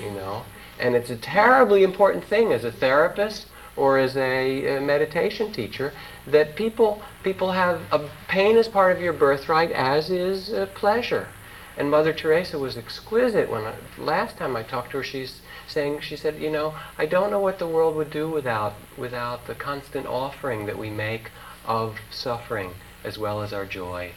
You 0.00 0.10
know? 0.12 0.44
And 0.78 0.94
it's 0.94 1.10
a 1.10 1.16
terribly 1.16 1.82
important 1.82 2.24
thing 2.24 2.52
as 2.52 2.64
a 2.64 2.70
therapist 2.70 3.46
or 3.76 3.98
as 3.98 4.16
a, 4.16 4.76
a 4.76 4.80
meditation 4.80 5.52
teacher 5.52 5.92
that 6.26 6.54
people, 6.56 7.02
people 7.22 7.52
have 7.52 7.80
a 7.90 8.08
pain 8.28 8.56
as 8.56 8.68
part 8.68 8.94
of 8.94 9.02
your 9.02 9.12
birthright, 9.12 9.72
as 9.72 10.10
is 10.10 10.52
uh, 10.52 10.66
pleasure. 10.74 11.28
And 11.76 11.90
Mother 11.90 12.12
Teresa 12.12 12.58
was 12.58 12.76
exquisite 12.76 13.50
when 13.50 13.64
I, 13.64 13.74
last 13.98 14.36
time 14.36 14.56
I 14.56 14.62
talked 14.62 14.90
to 14.92 14.98
her. 14.98 15.04
She's 15.04 15.40
saying, 15.68 16.00
she 16.00 16.16
said, 16.16 16.40
you 16.40 16.50
know, 16.50 16.74
I 16.96 17.06
don't 17.06 17.30
know 17.30 17.40
what 17.40 17.58
the 17.58 17.68
world 17.68 17.94
would 17.96 18.10
do 18.10 18.28
without 18.28 18.74
without 18.96 19.46
the 19.46 19.54
constant 19.54 20.06
offering 20.06 20.66
that 20.66 20.78
we 20.78 20.90
make 20.90 21.30
of 21.68 21.98
suffering 22.10 22.72
as 23.04 23.16
well 23.18 23.42
as 23.42 23.52
our 23.52 23.66
joy. 23.66 24.10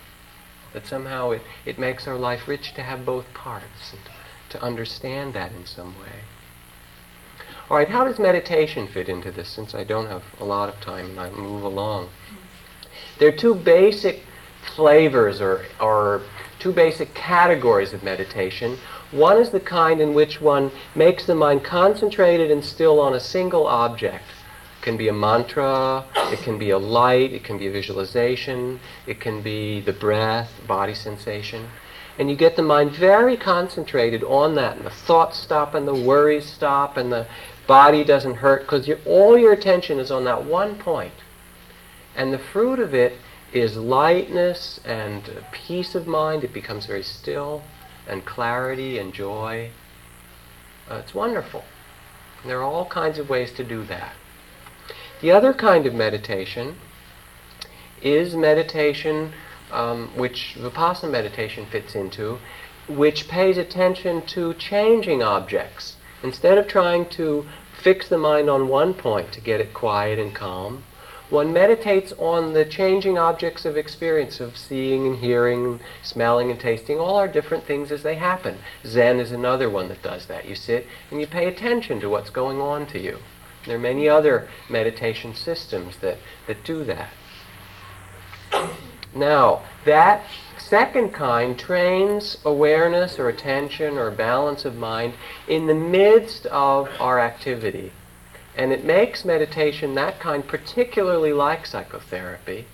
That 0.73 0.87
somehow 0.87 1.31
it, 1.31 1.41
it 1.65 1.77
makes 1.77 2.07
our 2.07 2.17
life 2.17 2.47
rich 2.47 2.73
to 2.73 2.81
have 2.81 3.05
both 3.05 3.31
parts 3.33 3.91
and 3.91 4.01
to 4.49 4.63
understand 4.63 5.33
that 5.33 5.51
in 5.51 5.65
some 5.65 5.99
way. 5.99 6.21
All 7.69 7.77
right, 7.77 7.89
how 7.89 8.05
does 8.05 8.19
meditation 8.19 8.87
fit 8.87 9.07
into 9.07 9.31
this 9.31 9.49
since 9.49 9.75
I 9.75 9.83
don't 9.83 10.07
have 10.07 10.23
a 10.39 10.45
lot 10.45 10.69
of 10.69 10.81
time 10.81 11.11
and 11.11 11.19
I 11.19 11.29
move 11.29 11.63
along? 11.63 12.09
There 13.19 13.29
are 13.29 13.37
two 13.37 13.55
basic 13.55 14.23
flavors 14.75 15.41
or, 15.41 15.65
or 15.79 16.21
two 16.59 16.71
basic 16.71 17.13
categories 17.13 17.93
of 17.93 18.03
meditation. 18.03 18.77
One 19.11 19.37
is 19.37 19.49
the 19.49 19.59
kind 19.59 19.99
in 19.99 20.13
which 20.13 20.41
one 20.41 20.71
makes 20.95 21.25
the 21.25 21.35
mind 21.35 21.63
concentrated 21.63 22.51
and 22.51 22.63
still 22.63 22.99
on 22.99 23.13
a 23.13 23.19
single 23.19 23.67
object. 23.67 24.25
It 24.81 24.85
can 24.85 24.97
be 24.97 25.09
a 25.09 25.13
mantra, 25.13 26.05
it 26.15 26.39
can 26.39 26.57
be 26.57 26.71
a 26.71 26.79
light, 26.79 27.33
it 27.33 27.43
can 27.43 27.59
be 27.59 27.67
a 27.67 27.71
visualization, 27.71 28.79
it 29.05 29.19
can 29.19 29.43
be 29.43 29.79
the 29.79 29.93
breath, 29.93 30.51
body 30.67 30.95
sensation. 30.95 31.67
And 32.17 32.31
you 32.31 32.35
get 32.35 32.55
the 32.55 32.63
mind 32.63 32.93
very 32.93 33.37
concentrated 33.37 34.23
on 34.23 34.55
that, 34.55 34.77
and 34.77 34.83
the 34.83 34.89
thoughts 34.89 35.37
stop, 35.37 35.75
and 35.75 35.87
the 35.87 35.93
worries 35.93 36.47
stop, 36.47 36.97
and 36.97 37.11
the 37.11 37.27
body 37.67 38.03
doesn't 38.03 38.37
hurt, 38.37 38.63
because 38.63 38.89
all 39.05 39.37
your 39.37 39.53
attention 39.53 39.99
is 39.99 40.09
on 40.09 40.23
that 40.23 40.45
one 40.45 40.73
point. 40.79 41.13
And 42.15 42.33
the 42.33 42.39
fruit 42.39 42.79
of 42.79 42.95
it 42.95 43.19
is 43.53 43.77
lightness 43.77 44.79
and 44.83 45.43
peace 45.51 45.93
of 45.93 46.07
mind. 46.07 46.43
It 46.43 46.53
becomes 46.53 46.87
very 46.87 47.03
still 47.03 47.61
and 48.07 48.25
clarity 48.25 48.97
and 48.97 49.13
joy. 49.13 49.69
Uh, 50.89 50.95
it's 50.95 51.13
wonderful. 51.13 51.65
And 52.41 52.49
there 52.49 52.57
are 52.57 52.63
all 52.63 52.87
kinds 52.87 53.19
of 53.19 53.29
ways 53.29 53.51
to 53.53 53.63
do 53.63 53.83
that. 53.83 54.13
The 55.21 55.31
other 55.31 55.53
kind 55.53 55.85
of 55.85 55.93
meditation 55.93 56.77
is 58.01 58.35
meditation 58.35 59.33
um, 59.71 60.09
which 60.15 60.55
Vipassana 60.57 61.11
meditation 61.11 61.67
fits 61.67 61.93
into, 61.93 62.39
which 62.87 63.27
pays 63.27 63.57
attention 63.57 64.23
to 64.23 64.55
changing 64.55 65.21
objects. 65.21 65.97
Instead 66.23 66.57
of 66.57 66.67
trying 66.67 67.07
to 67.09 67.45
fix 67.81 68.09
the 68.09 68.17
mind 68.17 68.49
on 68.49 68.67
one 68.67 68.95
point 68.95 69.31
to 69.33 69.41
get 69.41 69.61
it 69.61 69.73
quiet 69.73 70.17
and 70.17 70.33
calm, 70.33 70.83
one 71.29 71.53
meditates 71.53 72.11
on 72.17 72.53
the 72.53 72.65
changing 72.65 73.17
objects 73.17 73.63
of 73.63 73.77
experience, 73.77 74.39
of 74.39 74.57
seeing 74.57 75.05
and 75.07 75.17
hearing, 75.17 75.79
smelling 76.01 76.51
and 76.51 76.59
tasting. 76.59 76.97
All 76.97 77.15
are 77.15 77.27
different 77.27 77.63
things 77.63 77.91
as 77.91 78.03
they 78.03 78.15
happen. 78.15 78.57
Zen 78.85 79.19
is 79.19 79.31
another 79.31 79.69
one 79.69 79.87
that 79.87 80.01
does 80.01 80.25
that. 80.25 80.45
You 80.45 80.55
sit 80.55 80.87
and 81.09 81.21
you 81.21 81.27
pay 81.27 81.47
attention 81.47 82.01
to 82.01 82.09
what's 82.09 82.31
going 82.31 82.59
on 82.59 82.87
to 82.87 82.99
you. 82.99 83.19
There 83.65 83.75
are 83.75 83.79
many 83.79 84.09
other 84.09 84.47
meditation 84.69 85.35
systems 85.35 85.97
that, 85.97 86.17
that 86.47 86.63
do 86.63 86.83
that. 86.85 87.09
Now, 89.13 89.63
that 89.83 90.23
second 90.57 91.11
kind 91.11 91.59
trains 91.59 92.37
awareness 92.45 93.19
or 93.19 93.27
attention 93.27 93.97
or 93.97 94.09
balance 94.09 94.63
of 94.63 94.77
mind 94.77 95.15
in 95.49 95.67
the 95.67 95.75
midst 95.75 96.45
of 96.45 96.87
our 96.97 97.19
activity. 97.19 97.91
And 98.55 98.71
it 98.71 98.85
makes 98.85 99.25
meditation, 99.25 99.95
that 99.95 100.21
kind, 100.21 100.47
particularly 100.47 101.33
like 101.33 101.65
psychotherapy, 101.65 102.67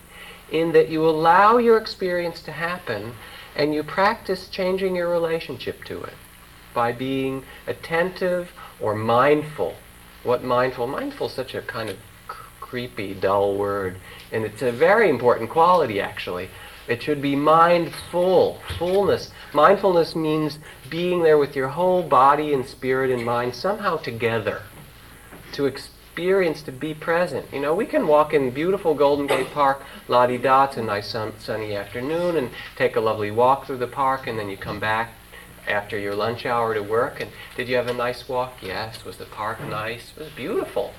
in 0.52 0.74
that 0.74 0.90
you 0.90 1.08
allow 1.08 1.58
your 1.58 1.78
experience 1.78 2.42
to 2.44 2.52
happen 2.52 3.14
and 3.56 3.74
you 3.74 3.84
practice 3.84 4.48
changing 4.48 4.96
your 4.96 5.10
relationship 5.10 5.84
to 5.86 6.04
it 6.04 6.14
by 6.74 6.92
being 6.92 7.44
attentive 7.66 8.52
or 8.80 8.94
mindful. 8.94 9.76
What 10.28 10.44
mindful? 10.44 10.88
Mindful 10.88 11.28
is 11.28 11.34
such 11.34 11.56
a 11.56 11.62
kind 11.62 11.90
of 11.90 11.96
creepy, 12.60 13.14
dull 13.14 13.56
word, 13.56 13.96
and 14.30 14.44
it's 14.44 14.62
a 14.62 14.74
very 14.74 15.10
important 15.10 15.50
quality 15.50 16.02
actually. 16.02 16.50
It 16.86 17.02
should 17.02 17.22
be 17.22 17.34
mindful, 17.34 18.60
fullness. 18.78 19.32
Mindfulness 19.54 20.18
means 20.18 20.60
being 20.90 21.24
there 21.24 21.38
with 21.38 21.56
your 21.56 21.70
whole 21.70 22.04
body 22.04 22.54
and 22.54 22.66
spirit 22.66 23.10
and 23.10 23.24
mind 23.24 23.56
somehow 23.56 23.96
together 23.96 24.64
to 25.54 25.66
experience, 25.66 26.62
to 26.64 26.74
be 26.74 26.94
present. 26.94 27.46
You 27.54 27.62
know, 27.62 27.74
we 27.74 27.86
can 27.86 28.06
walk 28.06 28.34
in 28.34 28.50
beautiful 28.52 28.96
Golden 28.96 29.28
Gate 29.28 29.52
Park, 29.54 29.82
la 30.10 30.28
di 30.28 30.38
da, 30.38 30.66
it's 30.66 30.76
a 30.76 30.82
nice 30.82 31.08
sun, 31.08 31.40
sunny 31.40 31.74
afternoon, 31.74 32.36
and 32.36 32.50
take 32.76 32.98
a 32.98 33.00
lovely 33.00 33.32
walk 33.32 33.66
through 33.66 33.78
the 33.78 33.88
park, 33.88 34.28
and 34.28 34.38
then 34.38 34.50
you 34.50 34.58
come 34.58 34.82
back 34.82 35.14
after 35.68 35.98
your 35.98 36.16
lunch 36.16 36.46
hour 36.46 36.74
to 36.74 36.82
work. 36.82 37.20
And 37.20 37.32
did 37.56 37.68
you 37.68 37.76
have 37.76 37.88
a 37.88 37.94
nice 37.94 38.28
walk? 38.28 38.56
Yes. 38.62 39.04
Was 39.06 39.18
the 39.18 39.26
park 39.26 39.62
nice? 39.62 40.12
It 40.16 40.20
was 40.20 40.30
beautiful. 40.30 40.94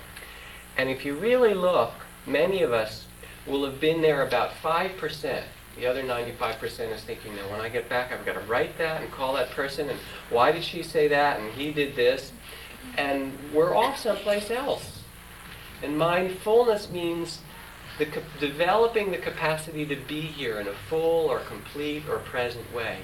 And 0.76 0.88
if 0.88 1.04
you 1.04 1.14
really 1.14 1.54
look, 1.54 1.92
many 2.26 2.62
of 2.62 2.72
us 2.72 3.06
will 3.46 3.64
have 3.64 3.80
been 3.80 4.02
there 4.02 4.22
about 4.22 4.50
5%. 4.62 5.42
The 5.76 5.86
other 5.86 6.02
95% 6.02 6.92
is 6.92 7.02
thinking, 7.02 7.36
now 7.36 7.50
when 7.50 7.60
I 7.60 7.68
get 7.68 7.88
back, 7.88 8.12
I've 8.12 8.26
got 8.26 8.34
to 8.34 8.40
write 8.40 8.76
that 8.78 9.00
and 9.00 9.10
call 9.12 9.34
that 9.34 9.50
person, 9.50 9.88
and 9.88 9.98
why 10.28 10.50
did 10.50 10.64
she 10.64 10.82
say 10.82 11.06
that, 11.08 11.38
and 11.38 11.52
he 11.52 11.72
did 11.72 11.94
this 11.94 12.32
and 12.96 13.32
we're 13.52 13.76
off 13.76 13.98
someplace 13.98 14.50
else. 14.50 15.02
And 15.82 15.96
mindfulness 15.96 16.90
means 16.90 17.40
the, 17.98 18.06
developing 18.40 19.10
the 19.10 19.18
capacity 19.18 19.84
to 19.86 19.96
be 19.96 20.20
here 20.20 20.58
in 20.60 20.68
a 20.68 20.74
full 20.88 21.26
or 21.26 21.40
complete 21.40 22.04
or 22.08 22.18
present 22.18 22.72
way, 22.74 22.98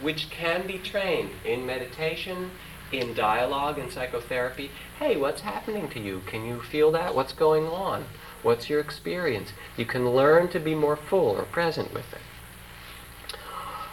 which 0.00 0.30
can 0.30 0.66
be 0.66 0.78
trained 0.78 1.30
in 1.44 1.66
meditation, 1.66 2.50
in 2.92 3.14
dialogue, 3.14 3.78
in 3.78 3.90
psychotherapy. 3.90 4.70
Hey, 4.98 5.16
what's 5.16 5.42
happening 5.42 5.88
to 5.90 6.00
you? 6.00 6.22
Can 6.26 6.44
you 6.46 6.60
feel 6.60 6.90
that? 6.92 7.14
What's 7.14 7.32
going 7.32 7.66
on? 7.66 8.04
What's 8.42 8.70
your 8.70 8.80
experience? 8.80 9.52
You 9.76 9.84
can 9.84 10.10
learn 10.10 10.48
to 10.48 10.58
be 10.58 10.74
more 10.74 10.96
full 10.96 11.36
or 11.36 11.44
present 11.44 11.92
with 11.92 12.12
it. 12.12 13.34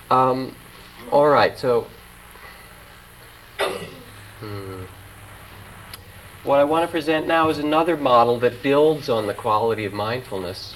Um, 0.09 0.55
all 1.11 1.27
right, 1.27 1.57
so. 1.57 1.87
Hmm. 4.39 4.83
What 6.43 6.59
I 6.59 6.63
want 6.63 6.85
to 6.85 6.91
present 6.91 7.27
now 7.27 7.49
is 7.49 7.57
another 7.57 7.97
model 7.97 8.39
that 8.39 8.63
builds 8.63 9.09
on 9.09 9.27
the 9.27 9.33
quality 9.33 9.83
of 9.83 9.91
mindfulness. 9.91 10.75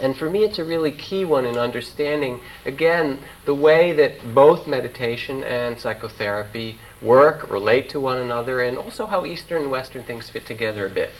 And 0.00 0.16
for 0.16 0.28
me, 0.28 0.44
it's 0.44 0.58
a 0.58 0.64
really 0.64 0.92
key 0.92 1.24
one 1.24 1.46
in 1.46 1.56
understanding, 1.56 2.40
again, 2.64 3.18
the 3.44 3.54
way 3.54 3.92
that 3.92 4.34
both 4.34 4.66
meditation 4.66 5.42
and 5.42 5.78
psychotherapy 5.78 6.78
work, 7.00 7.50
relate 7.50 7.88
to 7.90 8.00
one 8.00 8.18
another, 8.18 8.60
and 8.60 8.76
also 8.76 9.06
how 9.06 9.24
Eastern 9.24 9.62
and 9.62 9.70
Western 9.70 10.02
things 10.02 10.28
fit 10.28 10.46
together 10.46 10.86
a 10.86 10.90
bit. 10.90 11.10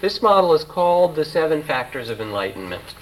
This 0.00 0.22
model 0.22 0.54
is 0.54 0.64
called 0.64 1.16
the 1.16 1.24
seven 1.24 1.62
factors 1.62 2.08
of 2.08 2.20
enlightenment. 2.20 2.94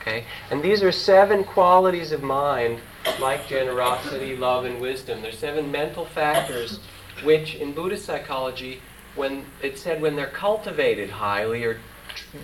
Okay? 0.00 0.24
And 0.50 0.62
these 0.62 0.82
are 0.82 0.92
seven 0.92 1.44
qualities 1.44 2.12
of 2.12 2.22
mind, 2.22 2.80
like 3.20 3.46
generosity, 3.48 4.36
love, 4.36 4.64
and 4.64 4.80
wisdom. 4.80 5.22
They're 5.22 5.32
seven 5.32 5.70
mental 5.70 6.04
factors 6.06 6.80
which, 7.24 7.54
in 7.54 7.72
Buddhist 7.72 8.04
psychology, 8.04 8.80
when 9.14 9.46
it 9.62 9.78
said 9.78 10.02
when 10.02 10.16
they're 10.16 10.26
cultivated 10.26 11.10
highly 11.10 11.64
or 11.64 11.80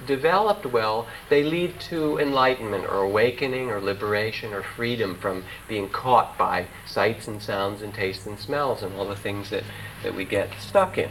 developed 0.06 0.66
well, 0.66 1.06
they 1.28 1.42
lead 1.42 1.78
to 1.80 2.18
enlightenment 2.18 2.84
or 2.84 2.98
awakening 2.98 3.70
or 3.70 3.80
liberation 3.80 4.52
or 4.52 4.62
freedom 4.62 5.16
from 5.16 5.44
being 5.68 5.88
caught 5.88 6.36
by 6.38 6.66
sights 6.86 7.28
and 7.28 7.42
sounds 7.42 7.82
and 7.82 7.92
tastes 7.94 8.26
and 8.26 8.38
smells 8.38 8.82
and 8.82 8.94
all 8.94 9.06
the 9.06 9.16
things 9.16 9.50
that, 9.50 9.64
that 10.02 10.14
we 10.14 10.24
get 10.24 10.48
stuck 10.58 10.98
in. 10.98 11.10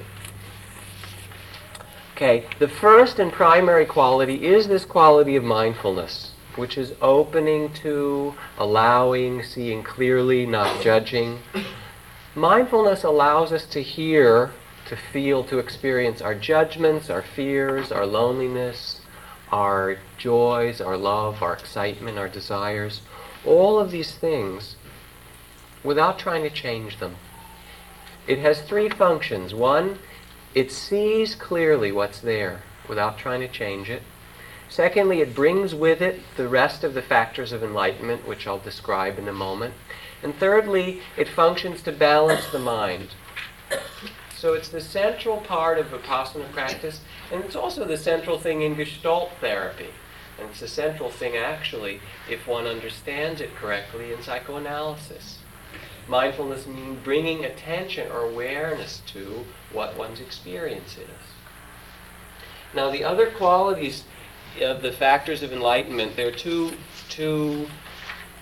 Okay, 2.15 2.45
the 2.59 2.67
first 2.67 3.17
and 3.17 3.32
primary 3.32 3.86
quality 3.86 4.45
is 4.45 4.67
this 4.67 4.86
quality 4.86 5.36
of 5.36 5.43
mindfulness, 5.43 6.34
which 6.55 6.78
is 6.78 6.93
opening 7.01 7.74
to, 7.74 8.36
allowing, 8.59 9.41
seeing 9.41 9.82
clearly, 9.82 10.45
not 10.45 10.82
judging. 10.84 11.39
Mindfulness 12.36 13.03
allows 13.03 13.51
us 13.51 13.65
to 13.65 13.82
hear 13.82 14.51
to 14.92 14.98
feel, 14.98 15.42
to 15.42 15.58
experience 15.58 16.22
our 16.22 16.36
judgments, 16.36 17.10
our 17.10 17.22
fears, 17.22 17.94
our 17.94 18.06
loneliness, 18.06 19.00
our 19.50 19.98
joys, 20.18 20.82
our 20.82 20.98
love, 20.98 21.42
our 21.42 21.54
excitement, 21.54 22.18
our 22.18 22.28
desires, 22.28 23.00
all 23.46 23.80
of 23.80 23.89
these 23.89 24.16
things 24.16 24.76
without 25.82 26.20
trying 26.20 26.44
to 26.44 26.50
change 26.50 27.00
them. 27.00 27.16
It 28.28 28.39
has 28.39 28.64
three 28.64 28.89
functions. 28.89 29.54
One, 29.54 30.00
it 30.54 30.74
sees 30.74 31.36
clearly 31.36 31.94
what's 31.94 32.20
there 32.20 32.64
without 32.89 33.18
trying 33.18 33.39
to 33.39 33.48
change 33.48 33.89
it. 33.89 34.04
Secondly, 34.68 35.22
it 35.22 35.34
brings 35.34 35.74
with 35.74 36.02
it 36.02 36.20
the 36.36 36.50
rest 36.50 36.84
of 36.84 36.94
the 36.94 37.02
factors 37.02 37.54
of 37.54 37.64
enlightenment, 37.64 38.28
which 38.28 38.46
I'll 38.46 38.60
describe 38.60 39.18
in 39.18 39.30
a 39.30 39.34
moment. 39.34 39.74
And 40.22 40.36
thirdly, 40.36 41.00
it 41.16 41.30
functions 41.30 41.82
to 41.84 41.94
balance 41.94 42.46
the 42.52 42.60
mind. 42.60 43.12
So 44.42 44.54
it's 44.54 44.70
the 44.70 44.82
central 44.82 45.38
part 45.38 45.78
of 45.78 45.92
Vipassana 45.92 46.52
practice, 46.52 47.02
and 47.32 47.44
it's 47.44 47.56
also 47.56 47.86
the 47.86 47.96
central 47.96 48.39
thing 48.39 48.64
in 48.64 48.74
Gestalt 48.74 49.30
therapy. 49.39 49.89
And 50.39 50.50
it's 50.50 50.62
the 50.62 50.68
central 50.68 51.12
thing, 51.12 51.38
actually, 51.38 52.00
if 52.28 52.48
one 52.48 52.66
understands 52.66 53.39
it 53.39 53.56
correctly 53.56 54.12
in 54.12 54.24
psychoanalysis. 54.24 55.38
Mindfulness 56.08 56.66
means 56.66 57.04
bringing 57.04 57.46
attention 57.46 58.12
or 58.12 58.22
awareness 58.22 59.04
to 59.14 59.46
what 59.72 59.96
one's 59.96 60.20
experience 60.20 60.98
is. 60.98 61.24
Now, 62.74 62.89
the 62.89 63.04
other 63.04 63.30
qualities 63.30 64.06
of 64.60 64.82
the 64.82 64.92
factors 64.92 65.44
of 65.44 65.54
enlightenment, 65.54 66.16
there 66.16 66.30
are 66.30 66.32
two, 66.32 66.72
two 67.10 67.68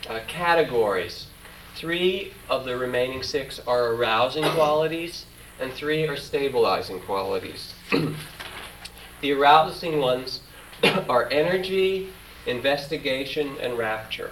uh, 0.09 0.21
categories. 0.29 1.27
Three 1.75 2.31
of 2.49 2.63
the 2.63 2.77
remaining 2.77 3.21
six 3.21 3.59
are 3.67 3.87
arousing 3.87 4.45
qualities, 4.45 5.25
and 5.59 5.71
three 5.73 6.07
are 6.07 6.15
stabilizing 6.15 6.99
qualities. 7.01 7.73
the 9.21 9.31
arousing 9.31 9.99
ones 9.99 10.41
are 11.09 11.27
energy, 11.29 12.09
investigation, 12.45 13.55
and 13.61 13.77
rapture. 13.77 14.31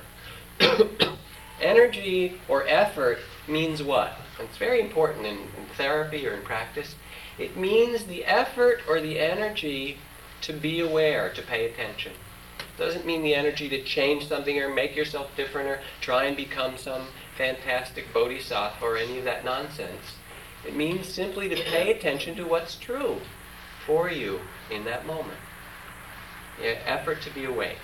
energy 1.62 2.40
or 2.48 2.66
effort 2.68 3.20
means 3.48 3.84
what? 3.84 4.18
It's 4.40 4.58
very 4.58 4.80
important 4.80 5.26
in, 5.26 5.38
in 5.38 5.66
therapy 5.76 6.28
or 6.28 6.34
in 6.34 6.44
practice. 6.44 6.96
It 7.38 7.58
means 7.58 8.06
the 8.06 8.26
effort 8.26 8.82
or 8.88 9.00
the 9.00 9.20
energy 9.20 9.98
to 10.42 10.54
be 10.54 10.80
aware, 10.80 11.32
to 11.34 11.42
pay 11.42 11.66
attention. 11.66 12.14
It 12.60 12.78
Doesn't 12.78 13.06
mean 13.06 13.24
the 13.24 13.36
energy 13.36 13.70
to 13.70 13.84
change 13.84 14.28
something 14.28 14.60
or 14.60 14.70
make 14.70 14.96
yourself 14.96 15.36
different 15.36 15.68
or 15.68 15.80
try 16.02 16.26
and 16.26 16.38
become 16.38 16.78
some 16.78 17.08
fantastic 17.38 18.14
bodhisattva 18.14 18.84
or 18.84 18.98
any 18.98 19.20
of 19.20 19.26
that 19.26 19.46
nonsense. 19.46 20.16
It 20.68 20.76
means 20.76 21.08
simply 21.08 21.48
to 21.48 21.56
pay 21.56 21.92
attention 21.92 22.36
to 22.36 22.44
what's 22.44 22.76
true 22.76 23.22
for 23.86 24.10
you 24.12 24.42
in 24.70 24.84
that 24.84 25.06
moment. 25.06 25.40
Effort 26.62 27.22
to 27.22 27.30
be 27.30 27.46
awake. 27.46 27.78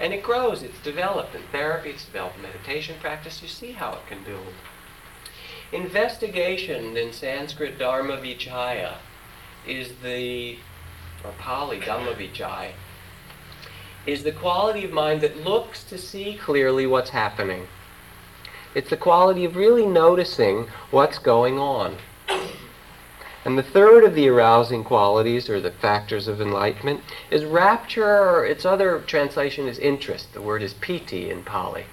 And 0.00 0.12
it 0.12 0.22
grows, 0.22 0.62
it's 0.62 0.82
developed 0.82 1.34
in 1.34 1.42
therapy, 1.52 1.90
it's 1.90 2.06
developed 2.06 2.36
in 2.36 2.42
meditation 2.42 2.96
practice. 3.00 3.40
You 3.42 3.48
see 3.48 3.72
how 3.72 3.92
it 3.92 4.06
can 4.08 4.24
build. 4.24 4.54
Investigation 5.72 6.96
in 6.96 7.12
Sanskrit 7.12 7.78
Dharma 7.78 8.16
Vichaya 8.16 8.94
is 9.64 9.92
the, 10.02 10.58
or 11.22 11.30
Pali 11.38 11.78
Dhamma 11.78 12.14
Vichaya, 12.14 12.72
is 14.06 14.24
the 14.24 14.32
quality 14.32 14.84
of 14.84 14.90
mind 14.90 15.20
that 15.20 15.44
looks 15.44 15.84
to 15.84 15.98
see 15.98 16.34
clearly 16.34 16.86
what's 16.86 17.10
happening. 17.10 17.68
It's 18.74 18.90
the 18.90 18.96
quality 18.96 19.44
of 19.44 19.56
really 19.56 19.86
noticing 19.86 20.68
what's 20.90 21.18
going 21.18 21.58
on. 21.58 21.96
And 23.44 23.56
the 23.56 23.62
third 23.62 24.04
of 24.04 24.14
the 24.14 24.28
arousing 24.28 24.84
qualities, 24.84 25.48
or 25.48 25.60
the 25.60 25.70
factors 25.70 26.28
of 26.28 26.40
enlightenment, 26.40 27.00
is 27.30 27.44
rapture, 27.44 28.04
or 28.04 28.44
its 28.44 28.64
other 28.64 29.00
translation 29.00 29.66
is 29.66 29.78
interest. 29.78 30.34
The 30.34 30.42
word 30.42 30.62
is 30.62 30.74
piti 30.74 31.30
in 31.30 31.42
Pali, 31.42 31.86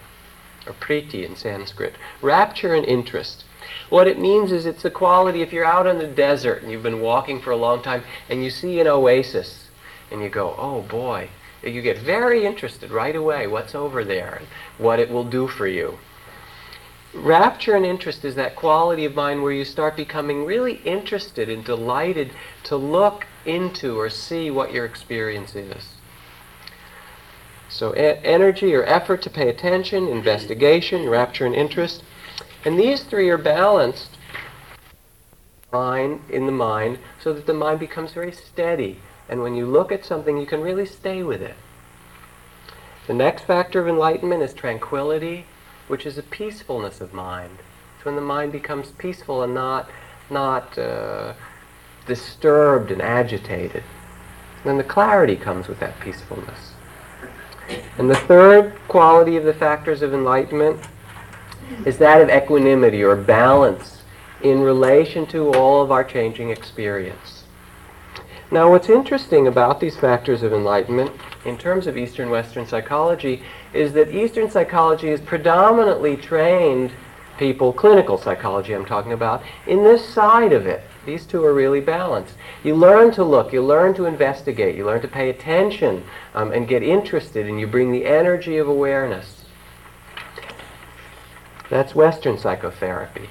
or 0.67 0.73
priti 0.73 1.25
in 1.25 1.35
Sanskrit. 1.35 1.95
Rapture 2.21 2.75
and 2.75 2.85
interest. 2.85 3.45
What 3.89 4.07
it 4.07 4.19
means 4.19 4.51
is 4.51 4.65
it's 4.65 4.83
the 4.83 4.91
quality 4.91 5.41
if 5.41 5.53
you're 5.53 5.65
out 5.65 5.87
in 5.87 5.97
the 5.97 6.07
desert 6.07 6.61
and 6.61 6.71
you've 6.71 6.83
been 6.83 7.01
walking 7.01 7.41
for 7.41 7.51
a 7.51 7.57
long 7.57 7.81
time 7.81 8.03
and 8.29 8.43
you 8.43 8.49
see 8.49 8.79
an 8.79 8.87
oasis 8.87 9.69
and 10.11 10.21
you 10.21 10.29
go, 10.29 10.53
oh 10.57 10.81
boy, 10.81 11.29
you 11.63 11.81
get 11.81 11.97
very 11.97 12.45
interested 12.45 12.91
right 12.91 13.15
away 13.15 13.47
what's 13.47 13.73
over 13.73 14.03
there 14.03 14.35
and 14.35 14.47
what 14.77 14.99
it 14.99 15.09
will 15.09 15.23
do 15.23 15.47
for 15.47 15.67
you. 15.67 15.97
Rapture 17.13 17.75
and 17.75 17.85
interest 17.85 18.25
is 18.25 18.35
that 18.35 18.55
quality 18.55 19.05
of 19.05 19.15
mind 19.15 19.41
where 19.41 19.51
you 19.51 19.65
start 19.65 19.95
becoming 19.95 20.45
really 20.45 20.81
interested 20.83 21.49
and 21.49 21.63
delighted 21.63 22.31
to 22.63 22.75
look 22.75 23.25
into 23.45 23.97
or 23.97 24.09
see 24.09 24.51
what 24.51 24.73
your 24.73 24.85
experience 24.85 25.55
is. 25.55 25.95
So, 27.69 27.95
e- 27.95 28.19
energy 28.23 28.73
or 28.73 28.83
effort 28.83 29.21
to 29.23 29.29
pay 29.29 29.49
attention, 29.49 30.07
investigation, 30.07 31.09
rapture 31.09 31.45
and 31.45 31.55
interest. 31.55 32.03
And 32.65 32.77
these 32.77 33.03
three 33.03 33.29
are 33.29 33.37
balanced 33.37 34.17
mind 35.71 36.21
in 36.29 36.45
the 36.45 36.51
mind 36.51 36.97
so 37.21 37.33
that 37.33 37.45
the 37.45 37.53
mind 37.53 37.79
becomes 37.79 38.13
very 38.13 38.31
steady. 38.31 38.99
And 39.29 39.41
when 39.41 39.55
you 39.55 39.65
look 39.65 39.91
at 39.91 40.05
something, 40.05 40.37
you 40.37 40.45
can 40.45 40.61
really 40.61 40.85
stay 40.85 41.23
with 41.23 41.41
it. 41.41 41.55
The 43.07 43.13
next 43.13 43.43
factor 43.43 43.79
of 43.79 43.87
enlightenment 43.87 44.43
is 44.43 44.53
tranquility, 44.53 45.45
which 45.87 46.05
is 46.05 46.17
a 46.17 46.23
peacefulness 46.23 47.01
of 47.01 47.13
mind. 47.13 47.59
It's 47.95 48.05
when 48.05 48.15
the 48.15 48.21
mind 48.21 48.51
becomes 48.51 48.91
peaceful 48.91 49.43
and 49.43 49.53
not, 49.53 49.89
not 50.29 50.77
uh, 50.77 51.33
disturbed 52.05 52.91
and 52.91 53.01
agitated. 53.01 53.83
Then 54.63 54.77
the 54.77 54.83
clarity 54.83 55.35
comes 55.35 55.67
with 55.67 55.79
that 55.79 55.99
peacefulness. 55.99 56.73
And 57.97 58.09
the 58.09 58.15
third 58.15 58.75
quality 58.87 59.37
of 59.37 59.43
the 59.43 59.53
factors 59.53 60.01
of 60.01 60.13
enlightenment 60.13 60.79
is 61.85 61.97
that 61.97 62.21
of 62.21 62.29
equanimity 62.29 63.03
or 63.03 63.15
balance 63.15 64.03
in 64.41 64.61
relation 64.61 65.25
to 65.27 65.51
all 65.53 65.81
of 65.81 65.91
our 65.91 66.03
changing 66.03 66.49
experience. 66.49 67.43
Now, 68.49 68.69
what's 68.71 68.89
interesting 68.89 69.47
about 69.47 69.79
these 69.81 69.97
factors 69.97 70.43
of 70.43 70.53
enlightenment 70.53 71.11
in 71.47 71.57
terms 71.57 71.87
of 71.87 71.97
Eastern 71.97 72.29
Western 72.29 72.67
psychology 72.67 73.41
is 73.73 73.93
that 73.93 74.13
Eastern 74.13 74.49
psychology 74.49 75.09
has 75.09 75.21
predominantly 75.21 76.17
trained 76.17 76.91
people, 77.37 77.71
clinical 77.71 78.17
psychology 78.17 78.73
I'm 78.73 78.85
talking 78.85 79.13
about, 79.13 79.43
in 79.65 79.83
this 79.83 80.07
side 80.07 80.51
of 80.51 80.65
it. 80.65 80.83
These 81.05 81.25
two 81.25 81.43
are 81.45 81.53
really 81.53 81.79
balanced. 81.79 82.33
You 82.63 82.75
learn 82.75 83.11
to 83.13 83.23
look, 83.23 83.53
you 83.53 83.61
learn 83.61 83.93
to 83.95 84.05
investigate, 84.05 84.75
you 84.75 84.85
learn 84.85 85.01
to 85.01 85.07
pay 85.07 85.29
attention 85.29 86.03
um, 86.33 86.51
and 86.51 86.67
get 86.67 86.83
interested, 86.83 87.47
and 87.47 87.59
you 87.59 87.67
bring 87.67 87.91
the 87.91 88.05
energy 88.05 88.57
of 88.57 88.67
awareness. 88.67 89.45
That's 91.69 91.95
Western 91.95 92.37
psychotherapy. 92.37 93.29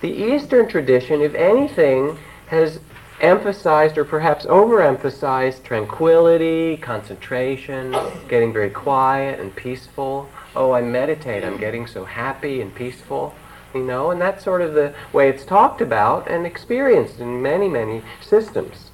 The 0.00 0.10
Eastern 0.10 0.68
tradition, 0.68 1.20
if 1.20 1.34
anything, 1.34 2.18
has 2.46 2.80
emphasized 3.20 3.98
or 3.98 4.04
perhaps 4.04 4.46
overemphasized 4.46 5.62
tranquility, 5.62 6.76
concentration, 6.76 7.96
getting 8.28 8.52
very 8.52 8.70
quiet 8.70 9.40
and 9.40 9.54
peaceful. 9.54 10.28
Oh, 10.54 10.72
I 10.72 10.82
meditate, 10.82 11.44
I'm 11.44 11.58
getting 11.58 11.86
so 11.86 12.04
happy 12.04 12.60
and 12.60 12.74
peaceful, 12.74 13.34
you 13.74 13.82
know, 13.82 14.10
and 14.10 14.20
that's 14.20 14.44
sort 14.44 14.60
of 14.60 14.74
the 14.74 14.94
way 15.12 15.28
it's 15.28 15.44
talked 15.44 15.80
about 15.80 16.30
and 16.30 16.46
experienced 16.46 17.20
in 17.20 17.42
many, 17.42 17.68
many 17.68 18.02
systems. 18.20 18.90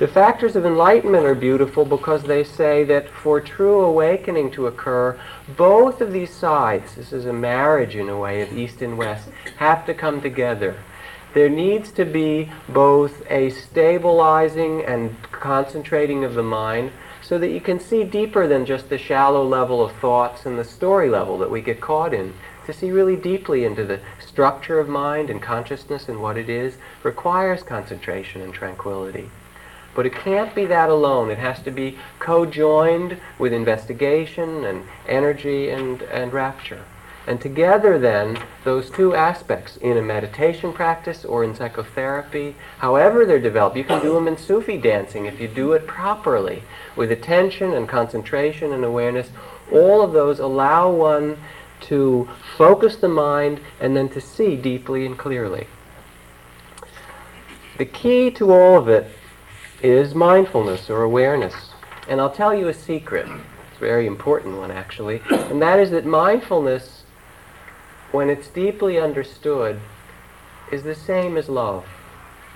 The 0.00 0.08
factors 0.08 0.56
of 0.56 0.66
enlightenment 0.66 1.24
are 1.24 1.36
beautiful 1.36 1.84
because 1.84 2.24
they 2.24 2.42
say 2.42 2.82
that 2.84 3.08
for 3.08 3.40
true 3.40 3.80
awakening 3.80 4.50
to 4.52 4.66
occur, 4.66 5.20
both 5.56 6.00
of 6.00 6.12
these 6.12 6.34
sides, 6.34 6.96
this 6.96 7.12
is 7.12 7.26
a 7.26 7.32
marriage 7.32 7.94
in 7.94 8.08
a 8.08 8.18
way 8.18 8.42
of 8.42 8.52
East 8.56 8.82
and 8.82 8.98
West, 8.98 9.28
have 9.58 9.86
to 9.86 9.94
come 9.94 10.20
together 10.20 10.76
there 11.34 11.48
needs 11.48 11.90
to 11.92 12.04
be 12.04 12.50
both 12.68 13.28
a 13.30 13.50
stabilizing 13.50 14.84
and 14.84 15.20
concentrating 15.32 16.24
of 16.24 16.34
the 16.34 16.42
mind 16.42 16.92
so 17.22 17.38
that 17.38 17.50
you 17.50 17.60
can 17.60 17.80
see 17.80 18.04
deeper 18.04 18.46
than 18.46 18.64
just 18.64 18.88
the 18.88 18.98
shallow 18.98 19.46
level 19.46 19.82
of 19.82 19.92
thoughts 19.96 20.46
and 20.46 20.58
the 20.58 20.64
story 20.64 21.08
level 21.08 21.36
that 21.38 21.50
we 21.50 21.60
get 21.60 21.80
caught 21.80 22.14
in. 22.14 22.32
To 22.66 22.72
see 22.72 22.90
really 22.90 23.16
deeply 23.16 23.64
into 23.64 23.84
the 23.84 24.00
structure 24.26 24.78
of 24.78 24.88
mind 24.88 25.28
and 25.28 25.42
consciousness 25.42 26.08
and 26.08 26.22
what 26.22 26.38
it 26.38 26.48
is 26.48 26.76
requires 27.02 27.62
concentration 27.62 28.40
and 28.40 28.54
tranquility. 28.54 29.28
But 29.94 30.06
it 30.06 30.14
can't 30.14 30.54
be 30.54 30.64
that 30.66 30.88
alone. 30.88 31.30
It 31.30 31.38
has 31.38 31.62
to 31.62 31.70
be 31.70 31.98
co-joined 32.18 33.18
with 33.38 33.52
investigation 33.52 34.64
and 34.64 34.84
energy 35.06 35.68
and, 35.68 36.02
and 36.02 36.32
rapture. 36.32 36.84
And 37.26 37.40
together, 37.40 37.98
then, 37.98 38.38
those 38.64 38.90
two 38.90 39.14
aspects 39.14 39.78
in 39.78 39.96
a 39.96 40.02
meditation 40.02 40.72
practice 40.74 41.24
or 41.24 41.42
in 41.42 41.54
psychotherapy, 41.54 42.54
however 42.78 43.24
they're 43.24 43.38
developed, 43.38 43.76
you 43.76 43.84
can 43.84 44.02
do 44.02 44.12
them 44.12 44.28
in 44.28 44.36
Sufi 44.36 44.76
dancing 44.76 45.24
if 45.24 45.40
you 45.40 45.48
do 45.48 45.72
it 45.72 45.86
properly 45.86 46.62
with 46.96 47.10
attention 47.10 47.72
and 47.72 47.88
concentration 47.88 48.72
and 48.72 48.84
awareness. 48.84 49.30
All 49.72 50.02
of 50.02 50.12
those 50.12 50.38
allow 50.38 50.90
one 50.90 51.38
to 51.82 52.28
focus 52.56 52.96
the 52.96 53.08
mind 53.08 53.60
and 53.80 53.96
then 53.96 54.10
to 54.10 54.20
see 54.20 54.56
deeply 54.56 55.06
and 55.06 55.16
clearly. 55.16 55.66
The 57.78 57.86
key 57.86 58.30
to 58.32 58.52
all 58.52 58.78
of 58.78 58.88
it 58.88 59.06
is 59.82 60.14
mindfulness 60.14 60.90
or 60.90 61.02
awareness. 61.02 61.70
And 62.06 62.20
I'll 62.20 62.30
tell 62.30 62.54
you 62.54 62.68
a 62.68 62.74
secret. 62.74 63.26
It's 63.26 63.76
a 63.78 63.80
very 63.80 64.06
important 64.06 64.58
one, 64.58 64.70
actually. 64.70 65.22
And 65.30 65.60
that 65.62 65.78
is 65.78 65.90
that 65.90 66.04
mindfulness 66.04 67.03
when 68.14 68.30
it's 68.30 68.46
deeply 68.46 68.96
understood, 68.96 69.80
is 70.70 70.84
the 70.84 70.94
same 70.94 71.36
as 71.36 71.48
love. 71.48 71.84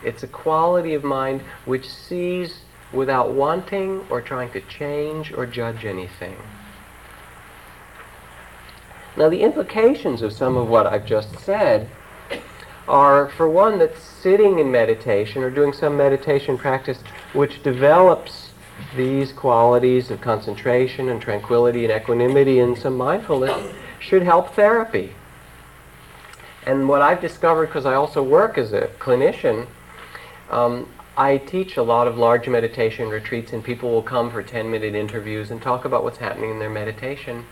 It's 0.04 0.22
a 0.22 0.28
quality 0.28 0.94
of 0.94 1.02
mind 1.02 1.42
which 1.64 1.90
sees 1.90 2.60
without 2.92 3.32
wanting 3.32 4.06
or 4.08 4.20
trying 4.20 4.52
to 4.52 4.60
change 4.60 5.32
or 5.32 5.46
judge 5.46 5.84
anything. 5.84 6.36
Now, 9.16 9.28
the 9.28 9.40
implications 9.40 10.22
of 10.22 10.32
some 10.32 10.56
of 10.56 10.68
what 10.68 10.86
I've 10.86 11.04
just 11.04 11.36
said 11.40 11.90
are, 12.86 13.28
for 13.30 13.50
one, 13.50 13.80
that 13.80 13.98
sitting 13.98 14.60
in 14.60 14.70
meditation 14.70 15.42
or 15.42 15.50
doing 15.50 15.72
some 15.72 15.96
meditation 15.96 16.56
practice 16.56 16.98
which 17.32 17.64
develops 17.64 18.52
these 18.94 19.32
qualities 19.32 20.12
of 20.12 20.20
concentration 20.20 21.08
and 21.08 21.20
tranquility 21.20 21.84
and 21.84 21.92
equanimity 21.92 22.60
and 22.60 22.78
some 22.78 22.96
mindfulness 22.96 23.74
should 23.98 24.22
help 24.22 24.54
therapy. 24.54 25.14
And 26.68 26.86
what 26.86 27.00
I've 27.00 27.22
discovered, 27.22 27.68
because 27.68 27.86
I 27.86 27.94
also 27.94 28.22
work 28.22 28.58
as 28.58 28.74
a 28.74 28.88
clinician, 28.98 29.66
um, 30.50 30.86
I 31.16 31.38
teach 31.38 31.78
a 31.78 31.82
lot 31.82 32.06
of 32.06 32.18
large 32.18 32.46
meditation 32.46 33.08
retreats, 33.08 33.54
and 33.54 33.64
people 33.64 33.90
will 33.90 34.02
come 34.02 34.30
for 34.30 34.42
10 34.42 34.70
minute 34.70 34.94
interviews 34.94 35.50
and 35.50 35.62
talk 35.62 35.86
about 35.86 36.04
what's 36.04 36.18
happening 36.18 36.50
in 36.50 36.58
their 36.58 36.68
meditation. 36.68 37.46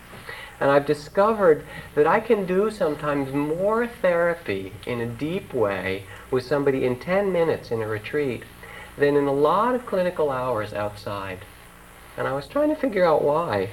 And 0.61 0.71
I've 0.71 0.85
discovered 0.85 1.65
that 1.95 2.07
I 2.07 2.21
can 2.21 2.45
do 2.45 2.71
sometimes 2.71 3.33
more 3.33 3.87
therapy 3.87 4.73
in 4.87 5.01
a 5.01 5.07
deep 5.07 5.55
way 5.55 6.05
with 6.31 6.45
somebody 6.45 6.85
in 6.85 6.97
10 6.99 7.33
minutes 7.33 7.71
in 7.71 7.81
a 7.81 7.89
retreat 7.89 8.43
than 8.99 9.17
in 9.17 9.27
a 9.27 9.33
lot 9.33 9.75
of 9.75 9.87
clinical 9.87 10.29
hours 10.29 10.75
outside. 10.75 11.39
And 12.19 12.29
I 12.29 12.35
was 12.35 12.47
trying 12.47 12.69
to 12.69 12.77
figure 12.77 13.07
out 13.07 13.23
why. 13.23 13.71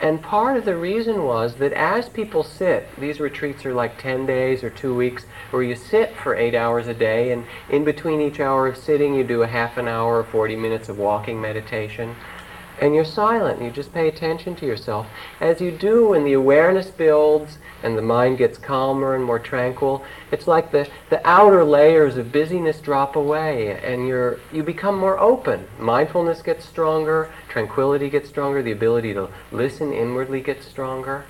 And 0.00 0.22
part 0.22 0.56
of 0.56 0.64
the 0.64 0.76
reason 0.76 1.24
was 1.24 1.56
that 1.56 1.74
as 1.74 2.08
people 2.08 2.42
sit, 2.42 2.88
these 2.98 3.20
retreats 3.20 3.66
are 3.66 3.74
like 3.74 4.00
10 4.00 4.24
days 4.24 4.64
or 4.64 4.70
two 4.70 4.94
weeks, 4.94 5.26
where 5.50 5.62
you 5.62 5.76
sit 5.76 6.16
for 6.16 6.34
eight 6.34 6.54
hours 6.54 6.88
a 6.88 6.94
day, 6.94 7.32
and 7.32 7.44
in 7.68 7.84
between 7.84 8.20
each 8.22 8.40
hour 8.40 8.66
of 8.66 8.78
sitting, 8.78 9.14
you 9.14 9.24
do 9.24 9.42
a 9.42 9.46
half 9.46 9.76
an 9.76 9.88
hour 9.88 10.18
or 10.18 10.24
40 10.24 10.56
minutes 10.56 10.88
of 10.88 10.96
walking 10.96 11.38
meditation. 11.38 12.16
And 12.80 12.94
you're 12.94 13.04
silent, 13.04 13.58
and 13.58 13.66
you 13.66 13.70
just 13.70 13.92
pay 13.92 14.08
attention 14.08 14.56
to 14.56 14.66
yourself. 14.66 15.06
As 15.38 15.60
you 15.60 15.70
do, 15.70 16.08
when 16.08 16.24
the 16.24 16.32
awareness 16.32 16.88
builds 16.88 17.58
and 17.82 17.96
the 17.96 18.02
mind 18.02 18.38
gets 18.38 18.56
calmer 18.56 19.14
and 19.14 19.22
more 19.22 19.38
tranquil, 19.38 20.02
it's 20.32 20.46
like 20.46 20.72
the, 20.72 20.88
the 21.10 21.20
outer 21.28 21.62
layers 21.62 22.16
of 22.16 22.32
busyness 22.32 22.80
drop 22.80 23.16
away, 23.16 23.78
and 23.82 24.08
you're, 24.08 24.40
you 24.50 24.62
become 24.62 24.96
more 24.96 25.20
open. 25.20 25.68
Mindfulness 25.78 26.40
gets 26.40 26.64
stronger, 26.64 27.30
tranquility 27.50 28.08
gets 28.08 28.30
stronger, 28.30 28.62
the 28.62 28.72
ability 28.72 29.12
to 29.12 29.28
listen 29.52 29.92
inwardly 29.92 30.40
gets 30.40 30.66
stronger. 30.66 31.26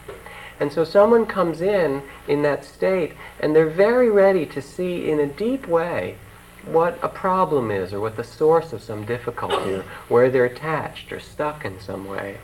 And 0.61 0.73
so 0.73 0.85
someone 0.85 1.27
comes 1.27 1.61
in 1.61 2.03
in 2.29 2.43
that 2.43 2.65
state, 2.65 3.15
and 3.41 3.57
they're 3.57 3.69
very 3.69 4.09
ready 4.09 4.47
to 4.47 4.63
see 4.63 5.11
in 5.11 5.19
a 5.19 5.27
deep 5.27 5.67
way 5.67 6.17
what 6.67 6.99
a 7.03 7.09
problem 7.09 7.71
is 7.71 7.93
or 7.93 8.01
what 8.01 8.17
the 8.17 8.25
source 8.25 8.73
of 8.73 8.83
some 8.83 9.05
difficulty 9.05 9.75
or 9.75 9.85
where 10.09 10.31
they're 10.31 10.45
attached 10.45 11.13
or 11.13 11.21
stuck 11.21 11.65
in 11.65 11.81
some 11.81 12.07
way. 12.07 12.39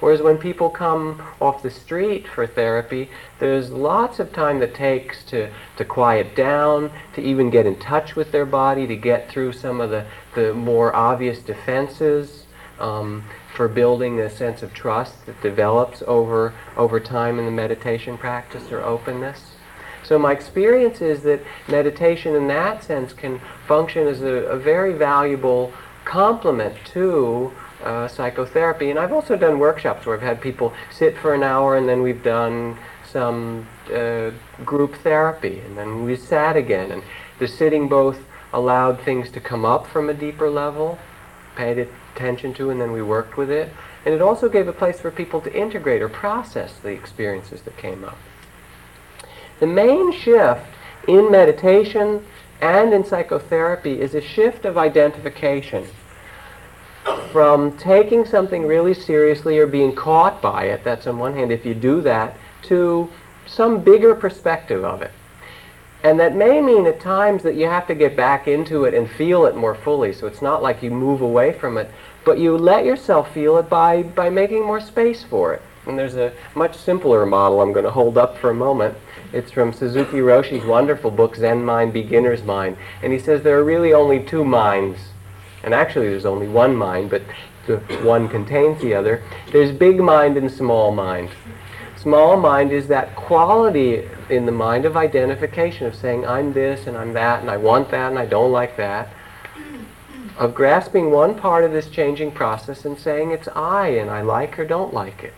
Whereas 0.00 0.22
when 0.22 0.38
people 0.38 0.70
come 0.70 1.22
off 1.40 1.62
the 1.62 1.70
street 1.70 2.26
for 2.26 2.46
therapy, 2.46 3.10
there's 3.38 3.70
lots 3.70 4.18
of 4.18 4.32
time 4.32 4.58
that 4.60 4.74
takes 4.74 5.22
to, 5.24 5.50
to 5.76 5.84
quiet 5.84 6.34
down, 6.34 6.90
to 7.14 7.20
even 7.20 7.50
get 7.50 7.66
in 7.66 7.78
touch 7.78 8.16
with 8.16 8.32
their 8.32 8.46
body, 8.46 8.86
to 8.86 8.96
get 8.96 9.28
through 9.28 9.52
some 9.52 9.78
of 9.80 9.90
the, 9.90 10.06
the 10.34 10.54
more 10.54 10.96
obvious 10.96 11.40
defenses 11.40 12.46
um, 12.78 13.24
for 13.54 13.68
building 13.68 14.18
a 14.20 14.30
sense 14.30 14.62
of 14.62 14.72
trust 14.72 15.26
that 15.26 15.40
develops 15.42 16.02
over, 16.06 16.54
over 16.78 16.98
time 16.98 17.38
in 17.38 17.44
the 17.44 17.50
meditation 17.50 18.16
practice 18.16 18.72
or 18.72 18.80
openness. 18.80 19.52
So 20.04 20.18
my 20.18 20.32
experience 20.32 21.00
is 21.00 21.22
that 21.22 21.40
meditation 21.68 22.34
in 22.34 22.48
that 22.48 22.82
sense 22.84 23.12
can 23.12 23.40
function 23.66 24.06
as 24.06 24.22
a, 24.22 24.26
a 24.26 24.58
very 24.58 24.92
valuable 24.92 25.72
complement 26.04 26.74
to 26.92 27.52
uh, 27.84 28.08
psychotherapy. 28.08 28.90
And 28.90 28.98
I've 28.98 29.12
also 29.12 29.36
done 29.36 29.58
workshops 29.58 30.06
where 30.06 30.16
I've 30.16 30.22
had 30.22 30.40
people 30.40 30.72
sit 30.90 31.16
for 31.16 31.34
an 31.34 31.42
hour 31.42 31.76
and 31.76 31.88
then 31.88 32.02
we've 32.02 32.22
done 32.22 32.76
some 33.10 33.66
uh, 33.92 34.30
group 34.64 34.94
therapy 34.96 35.60
and 35.60 35.76
then 35.76 36.04
we 36.04 36.16
sat 36.16 36.56
again. 36.56 36.90
And 36.90 37.02
the 37.38 37.48
sitting 37.48 37.88
both 37.88 38.18
allowed 38.52 39.00
things 39.00 39.30
to 39.30 39.40
come 39.40 39.64
up 39.64 39.86
from 39.86 40.08
a 40.08 40.14
deeper 40.14 40.50
level, 40.50 40.98
paid 41.56 41.88
attention 42.14 42.52
to, 42.54 42.70
and 42.70 42.80
then 42.80 42.92
we 42.92 43.02
worked 43.02 43.36
with 43.36 43.50
it. 43.50 43.72
And 44.04 44.14
it 44.14 44.22
also 44.22 44.48
gave 44.48 44.66
a 44.66 44.72
place 44.72 45.00
for 45.00 45.10
people 45.10 45.40
to 45.42 45.54
integrate 45.54 46.02
or 46.02 46.08
process 46.08 46.74
the 46.78 46.90
experiences 46.90 47.62
that 47.62 47.76
came 47.76 48.04
up. 48.04 48.18
The 49.60 49.66
main 49.66 50.12
shift 50.12 50.66
in 51.06 51.30
meditation 51.30 52.24
and 52.60 52.92
in 52.92 53.04
psychotherapy 53.04 54.00
is 54.00 54.14
a 54.14 54.20
shift 54.20 54.64
of 54.64 54.76
identification 54.76 55.86
from 57.32 57.76
taking 57.78 58.24
something 58.24 58.66
really 58.66 58.94
seriously 58.94 59.58
or 59.58 59.66
being 59.66 59.94
caught 59.94 60.42
by 60.42 60.64
it, 60.64 60.84
that's 60.84 61.06
on 61.06 61.18
one 61.18 61.34
hand, 61.34 61.52
if 61.52 61.64
you 61.64 61.74
do 61.74 62.00
that, 62.02 62.36
to 62.62 63.08
some 63.46 63.82
bigger 63.82 64.14
perspective 64.14 64.84
of 64.84 65.02
it. 65.02 65.12
And 66.02 66.18
that 66.18 66.34
may 66.34 66.60
mean 66.60 66.86
at 66.86 67.00
times 67.00 67.42
that 67.42 67.56
you 67.56 67.66
have 67.66 67.86
to 67.88 67.94
get 67.94 68.16
back 68.16 68.48
into 68.48 68.84
it 68.84 68.94
and 68.94 69.08
feel 69.08 69.44
it 69.44 69.56
more 69.56 69.74
fully. 69.74 70.12
So 70.12 70.26
it's 70.26 70.42
not 70.42 70.62
like 70.62 70.82
you 70.82 70.90
move 70.90 71.20
away 71.20 71.52
from 71.52 71.76
it, 71.76 71.90
but 72.24 72.38
you 72.38 72.56
let 72.56 72.84
yourself 72.84 73.32
feel 73.34 73.58
it 73.58 73.68
by, 73.68 74.02
by 74.02 74.30
making 74.30 74.64
more 74.64 74.80
space 74.80 75.22
for 75.22 75.54
it. 75.54 75.62
And 75.86 75.98
there's 75.98 76.16
a 76.16 76.32
much 76.54 76.76
simpler 76.76 77.26
model 77.26 77.60
I'm 77.60 77.72
going 77.72 77.84
to 77.84 77.90
hold 77.90 78.16
up 78.16 78.38
for 78.38 78.50
a 78.50 78.54
moment 78.54 78.96
it's 79.32 79.50
from 79.52 79.72
Suzuki 79.72 80.18
Roshi's 80.18 80.64
wonderful 80.64 81.10
book, 81.10 81.36
Zen 81.36 81.64
Mind, 81.64 81.92
Beginner's 81.92 82.42
Mind. 82.42 82.76
And 83.02 83.12
he 83.12 83.18
says 83.18 83.42
there 83.42 83.58
are 83.58 83.64
really 83.64 83.92
only 83.92 84.22
two 84.24 84.44
minds. 84.44 84.98
And 85.62 85.74
actually, 85.74 86.08
there's 86.08 86.26
only 86.26 86.48
one 86.48 86.74
mind, 86.74 87.10
but 87.10 87.22
the 87.66 87.78
one 88.02 88.28
contains 88.28 88.80
the 88.80 88.94
other. 88.94 89.22
There's 89.52 89.72
big 89.72 90.00
mind 90.00 90.36
and 90.36 90.50
small 90.50 90.90
mind. 90.90 91.30
Small 91.96 92.38
mind 92.38 92.72
is 92.72 92.88
that 92.88 93.14
quality 93.14 94.08
in 94.30 94.46
the 94.46 94.52
mind 94.52 94.86
of 94.86 94.96
identification, 94.96 95.86
of 95.86 95.94
saying, 95.94 96.26
I'm 96.26 96.54
this 96.54 96.86
and 96.86 96.96
I'm 96.96 97.12
that, 97.12 97.40
and 97.40 97.50
I 97.50 97.58
want 97.58 97.90
that 97.90 98.10
and 98.10 98.18
I 98.18 98.24
don't 98.24 98.50
like 98.50 98.76
that. 98.78 99.12
Of 100.38 100.54
grasping 100.54 101.10
one 101.10 101.38
part 101.38 101.62
of 101.62 101.72
this 101.72 101.90
changing 101.90 102.32
process 102.32 102.86
and 102.86 102.98
saying 102.98 103.32
it's 103.32 103.48
I 103.48 103.88
and 103.88 104.08
I 104.08 104.22
like 104.22 104.58
or 104.58 104.64
don't 104.64 104.94
like 104.94 105.22
it. 105.22 105.34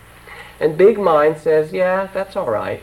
And 0.61 0.78
big 0.78 0.99
mind 1.01 1.38
says, 1.38 1.72
yeah, 1.72 2.09
that's 2.14 2.36
all 2.36 2.49
right. 2.49 2.80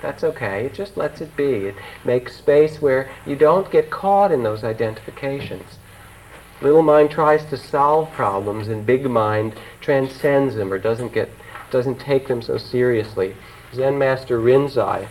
That's 0.00 0.22
okay. 0.22 0.64
It 0.66 0.74
just 0.74 0.96
lets 0.96 1.20
it 1.20 1.36
be. 1.36 1.66
It 1.66 1.74
makes 2.04 2.36
space 2.36 2.80
where 2.80 3.10
you 3.26 3.34
don't 3.36 3.70
get 3.70 3.90
caught 3.90 4.30
in 4.30 4.42
those 4.42 4.62
identifications. 4.62 5.78
Little 6.60 6.82
mind 6.82 7.10
tries 7.10 7.44
to 7.46 7.56
solve 7.56 8.12
problems, 8.12 8.68
and 8.68 8.86
big 8.86 9.08
mind 9.08 9.54
transcends 9.80 10.54
them 10.54 10.72
or 10.72 10.78
doesn't 10.78 11.12
get 11.12 11.30
doesn't 11.70 12.00
take 12.00 12.28
them 12.28 12.40
so 12.42 12.56
seriously. 12.56 13.36
Zen 13.74 13.98
master 13.98 14.40
Rinzai 14.40 15.06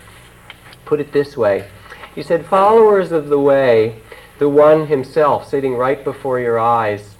put 0.85 0.99
it 0.99 1.11
this 1.11 1.37
way. 1.37 1.67
He 2.15 2.23
said, 2.23 2.45
"Followers 2.45 3.11
of 3.11 3.29
the 3.29 3.39
way, 3.39 3.97
the 4.39 4.49
one 4.49 4.87
himself 4.87 5.47
sitting 5.47 5.75
right 5.75 6.03
before 6.03 6.39
your 6.39 6.57
eyes, 6.57 7.15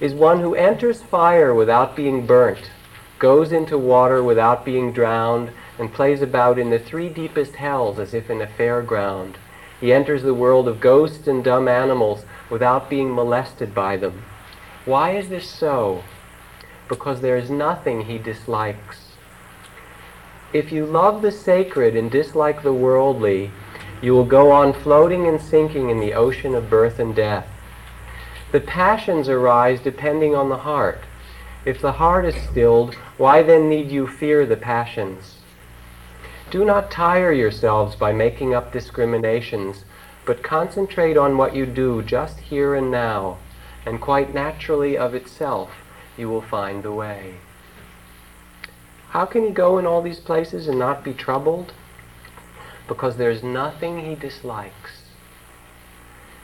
is 0.00 0.14
one 0.14 0.40
who 0.40 0.54
enters 0.54 1.02
fire 1.02 1.54
without 1.54 1.94
being 1.94 2.26
burnt, 2.26 2.70
goes 3.18 3.52
into 3.52 3.78
water 3.78 4.22
without 4.22 4.64
being 4.64 4.92
drowned, 4.92 5.50
and 5.80 5.94
plays 5.94 6.20
about 6.20 6.58
in 6.58 6.68
the 6.68 6.78
three 6.78 7.08
deepest 7.08 7.54
hells 7.54 7.98
as 7.98 8.12
if 8.12 8.28
in 8.28 8.42
a 8.42 8.46
fairground. 8.46 9.36
He 9.80 9.94
enters 9.94 10.22
the 10.22 10.34
world 10.34 10.68
of 10.68 10.78
ghosts 10.78 11.26
and 11.26 11.42
dumb 11.42 11.68
animals 11.68 12.26
without 12.50 12.90
being 12.90 13.14
molested 13.14 13.74
by 13.74 13.96
them. 13.96 14.22
Why 14.84 15.16
is 15.16 15.30
this 15.30 15.48
so? 15.48 16.04
Because 16.86 17.22
there 17.22 17.38
is 17.38 17.48
nothing 17.48 18.02
he 18.02 18.18
dislikes. 18.18 19.12
If 20.52 20.70
you 20.70 20.84
love 20.84 21.22
the 21.22 21.32
sacred 21.32 21.96
and 21.96 22.10
dislike 22.10 22.62
the 22.62 22.74
worldly, 22.74 23.50
you 24.02 24.12
will 24.12 24.26
go 24.26 24.50
on 24.50 24.74
floating 24.74 25.26
and 25.26 25.40
sinking 25.40 25.88
in 25.88 25.98
the 25.98 26.12
ocean 26.12 26.54
of 26.54 26.68
birth 26.68 26.98
and 26.98 27.16
death. 27.16 27.48
The 28.52 28.60
passions 28.60 29.30
arise 29.30 29.80
depending 29.80 30.34
on 30.34 30.50
the 30.50 30.58
heart. 30.58 31.00
If 31.64 31.80
the 31.80 31.92
heart 31.92 32.26
is 32.26 32.34
stilled, 32.34 32.96
why 33.16 33.42
then 33.42 33.70
need 33.70 33.90
you 33.90 34.06
fear 34.06 34.44
the 34.44 34.56
passions? 34.58 35.39
Do 36.50 36.64
not 36.64 36.90
tire 36.90 37.32
yourselves 37.32 37.94
by 37.94 38.12
making 38.12 38.54
up 38.54 38.72
discriminations, 38.72 39.84
but 40.26 40.42
concentrate 40.42 41.16
on 41.16 41.36
what 41.36 41.54
you 41.54 41.64
do 41.64 42.02
just 42.02 42.40
here 42.40 42.74
and 42.74 42.90
now, 42.90 43.38
and 43.86 44.00
quite 44.00 44.34
naturally 44.34 44.98
of 44.98 45.14
itself 45.14 45.70
you 46.16 46.28
will 46.28 46.42
find 46.42 46.82
the 46.82 46.90
way. 46.90 47.36
How 49.10 49.26
can 49.26 49.44
he 49.44 49.50
go 49.50 49.78
in 49.78 49.86
all 49.86 50.02
these 50.02 50.18
places 50.18 50.66
and 50.66 50.76
not 50.76 51.04
be 51.04 51.14
troubled? 51.14 51.72
Because 52.88 53.16
there's 53.16 53.44
nothing 53.44 54.04
he 54.04 54.16
dislikes. 54.16 55.04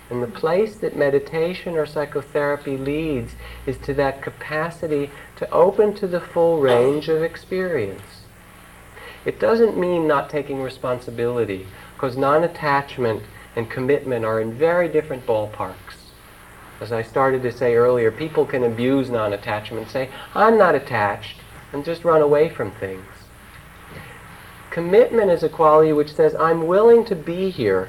And 0.08 0.22
the 0.22 0.28
place 0.28 0.76
that 0.76 0.96
meditation 0.96 1.74
or 1.74 1.84
psychotherapy 1.84 2.76
leads 2.76 3.32
is 3.66 3.76
to 3.78 3.94
that 3.94 4.22
capacity 4.22 5.10
to 5.34 5.50
open 5.50 5.94
to 5.94 6.06
the 6.06 6.20
full 6.20 6.60
range 6.60 7.08
of 7.08 7.24
experience. 7.24 8.15
It 9.26 9.40
doesn't 9.40 9.76
mean 9.76 10.06
not 10.06 10.30
taking 10.30 10.62
responsibility, 10.62 11.66
because 11.94 12.16
non-attachment 12.16 13.24
and 13.56 13.68
commitment 13.68 14.24
are 14.24 14.40
in 14.40 14.54
very 14.54 14.88
different 14.88 15.26
ballparks. 15.26 16.12
As 16.80 16.92
I 16.92 17.02
started 17.02 17.42
to 17.42 17.50
say 17.50 17.74
earlier, 17.74 18.12
people 18.12 18.46
can 18.46 18.62
abuse 18.62 19.10
non-attachment 19.10 19.82
and 19.82 19.90
say, 19.90 20.10
I'm 20.34 20.56
not 20.56 20.74
attached, 20.74 21.40
and 21.72 21.84
just 21.84 22.04
run 22.04 22.22
away 22.22 22.48
from 22.48 22.70
things. 22.70 23.04
Commitment 24.70 25.30
is 25.30 25.42
a 25.42 25.48
quality 25.48 25.92
which 25.92 26.14
says, 26.14 26.34
I'm 26.36 26.66
willing 26.66 27.04
to 27.06 27.16
be 27.16 27.50
here, 27.50 27.88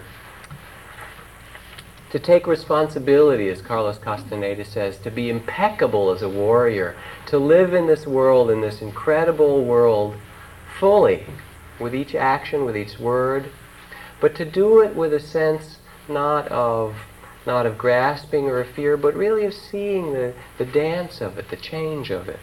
to 2.09 2.17
take 2.17 2.47
responsibility, 2.47 3.49
as 3.49 3.61
Carlos 3.61 3.99
Castaneda 3.99 4.63
says, 4.63 4.97
to 4.99 5.11
be 5.11 5.29
impeccable 5.29 6.09
as 6.09 6.21
a 6.21 6.29
warrior, 6.29 6.95
to 7.25 7.37
live 7.37 7.73
in 7.73 7.85
this 7.85 8.07
world, 8.07 8.49
in 8.49 8.61
this 8.61 8.81
incredible 8.81 9.65
world, 9.65 10.15
fully 10.79 11.25
with 11.79 11.93
each 11.93 12.15
action, 12.15 12.65
with 12.65 12.75
each 12.75 12.99
word, 12.99 13.49
but 14.19 14.35
to 14.35 14.45
do 14.45 14.81
it 14.81 14.95
with 14.95 15.13
a 15.13 15.19
sense 15.19 15.77
not 16.07 16.47
of 16.47 16.95
not 17.45 17.65
of 17.65 17.77
grasping 17.77 18.45
or 18.45 18.59
of 18.59 18.67
fear, 18.67 18.97
but 18.97 19.15
really 19.15 19.45
of 19.45 19.53
seeing 19.53 20.11
the, 20.11 20.33
the 20.57 20.65
dance 20.65 21.21
of 21.21 21.37
it, 21.37 21.49
the 21.49 21.55
change 21.55 22.09
of 22.11 22.27
it. 22.27 22.39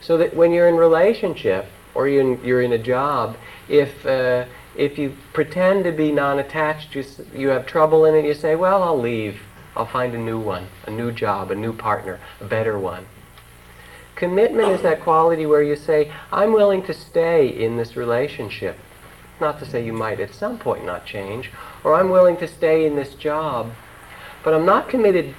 So 0.00 0.18
that 0.18 0.34
when 0.34 0.50
you're 0.50 0.68
in 0.68 0.74
relationship 0.74 1.66
or 1.94 2.08
you're 2.08 2.20
in, 2.20 2.44
you're 2.44 2.62
in 2.62 2.72
a 2.72 2.78
job, 2.78 3.36
if 3.68 4.04
uh, 4.04 4.46
if 4.76 4.98
you 4.98 5.16
pretend 5.32 5.84
to 5.84 5.92
be 5.92 6.10
non-attached, 6.10 6.94
you, 6.94 7.04
you 7.32 7.48
have 7.48 7.66
trouble 7.66 8.04
in 8.04 8.14
it, 8.14 8.24
you 8.24 8.34
say, 8.34 8.56
well, 8.56 8.82
I'll 8.82 8.98
leave. 8.98 9.40
I'll 9.76 9.86
find 9.86 10.14
a 10.14 10.18
new 10.18 10.38
one, 10.38 10.68
a 10.86 10.90
new 10.90 11.10
job, 11.12 11.50
a 11.50 11.54
new 11.54 11.72
partner, 11.72 12.20
a 12.40 12.44
better 12.44 12.78
one. 12.78 13.06
Commitment 14.14 14.68
is 14.68 14.82
that 14.82 15.00
quality 15.00 15.44
where 15.44 15.62
you 15.62 15.76
say, 15.76 16.12
I'm 16.32 16.52
willing 16.52 16.82
to 16.84 16.94
stay 16.94 17.48
in 17.48 17.76
this 17.76 17.96
relationship. 17.96 18.78
Not 19.40 19.58
to 19.58 19.66
say 19.66 19.84
you 19.84 19.92
might 19.92 20.20
at 20.20 20.34
some 20.34 20.58
point 20.58 20.84
not 20.84 21.04
change, 21.04 21.50
or 21.82 21.94
I'm 21.94 22.10
willing 22.10 22.36
to 22.36 22.46
stay 22.46 22.86
in 22.86 22.94
this 22.94 23.14
job, 23.14 23.72
but 24.42 24.54
I'm 24.54 24.66
not 24.66 24.88
committed 24.88 25.34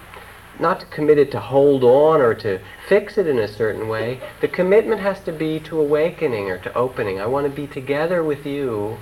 not 0.57 0.89
committed 0.89 1.29
to 1.29 1.39
hold 1.39 1.83
on 1.83 2.21
or 2.21 2.33
to 2.33 2.57
fix 2.87 3.17
it 3.17 3.27
in 3.27 3.37
a 3.37 3.47
certain 3.47 3.89
way. 3.89 4.21
The 4.39 4.47
commitment 4.47 5.01
has 5.01 5.19
to 5.25 5.33
be 5.33 5.59
to 5.61 5.81
awakening 5.81 6.49
or 6.49 6.57
to 6.59 6.73
opening. 6.73 7.19
I 7.19 7.25
want 7.25 7.45
to 7.45 7.53
be 7.53 7.67
together 7.67 8.23
with 8.23 8.45
you 8.45 8.97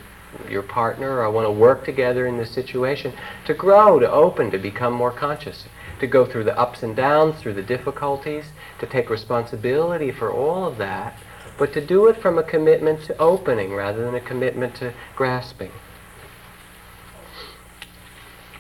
your 0.50 0.64
partner, 0.64 1.24
I 1.24 1.28
want 1.28 1.46
to 1.46 1.52
work 1.52 1.86
together 1.86 2.26
in 2.28 2.38
this 2.38 2.52
situation 2.52 3.14
to 3.46 3.54
grow, 3.54 4.00
to 4.00 4.10
open, 4.10 4.52
to 4.52 4.58
become 4.58 4.94
more 4.94 5.12
conscious, 5.12 5.66
to 6.00 6.08
go 6.08 6.26
through 6.26 6.46
the 6.46 6.58
ups 6.58 6.84
and 6.84 6.96
downs, 6.96 7.40
through 7.40 7.54
the 7.54 7.62
difficulties, 7.62 8.46
to 8.84 8.92
take 8.92 9.10
responsibility 9.10 10.12
for 10.12 10.32
all 10.32 10.66
of 10.66 10.78
that, 10.78 11.18
but 11.58 11.72
to 11.74 11.86
do 11.86 12.08
it 12.08 12.18
from 12.18 12.38
a 12.38 12.44
commitment 12.44 13.04
to 13.04 13.18
opening 13.18 13.74
rather 13.74 14.04
than 14.04 14.16
a 14.16 14.20
commitment 14.20 14.76
to 14.76 14.94
grasping. 15.16 15.72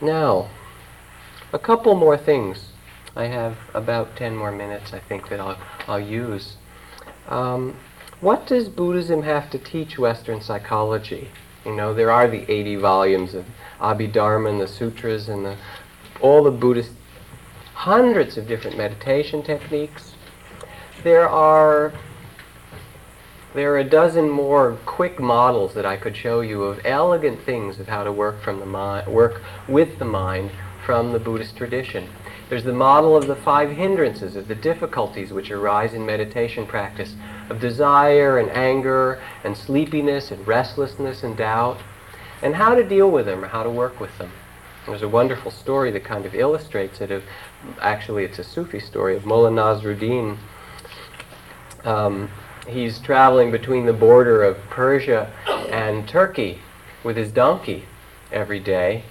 Now, 0.02 0.50
a 1.52 1.60
couple 1.60 1.96
more 1.96 2.18
things. 2.18 2.70
I 3.16 3.26
have 3.26 3.58
about 3.74 4.16
10 4.16 4.36
more 4.36 4.52
minutes, 4.52 4.94
I 4.94 5.00
think, 5.00 5.30
that 5.30 5.40
I'll, 5.40 5.58
I'll 5.88 6.00
use. 6.00 6.56
Um, 7.28 7.78
what 8.22 8.48
does 8.48 8.70
Buddhism 8.70 9.24
have 9.24 9.50
to 9.52 9.60
teach 9.60 10.00
Western 10.00 10.42
psychology? 10.42 11.30
You 11.66 11.76
know, 11.76 11.94
there 11.94 12.12
are 12.12 12.28
the 12.28 12.50
80 12.52 12.78
volumes 12.78 13.34
of 13.34 13.46
Abhidharma 13.80 14.50
and 14.50 14.62
the 14.62 14.68
sutras 14.68 15.30
and 15.30 15.46
the, 15.46 15.58
all 16.22 16.44
the 16.44 16.52
Buddhist, 16.52 16.92
hundreds 17.74 18.38
of 18.38 18.48
different 18.48 18.78
meditation 18.78 19.44
techniques. 19.44 20.13
There 21.04 21.28
are 21.28 21.92
there 23.54 23.74
are 23.74 23.78
a 23.78 23.84
dozen 23.84 24.30
more 24.30 24.78
quick 24.86 25.20
models 25.20 25.74
that 25.74 25.86
I 25.86 25.98
could 25.98 26.16
show 26.16 26.40
you 26.40 26.64
of 26.64 26.80
elegant 26.86 27.42
things 27.42 27.78
of 27.80 27.90
how 27.90 28.06
to 28.06 28.12
work 28.12 28.42
from 28.42 28.62
the 28.62 28.66
mind, 28.66 29.08
work 29.08 29.42
with 29.68 30.00
the 30.00 30.06
mind 30.06 30.52
from 30.86 31.12
the 31.12 31.20
Buddhist 31.20 31.58
tradition. 31.58 32.08
There's 32.48 32.64
the 32.64 32.72
model 32.72 33.18
of 33.18 33.28
the 33.28 33.36
five 33.36 33.72
hindrances, 33.72 34.38
of 34.38 34.48
the 34.48 34.56
difficulties 34.56 35.34
which 35.34 35.52
arise 35.52 35.94
in 35.94 36.06
meditation 36.06 36.66
practice, 36.66 37.16
of 37.50 37.60
desire 37.60 38.40
and 38.40 38.50
anger 38.52 39.22
and 39.44 39.58
sleepiness 39.58 40.32
and 40.32 40.48
restlessness 40.48 41.22
and 41.22 41.36
doubt, 41.36 41.80
and 42.42 42.56
how 42.56 42.76
to 42.76 42.84
deal 42.84 43.12
with 43.12 43.26
them 43.26 43.44
or 43.44 43.50
how 43.50 43.64
to 43.64 43.70
work 43.70 44.00
with 44.00 44.18
them. 44.18 44.32
There's 44.86 45.02
a 45.02 45.10
wonderful 45.10 45.52
story 45.52 45.92
that 45.92 46.06
kind 46.06 46.26
of 46.26 46.34
illustrates 46.34 47.02
it. 47.02 47.12
Of 47.12 47.24
actually, 47.82 48.24
it's 48.24 48.40
a 48.40 48.44
Sufi 48.44 48.80
story 48.80 49.18
of 49.18 49.26
Mullah 49.26 49.52
Nasruddin. 49.52 50.38
Um, 51.84 52.30
he's 52.68 53.00
traveling 53.00 53.52
between 53.52 53.86
the 53.86 53.94
border 53.94 54.44
of 54.44 54.58
Persia 54.70 55.32
and 55.70 56.08
Turkey 56.08 56.60
with 57.04 57.18
his 57.18 57.32
donkey 57.32 57.86
every 58.32 58.60
day, 58.60 59.04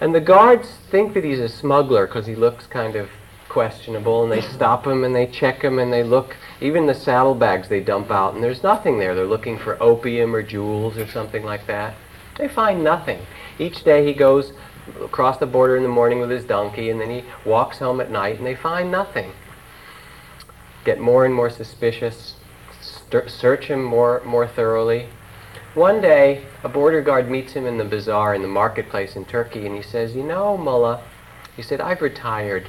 and 0.00 0.14
the 0.14 0.20
guards 0.20 0.68
think 0.90 1.14
that 1.14 1.24
he's 1.24 1.40
a 1.40 1.48
smuggler 1.48 2.06
because 2.06 2.26
he 2.26 2.36
looks 2.36 2.66
kind 2.66 2.94
of 2.94 3.10
questionable, 3.48 4.22
and 4.22 4.30
they 4.30 4.40
stop 4.40 4.86
him 4.86 5.02
and 5.02 5.14
they 5.14 5.26
check 5.26 5.62
him 5.62 5.78
and 5.78 5.92
they 5.92 6.02
look. 6.02 6.36
Even 6.60 6.86
the 6.86 6.94
saddlebags 6.94 7.68
they 7.68 7.80
dump 7.80 8.10
out, 8.10 8.34
and 8.34 8.42
there's 8.42 8.62
nothing 8.62 8.98
there. 8.98 9.14
They're 9.14 9.26
looking 9.26 9.58
for 9.58 9.82
opium 9.82 10.34
or 10.34 10.42
jewels 10.42 10.96
or 10.96 11.06
something 11.06 11.44
like 11.44 11.66
that. 11.66 11.94
They 12.36 12.48
find 12.48 12.84
nothing. 12.84 13.20
Each 13.58 13.82
day 13.82 14.06
he 14.06 14.12
goes 14.12 14.52
across 15.02 15.38
the 15.38 15.46
border 15.46 15.76
in 15.76 15.82
the 15.82 15.88
morning 15.88 16.20
with 16.20 16.30
his 16.30 16.44
donkey, 16.44 16.90
and 16.90 17.00
then 17.00 17.10
he 17.10 17.24
walks 17.44 17.78
home 17.78 18.00
at 18.00 18.10
night, 18.10 18.38
and 18.38 18.46
they 18.46 18.54
find 18.54 18.90
nothing. 18.90 19.32
Get 20.88 21.00
more 21.00 21.26
and 21.26 21.34
more 21.34 21.50
suspicious, 21.50 22.32
search 23.26 23.66
him 23.66 23.84
more, 23.84 24.22
more 24.24 24.46
thoroughly. 24.46 25.10
One 25.74 26.00
day, 26.00 26.46
a 26.64 26.68
border 26.70 27.02
guard 27.02 27.30
meets 27.30 27.52
him 27.52 27.66
in 27.66 27.76
the 27.76 27.84
bazaar 27.84 28.34
in 28.34 28.40
the 28.40 28.48
marketplace 28.48 29.14
in 29.14 29.26
Turkey, 29.26 29.66
and 29.66 29.76
he 29.76 29.82
says, 29.82 30.16
You 30.16 30.22
know, 30.22 30.56
Mullah, 30.56 31.02
he 31.54 31.60
said, 31.60 31.82
I've 31.82 32.00
retired, 32.00 32.68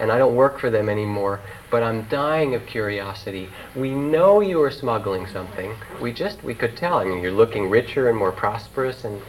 and 0.00 0.10
I 0.10 0.18
don't 0.18 0.34
work 0.34 0.58
for 0.58 0.70
them 0.70 0.88
anymore, 0.88 1.38
but 1.70 1.84
I'm 1.84 2.02
dying 2.08 2.56
of 2.56 2.66
curiosity. 2.66 3.48
We 3.76 3.92
know 3.92 4.40
you 4.40 4.60
are 4.62 4.72
smuggling 4.72 5.28
something. 5.28 5.76
We 6.00 6.12
just, 6.12 6.42
we 6.42 6.52
could 6.52 6.76
tell. 6.76 6.98
I 6.98 7.04
mean, 7.04 7.22
you're 7.22 7.30
looking 7.30 7.70
richer 7.70 8.08
and 8.08 8.18
more 8.18 8.32
prosperous, 8.32 9.04
and 9.04 9.22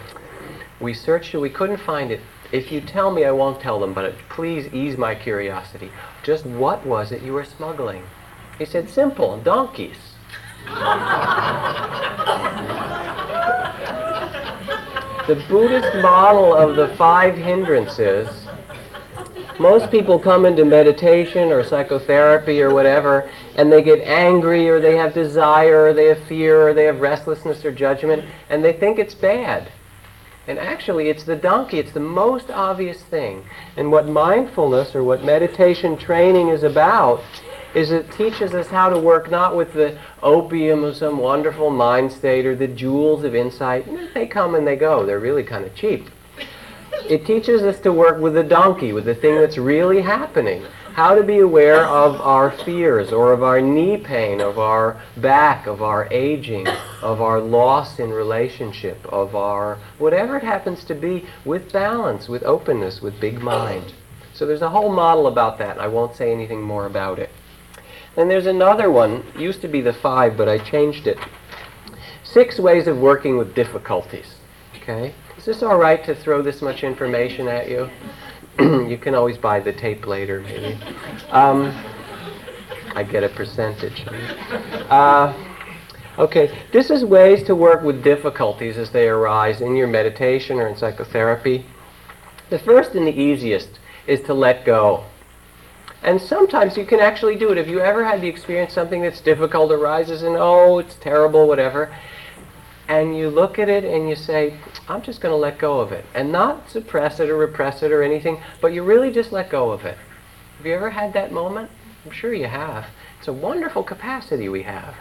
we 0.79 0.95
searched 0.95 1.35
you, 1.35 1.39
we 1.39 1.51
couldn't 1.51 1.77
find 1.77 2.09
it. 2.09 2.21
If 2.53 2.71
you 2.71 2.81
tell 2.81 3.09
me, 3.09 3.25
I 3.25 3.31
won't 3.31 3.59
tell 3.59 3.79
them, 3.79 3.93
but 3.93 4.15
please 4.29 4.71
ease 4.71 4.95
my 4.95 5.15
curiosity. 5.15 5.91
Just 6.21 6.45
what 6.45 6.85
was 6.85 7.11
it 7.11 7.23
you 7.23 7.33
were 7.33 7.43
smuggling? 7.43 8.03
He 8.59 8.65
said, 8.65 8.87
Simple, 8.87 9.37
donkeys. 9.39 9.97
the 15.27 15.43
Buddhist 15.49 15.95
model 16.03 16.53
of 16.55 16.75
the 16.75 16.89
five 16.95 17.35
hindrances, 17.35 18.29
most 19.59 19.89
people 19.89 20.19
come 20.19 20.45
into 20.45 20.63
meditation 20.63 21.51
or 21.51 21.63
psychotherapy 21.63 22.61
or 22.61 22.71
whatever, 22.71 23.27
and 23.55 23.71
they 23.71 23.81
get 23.81 23.99
angry 24.01 24.69
or 24.69 24.79
they 24.79 24.95
have 24.95 25.15
desire 25.15 25.85
or 25.85 25.93
they 25.93 26.05
have 26.05 26.19
fear 26.25 26.67
or 26.67 26.75
they 26.75 26.85
have 26.85 27.01
restlessness 27.01 27.65
or 27.65 27.71
judgment, 27.71 28.23
and 28.51 28.63
they 28.63 28.73
think 28.73 28.99
it's 28.99 29.15
bad. 29.15 29.71
And 30.47 30.59
actually, 30.59 31.09
it's 31.09 31.23
the 31.23 31.35
donkey. 31.37 31.79
It's 31.79 31.93
the 31.93 32.01
most 32.01 32.51
obvious 32.51 33.01
thing. 33.01 33.45
And 33.77 33.91
what 33.91 34.07
mindfulness 34.07 34.93
or 34.93 35.03
what 35.03 35.23
meditation 35.23 35.97
training 35.97 36.49
is 36.49 36.63
about 36.63 37.23
is 37.73 37.91
it 37.91 38.11
teaches 38.11 38.53
us 38.53 38.67
how 38.67 38.89
to 38.89 38.99
work 38.99 39.31
not 39.31 39.55
with 39.55 39.73
the 39.73 39.97
opium 40.21 40.83
of 40.83 40.95
some 40.95 41.17
wonderful 41.17 41.69
mind 41.69 42.11
state 42.11 42.45
or 42.45 42.55
the 42.55 42.67
jewels 42.67 43.23
of 43.23 43.33
insight. 43.33 43.85
They 44.13 44.27
come 44.27 44.53
and 44.55 44.67
they 44.67 44.75
go. 44.75 45.05
They're 45.05 45.19
really 45.19 45.43
kind 45.43 45.65
of 45.65 45.73
cheap. 45.73 46.09
It 47.09 47.25
teaches 47.25 47.63
us 47.63 47.79
to 47.81 47.91
work 47.91 48.19
with 48.19 48.33
the 48.35 48.43
donkey, 48.43 48.93
with 48.93 49.05
the 49.05 49.15
thing 49.15 49.35
that's 49.35 49.57
really 49.57 50.01
happening. 50.01 50.63
How 50.93 51.15
to 51.15 51.23
be 51.23 51.39
aware 51.39 51.87
of 51.87 52.21
our 52.21 52.51
fears 52.51 53.11
or 53.11 53.33
of 53.33 53.41
our 53.41 53.59
knee 53.59 53.97
pain, 53.97 54.39
of 54.39 54.59
our 54.59 55.01
back, 55.17 55.65
of 55.65 55.81
our 55.81 56.07
aging, 56.11 56.67
of 57.01 57.19
our 57.19 57.39
loss 57.39 57.97
in 57.97 58.11
relationship, 58.11 59.03
of 59.11 59.35
our 59.35 59.79
whatever 59.97 60.37
it 60.37 60.43
happens 60.43 60.83
to 60.83 60.93
be, 60.93 61.25
with 61.43 61.73
balance, 61.73 62.29
with 62.29 62.43
openness, 62.43 63.01
with 63.01 63.19
big 63.19 63.41
mind. 63.41 63.93
So 64.35 64.45
there's 64.45 64.61
a 64.61 64.69
whole 64.69 64.93
model 64.93 65.25
about 65.25 65.57
that. 65.57 65.79
I 65.79 65.87
won't 65.87 66.15
say 66.15 66.31
anything 66.31 66.61
more 66.61 66.85
about 66.85 67.17
it. 67.17 67.31
Then 68.15 68.27
there's 68.27 68.45
another 68.45 68.91
one, 68.91 69.23
it 69.33 69.41
used 69.41 69.61
to 69.61 69.67
be 69.67 69.81
the 69.81 69.93
five, 69.93 70.37
but 70.37 70.47
I 70.47 70.59
changed 70.59 71.07
it. 71.07 71.17
Six 72.23 72.59
ways 72.59 72.85
of 72.85 72.99
working 72.99 73.37
with 73.37 73.55
difficulties. 73.55 74.35
Okay? 74.75 75.15
Is 75.39 75.45
this 75.45 75.63
all 75.63 75.77
right 75.77 76.03
to 76.05 76.13
throw 76.13 76.43
this 76.43 76.61
much 76.61 76.83
information 76.83 77.47
at 77.47 77.67
you? 77.67 77.89
you 78.59 78.97
can 79.01 79.15
always 79.15 79.37
buy 79.37 79.59
the 79.59 79.73
tape 79.73 80.05
later, 80.05 80.41
maybe. 80.41 80.77
Um, 81.31 81.73
I 82.95 83.03
get 83.03 83.23
a 83.23 83.29
percentage. 83.29 84.05
Uh, 84.89 85.33
okay, 86.19 86.55
this 86.71 86.91
is 86.91 87.03
ways 87.03 87.43
to 87.43 87.55
work 87.55 87.81
with 87.83 88.03
difficulties 88.03 88.77
as 88.77 88.91
they 88.91 89.07
arise 89.07 89.61
in 89.61 89.75
your 89.75 89.87
meditation 89.87 90.59
or 90.59 90.67
in 90.67 90.75
psychotherapy. 90.75 91.65
The 92.51 92.59
first 92.59 92.93
and 92.93 93.07
the 93.07 93.19
easiest 93.19 93.79
is 94.05 94.21
to 94.23 94.33
let 94.33 94.65
go. 94.65 95.05
And 96.03 96.21
sometimes 96.21 96.77
you 96.77 96.85
can 96.85 96.99
actually 96.99 97.37
do 97.37 97.51
it. 97.51 97.57
If 97.57 97.67
you 97.67 97.79
ever 97.79 98.03
had 98.03 98.21
the 98.21 98.27
experience 98.27 98.73
something 98.73 99.01
that's 99.01 99.21
difficult 99.21 99.71
arises 99.71 100.21
and 100.21 100.35
oh, 100.37 100.77
it's 100.77 100.95
terrible, 100.95 101.47
whatever, 101.47 101.95
and 102.87 103.17
you 103.17 103.29
look 103.29 103.59
at 103.59 103.69
it 103.69 103.83
and 103.83 104.09
you 104.09 104.15
say, 104.15 104.57
I'm 104.87 105.01
just 105.01 105.21
going 105.21 105.31
to 105.31 105.37
let 105.37 105.57
go 105.57 105.79
of 105.79 105.91
it. 105.91 106.05
And 106.13 106.31
not 106.31 106.69
suppress 106.69 107.19
it 107.19 107.29
or 107.29 107.37
repress 107.37 107.83
it 107.83 107.91
or 107.91 108.03
anything, 108.03 108.41
but 108.61 108.73
you 108.73 108.83
really 108.83 109.11
just 109.11 109.31
let 109.31 109.49
go 109.49 109.71
of 109.71 109.85
it. 109.85 109.97
Have 110.57 110.65
you 110.65 110.73
ever 110.73 110.89
had 110.89 111.13
that 111.13 111.31
moment? 111.31 111.71
I'm 112.05 112.11
sure 112.11 112.33
you 112.33 112.47
have. 112.47 112.85
It's 113.19 113.27
a 113.27 113.33
wonderful 113.33 113.83
capacity 113.83 114.49
we 114.49 114.63
have. 114.63 114.95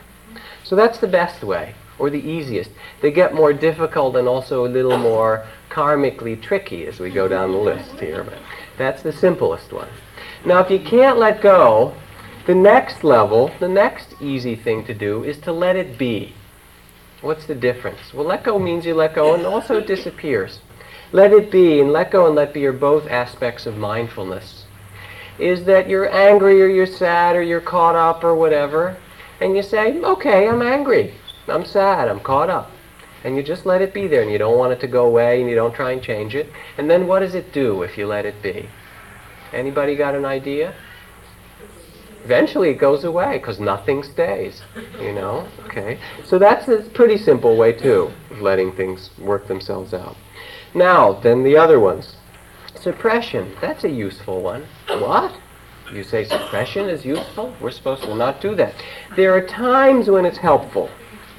So 0.63 0.77
that's 0.77 0.99
the 0.99 1.09
best 1.09 1.43
way, 1.43 1.75
or 1.99 2.09
the 2.09 2.23
easiest. 2.23 2.71
They 3.01 3.11
get 3.11 3.35
more 3.35 3.53
difficult 3.53 4.17
and 4.17 4.29
also 4.29 4.65
a 4.65 4.69
little 4.69 4.97
more 4.97 5.47
karmically 5.69 6.41
tricky 6.41 6.87
as 6.87 7.01
we 7.01 7.11
go 7.11 7.29
down 7.29 7.53
the 7.53 7.59
list 7.59 7.99
here, 7.99 8.23
but 8.23 8.39
that's 8.79 9.03
the 9.03 9.13
simplest 9.13 9.73
one. 9.73 9.89
Now, 10.45 10.61
if 10.61 10.71
you 10.71 10.79
can't 10.79 11.19
let 11.19 11.41
go, 11.41 11.95
the 12.47 12.55
next 12.55 13.05
level, 13.05 13.53
the 13.61 13.69
next 13.69 14.15
easy 14.21 14.57
thing 14.57 14.85
to 14.87 14.95
do 14.95 15.25
is 15.25 15.39
to 15.41 15.53
let 15.53 15.77
it 15.77 15.99
be. 15.99 16.35
What's 17.23 17.47
the 17.47 17.55
difference? 17.55 18.13
Well, 18.13 18.27
let 18.27 18.45
go 18.45 18.59
means 18.59 18.85
you 18.85 18.95
let 18.95 19.15
go 19.15 19.35
and 19.35 19.47
also 19.47 19.79
it 19.79 19.87
disappears. 19.87 20.61
Let 21.13 21.33
it 21.33 21.51
be 21.51 21.81
and 21.81 21.93
let 21.93 22.11
go 22.11 22.27
and 22.27 22.35
let 22.35 22.53
be 22.53 22.67
are 22.67 22.73
both 22.73 23.09
aspects 23.09 23.65
of 23.65 23.77
mindfulness. 23.79 24.65
is 25.39 25.65
that 25.65 25.89
you're 25.89 26.13
angry 26.13 26.63
or 26.63 26.67
you're 26.69 26.87
sad 26.87 27.37
or 27.37 27.43
you're 27.43 27.61
caught 27.61 27.97
up 27.97 28.23
or 28.23 28.35
whatever, 28.35 28.97
and 29.41 29.57
you 29.57 29.63
say, 29.63 29.99
okay, 30.01 30.49
I'm 30.49 30.63
angry, 30.63 31.15
I'm 31.49 31.65
sad, 31.65 32.09
I'm 32.09 32.21
caught 32.21 32.51
up. 32.51 32.71
And 33.25 33.37
you 33.37 33.43
just 33.43 33.67
let 33.67 33.83
it 33.83 33.95
be 33.95 34.09
there 34.09 34.23
and 34.23 34.33
you 34.33 34.39
don't 34.39 34.59
want 34.59 34.73
it 34.73 34.81
to 34.81 34.87
go 34.89 35.07
away 35.07 35.41
and 35.41 35.49
you 35.49 35.55
don't 35.55 35.75
try 35.75 35.93
and 35.93 36.03
change 36.03 36.35
it. 36.35 36.51
And 36.77 36.91
then 36.91 37.07
what 37.07 37.21
does 37.21 37.35
it 37.35 37.53
do 37.53 37.83
if 37.83 37.97
you 37.97 38.07
let 38.07 38.27
it 38.27 38.43
be? 38.43 38.69
Anybody 39.53 39.95
got 39.95 40.15
an 40.15 40.25
idea? 40.25 40.75
Eventually 42.25 42.71
it 42.71 42.79
goes 42.79 43.05
away 43.05 43.39
because 43.39 43.59
nothing 43.59 44.03
stays, 44.03 44.63
you 45.01 45.13
know? 45.13 45.49
Okay. 45.67 45.99
So 46.25 46.39
that's 46.39 46.69
a 46.69 46.79
pretty 46.91 47.19
simple 47.19 47.57
way 47.57 47.73
too 47.73 48.13
of 48.31 48.41
letting 48.41 48.73
things 48.73 49.11
work 49.19 49.49
themselves 49.49 49.93
out. 49.93 50.17
Now, 50.75 51.13
then 51.13 51.43
the 51.43 51.57
other 51.57 51.81
ones. 51.81 52.17
Suppression, 52.75 53.55
that's 53.61 53.85
a 53.85 53.91
useful 53.91 54.41
one. 54.41 54.67
What? 54.89 55.33
You 55.93 56.03
say 56.03 56.25
suppression 56.25 56.89
is 56.89 57.05
useful? 57.05 57.55
We're 57.61 57.71
supposed 57.71 58.05
to 58.05 58.15
not 58.15 58.41
do 58.41 58.55
that. 58.55 58.75
There 59.15 59.35
are 59.35 59.47
times 59.47 60.09
when 60.09 60.25
it's 60.25 60.39
helpful. 60.39 60.89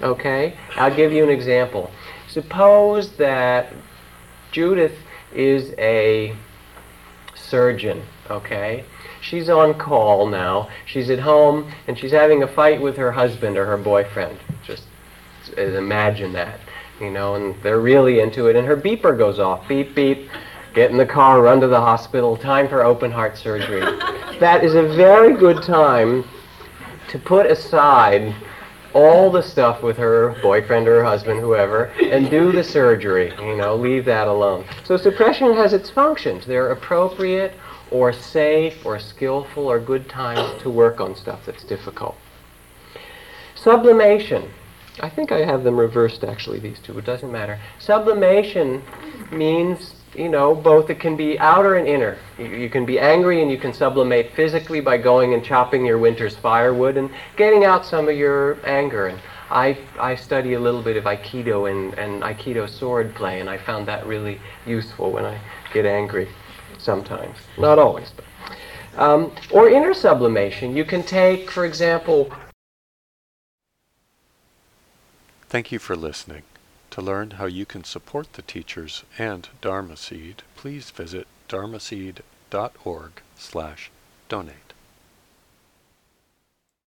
Okay? 0.02 0.56
I'll 0.76 0.96
give 0.96 1.12
you 1.12 1.24
an 1.24 1.30
example. 1.30 1.92
Suppose 2.28 3.16
that 3.18 3.74
Judith 4.52 4.96
is 5.34 5.74
a 5.78 6.36
surgeon, 7.36 8.04
okay? 8.30 8.86
She's 9.24 9.50
on 9.50 9.74
call 9.76 10.28
now. 10.28 10.70
She's 10.86 11.10
at 11.10 11.20
home 11.20 11.72
and 11.88 11.98
she's 11.98 12.12
having 12.12 12.44
a 12.44 12.48
fight 12.48 12.82
with 12.82 12.98
her 12.98 13.12
husband 13.12 13.58
or 13.58 13.66
her 13.66 13.78
boyfriend. 13.78 14.38
Just 14.66 14.84
imagine 15.58 16.34
that, 16.34 16.60
you 17.00 17.10
know, 17.10 17.36
and 17.36 17.56
they're 17.64 17.80
really 17.80 18.20
into 18.20 18.48
it 18.48 18.56
and 18.58 18.68
her 18.68 18.76
beeper 18.76 19.18
goes 19.18 19.40
off. 19.40 19.68
Beep, 19.68 19.96
beep. 19.96 20.30
Get 20.74 20.92
in 20.92 20.98
the 20.98 21.06
car, 21.06 21.42
run 21.42 21.62
to 21.62 21.68
the 21.68 21.80
hospital, 21.80 22.36
time 22.36 22.68
for 22.68 22.84
open 22.84 23.12
heart 23.12 23.38
surgery. 23.38 23.82
that 24.40 24.64
is 24.64 24.76
a 24.76 24.84
very 24.84 25.38
good 25.38 25.62
time 25.64 26.26
to 27.10 27.20
put 27.20 27.46
aside 27.46 28.36
all 28.94 29.32
the 29.32 29.42
stuff 29.42 29.84
with 29.84 29.98
her 29.98 30.36
boyfriend 30.42 30.88
or 30.88 30.98
her 31.00 31.04
husband, 31.04 31.40
whoever, 31.40 31.86
and 32.02 32.30
do 32.30 32.52
the 32.52 32.64
surgery. 32.64 33.32
You 33.40 33.56
know, 33.56 33.76
leave 33.76 34.04
that 34.06 34.28
alone. 34.28 34.66
So 34.84 34.98
suppression 34.98 35.54
has 35.54 35.74
its 35.74 35.90
functions. 35.90 36.46
They're 36.46 36.72
appropriate 36.72 37.54
or 37.94 38.12
safe 38.12 38.86
or 38.86 39.00
skillful 39.00 39.68
or 39.68 39.80
good 39.80 40.10
times 40.10 40.62
to 40.64 40.70
work 40.70 41.00
on 41.00 41.16
stuff 41.16 41.46
that's 41.46 41.64
difficult. 41.64 42.18
Sublimation. 43.56 44.52
I 45.00 45.10
think 45.10 45.32
I 45.32 45.46
have 45.46 45.64
them 45.64 45.80
reversed 45.80 46.24
actually, 46.24 46.60
these 46.60 46.80
two. 46.80 46.98
It 46.98 47.06
doesn't 47.06 47.32
matter. 47.32 47.60
Sublimation 47.80 48.84
means 49.32 49.96
you 50.16 50.30
know, 50.30 50.54
both 50.54 50.92
it 50.92 51.00
can 51.00 51.16
be 51.16 51.40
outer 51.40 51.76
and 51.76 51.88
inner. 51.88 52.20
You, 52.38 52.46
you, 52.46 52.70
can 52.70 52.86
be 52.86 53.00
angry 53.00 53.42
and 53.42 53.50
you 53.50 53.58
can 53.58 53.74
sublimate 53.74 54.32
physically 54.36 54.80
by 54.80 54.98
going 54.98 55.34
and 55.34 55.44
chopping 55.44 55.84
your 55.86 55.98
winter's 55.98 56.36
firewood 56.36 56.98
and 56.98 57.10
getting 57.36 57.64
out 57.64 57.84
some 57.84 58.08
of 58.08 58.16
your 58.16 58.64
anger. 58.64 59.08
And 59.08 59.20
I, 59.50 59.76
I 60.00 60.14
study 60.14 60.54
a 60.54 60.60
little 60.60 60.84
bit 60.84 60.98
of 60.98 61.06
Aikido 61.06 61.72
and, 61.72 61.98
and 61.98 62.22
Aikido 62.22 62.70
sword 62.70 63.16
play, 63.16 63.40
and 63.40 63.50
I 63.50 63.58
found 63.58 63.88
that 63.88 64.06
really 64.06 64.40
useful 64.68 65.12
when 65.12 65.26
I 65.26 65.40
get 65.74 65.88
angry 65.88 66.30
sometimes. 66.84 67.38
Not 67.58 67.80
always, 67.80 68.12
but. 68.12 68.26
Um, 68.96 69.32
or 69.52 69.70
inner 69.70 69.94
sublimation. 69.94 70.76
You 70.76 70.86
can 70.86 71.02
take, 71.02 71.50
for 71.50 71.66
example. 71.66 72.32
Thank 75.50 75.72
you 75.72 75.80
for 75.80 75.96
listening. 75.96 76.44
To 76.92 77.02
learn 77.02 77.32
how 77.32 77.46
you 77.46 77.66
can 77.66 77.84
support 77.84 78.34
the 78.34 78.44
teachers 78.44 79.04
and 79.18 79.50
Dharma 79.62 79.98
Seed, 79.98 80.44
please 80.56 80.92
visit 80.92 81.28
dharmaseed.org 81.50 83.12
slash 83.36 83.92
donate. 84.30 84.63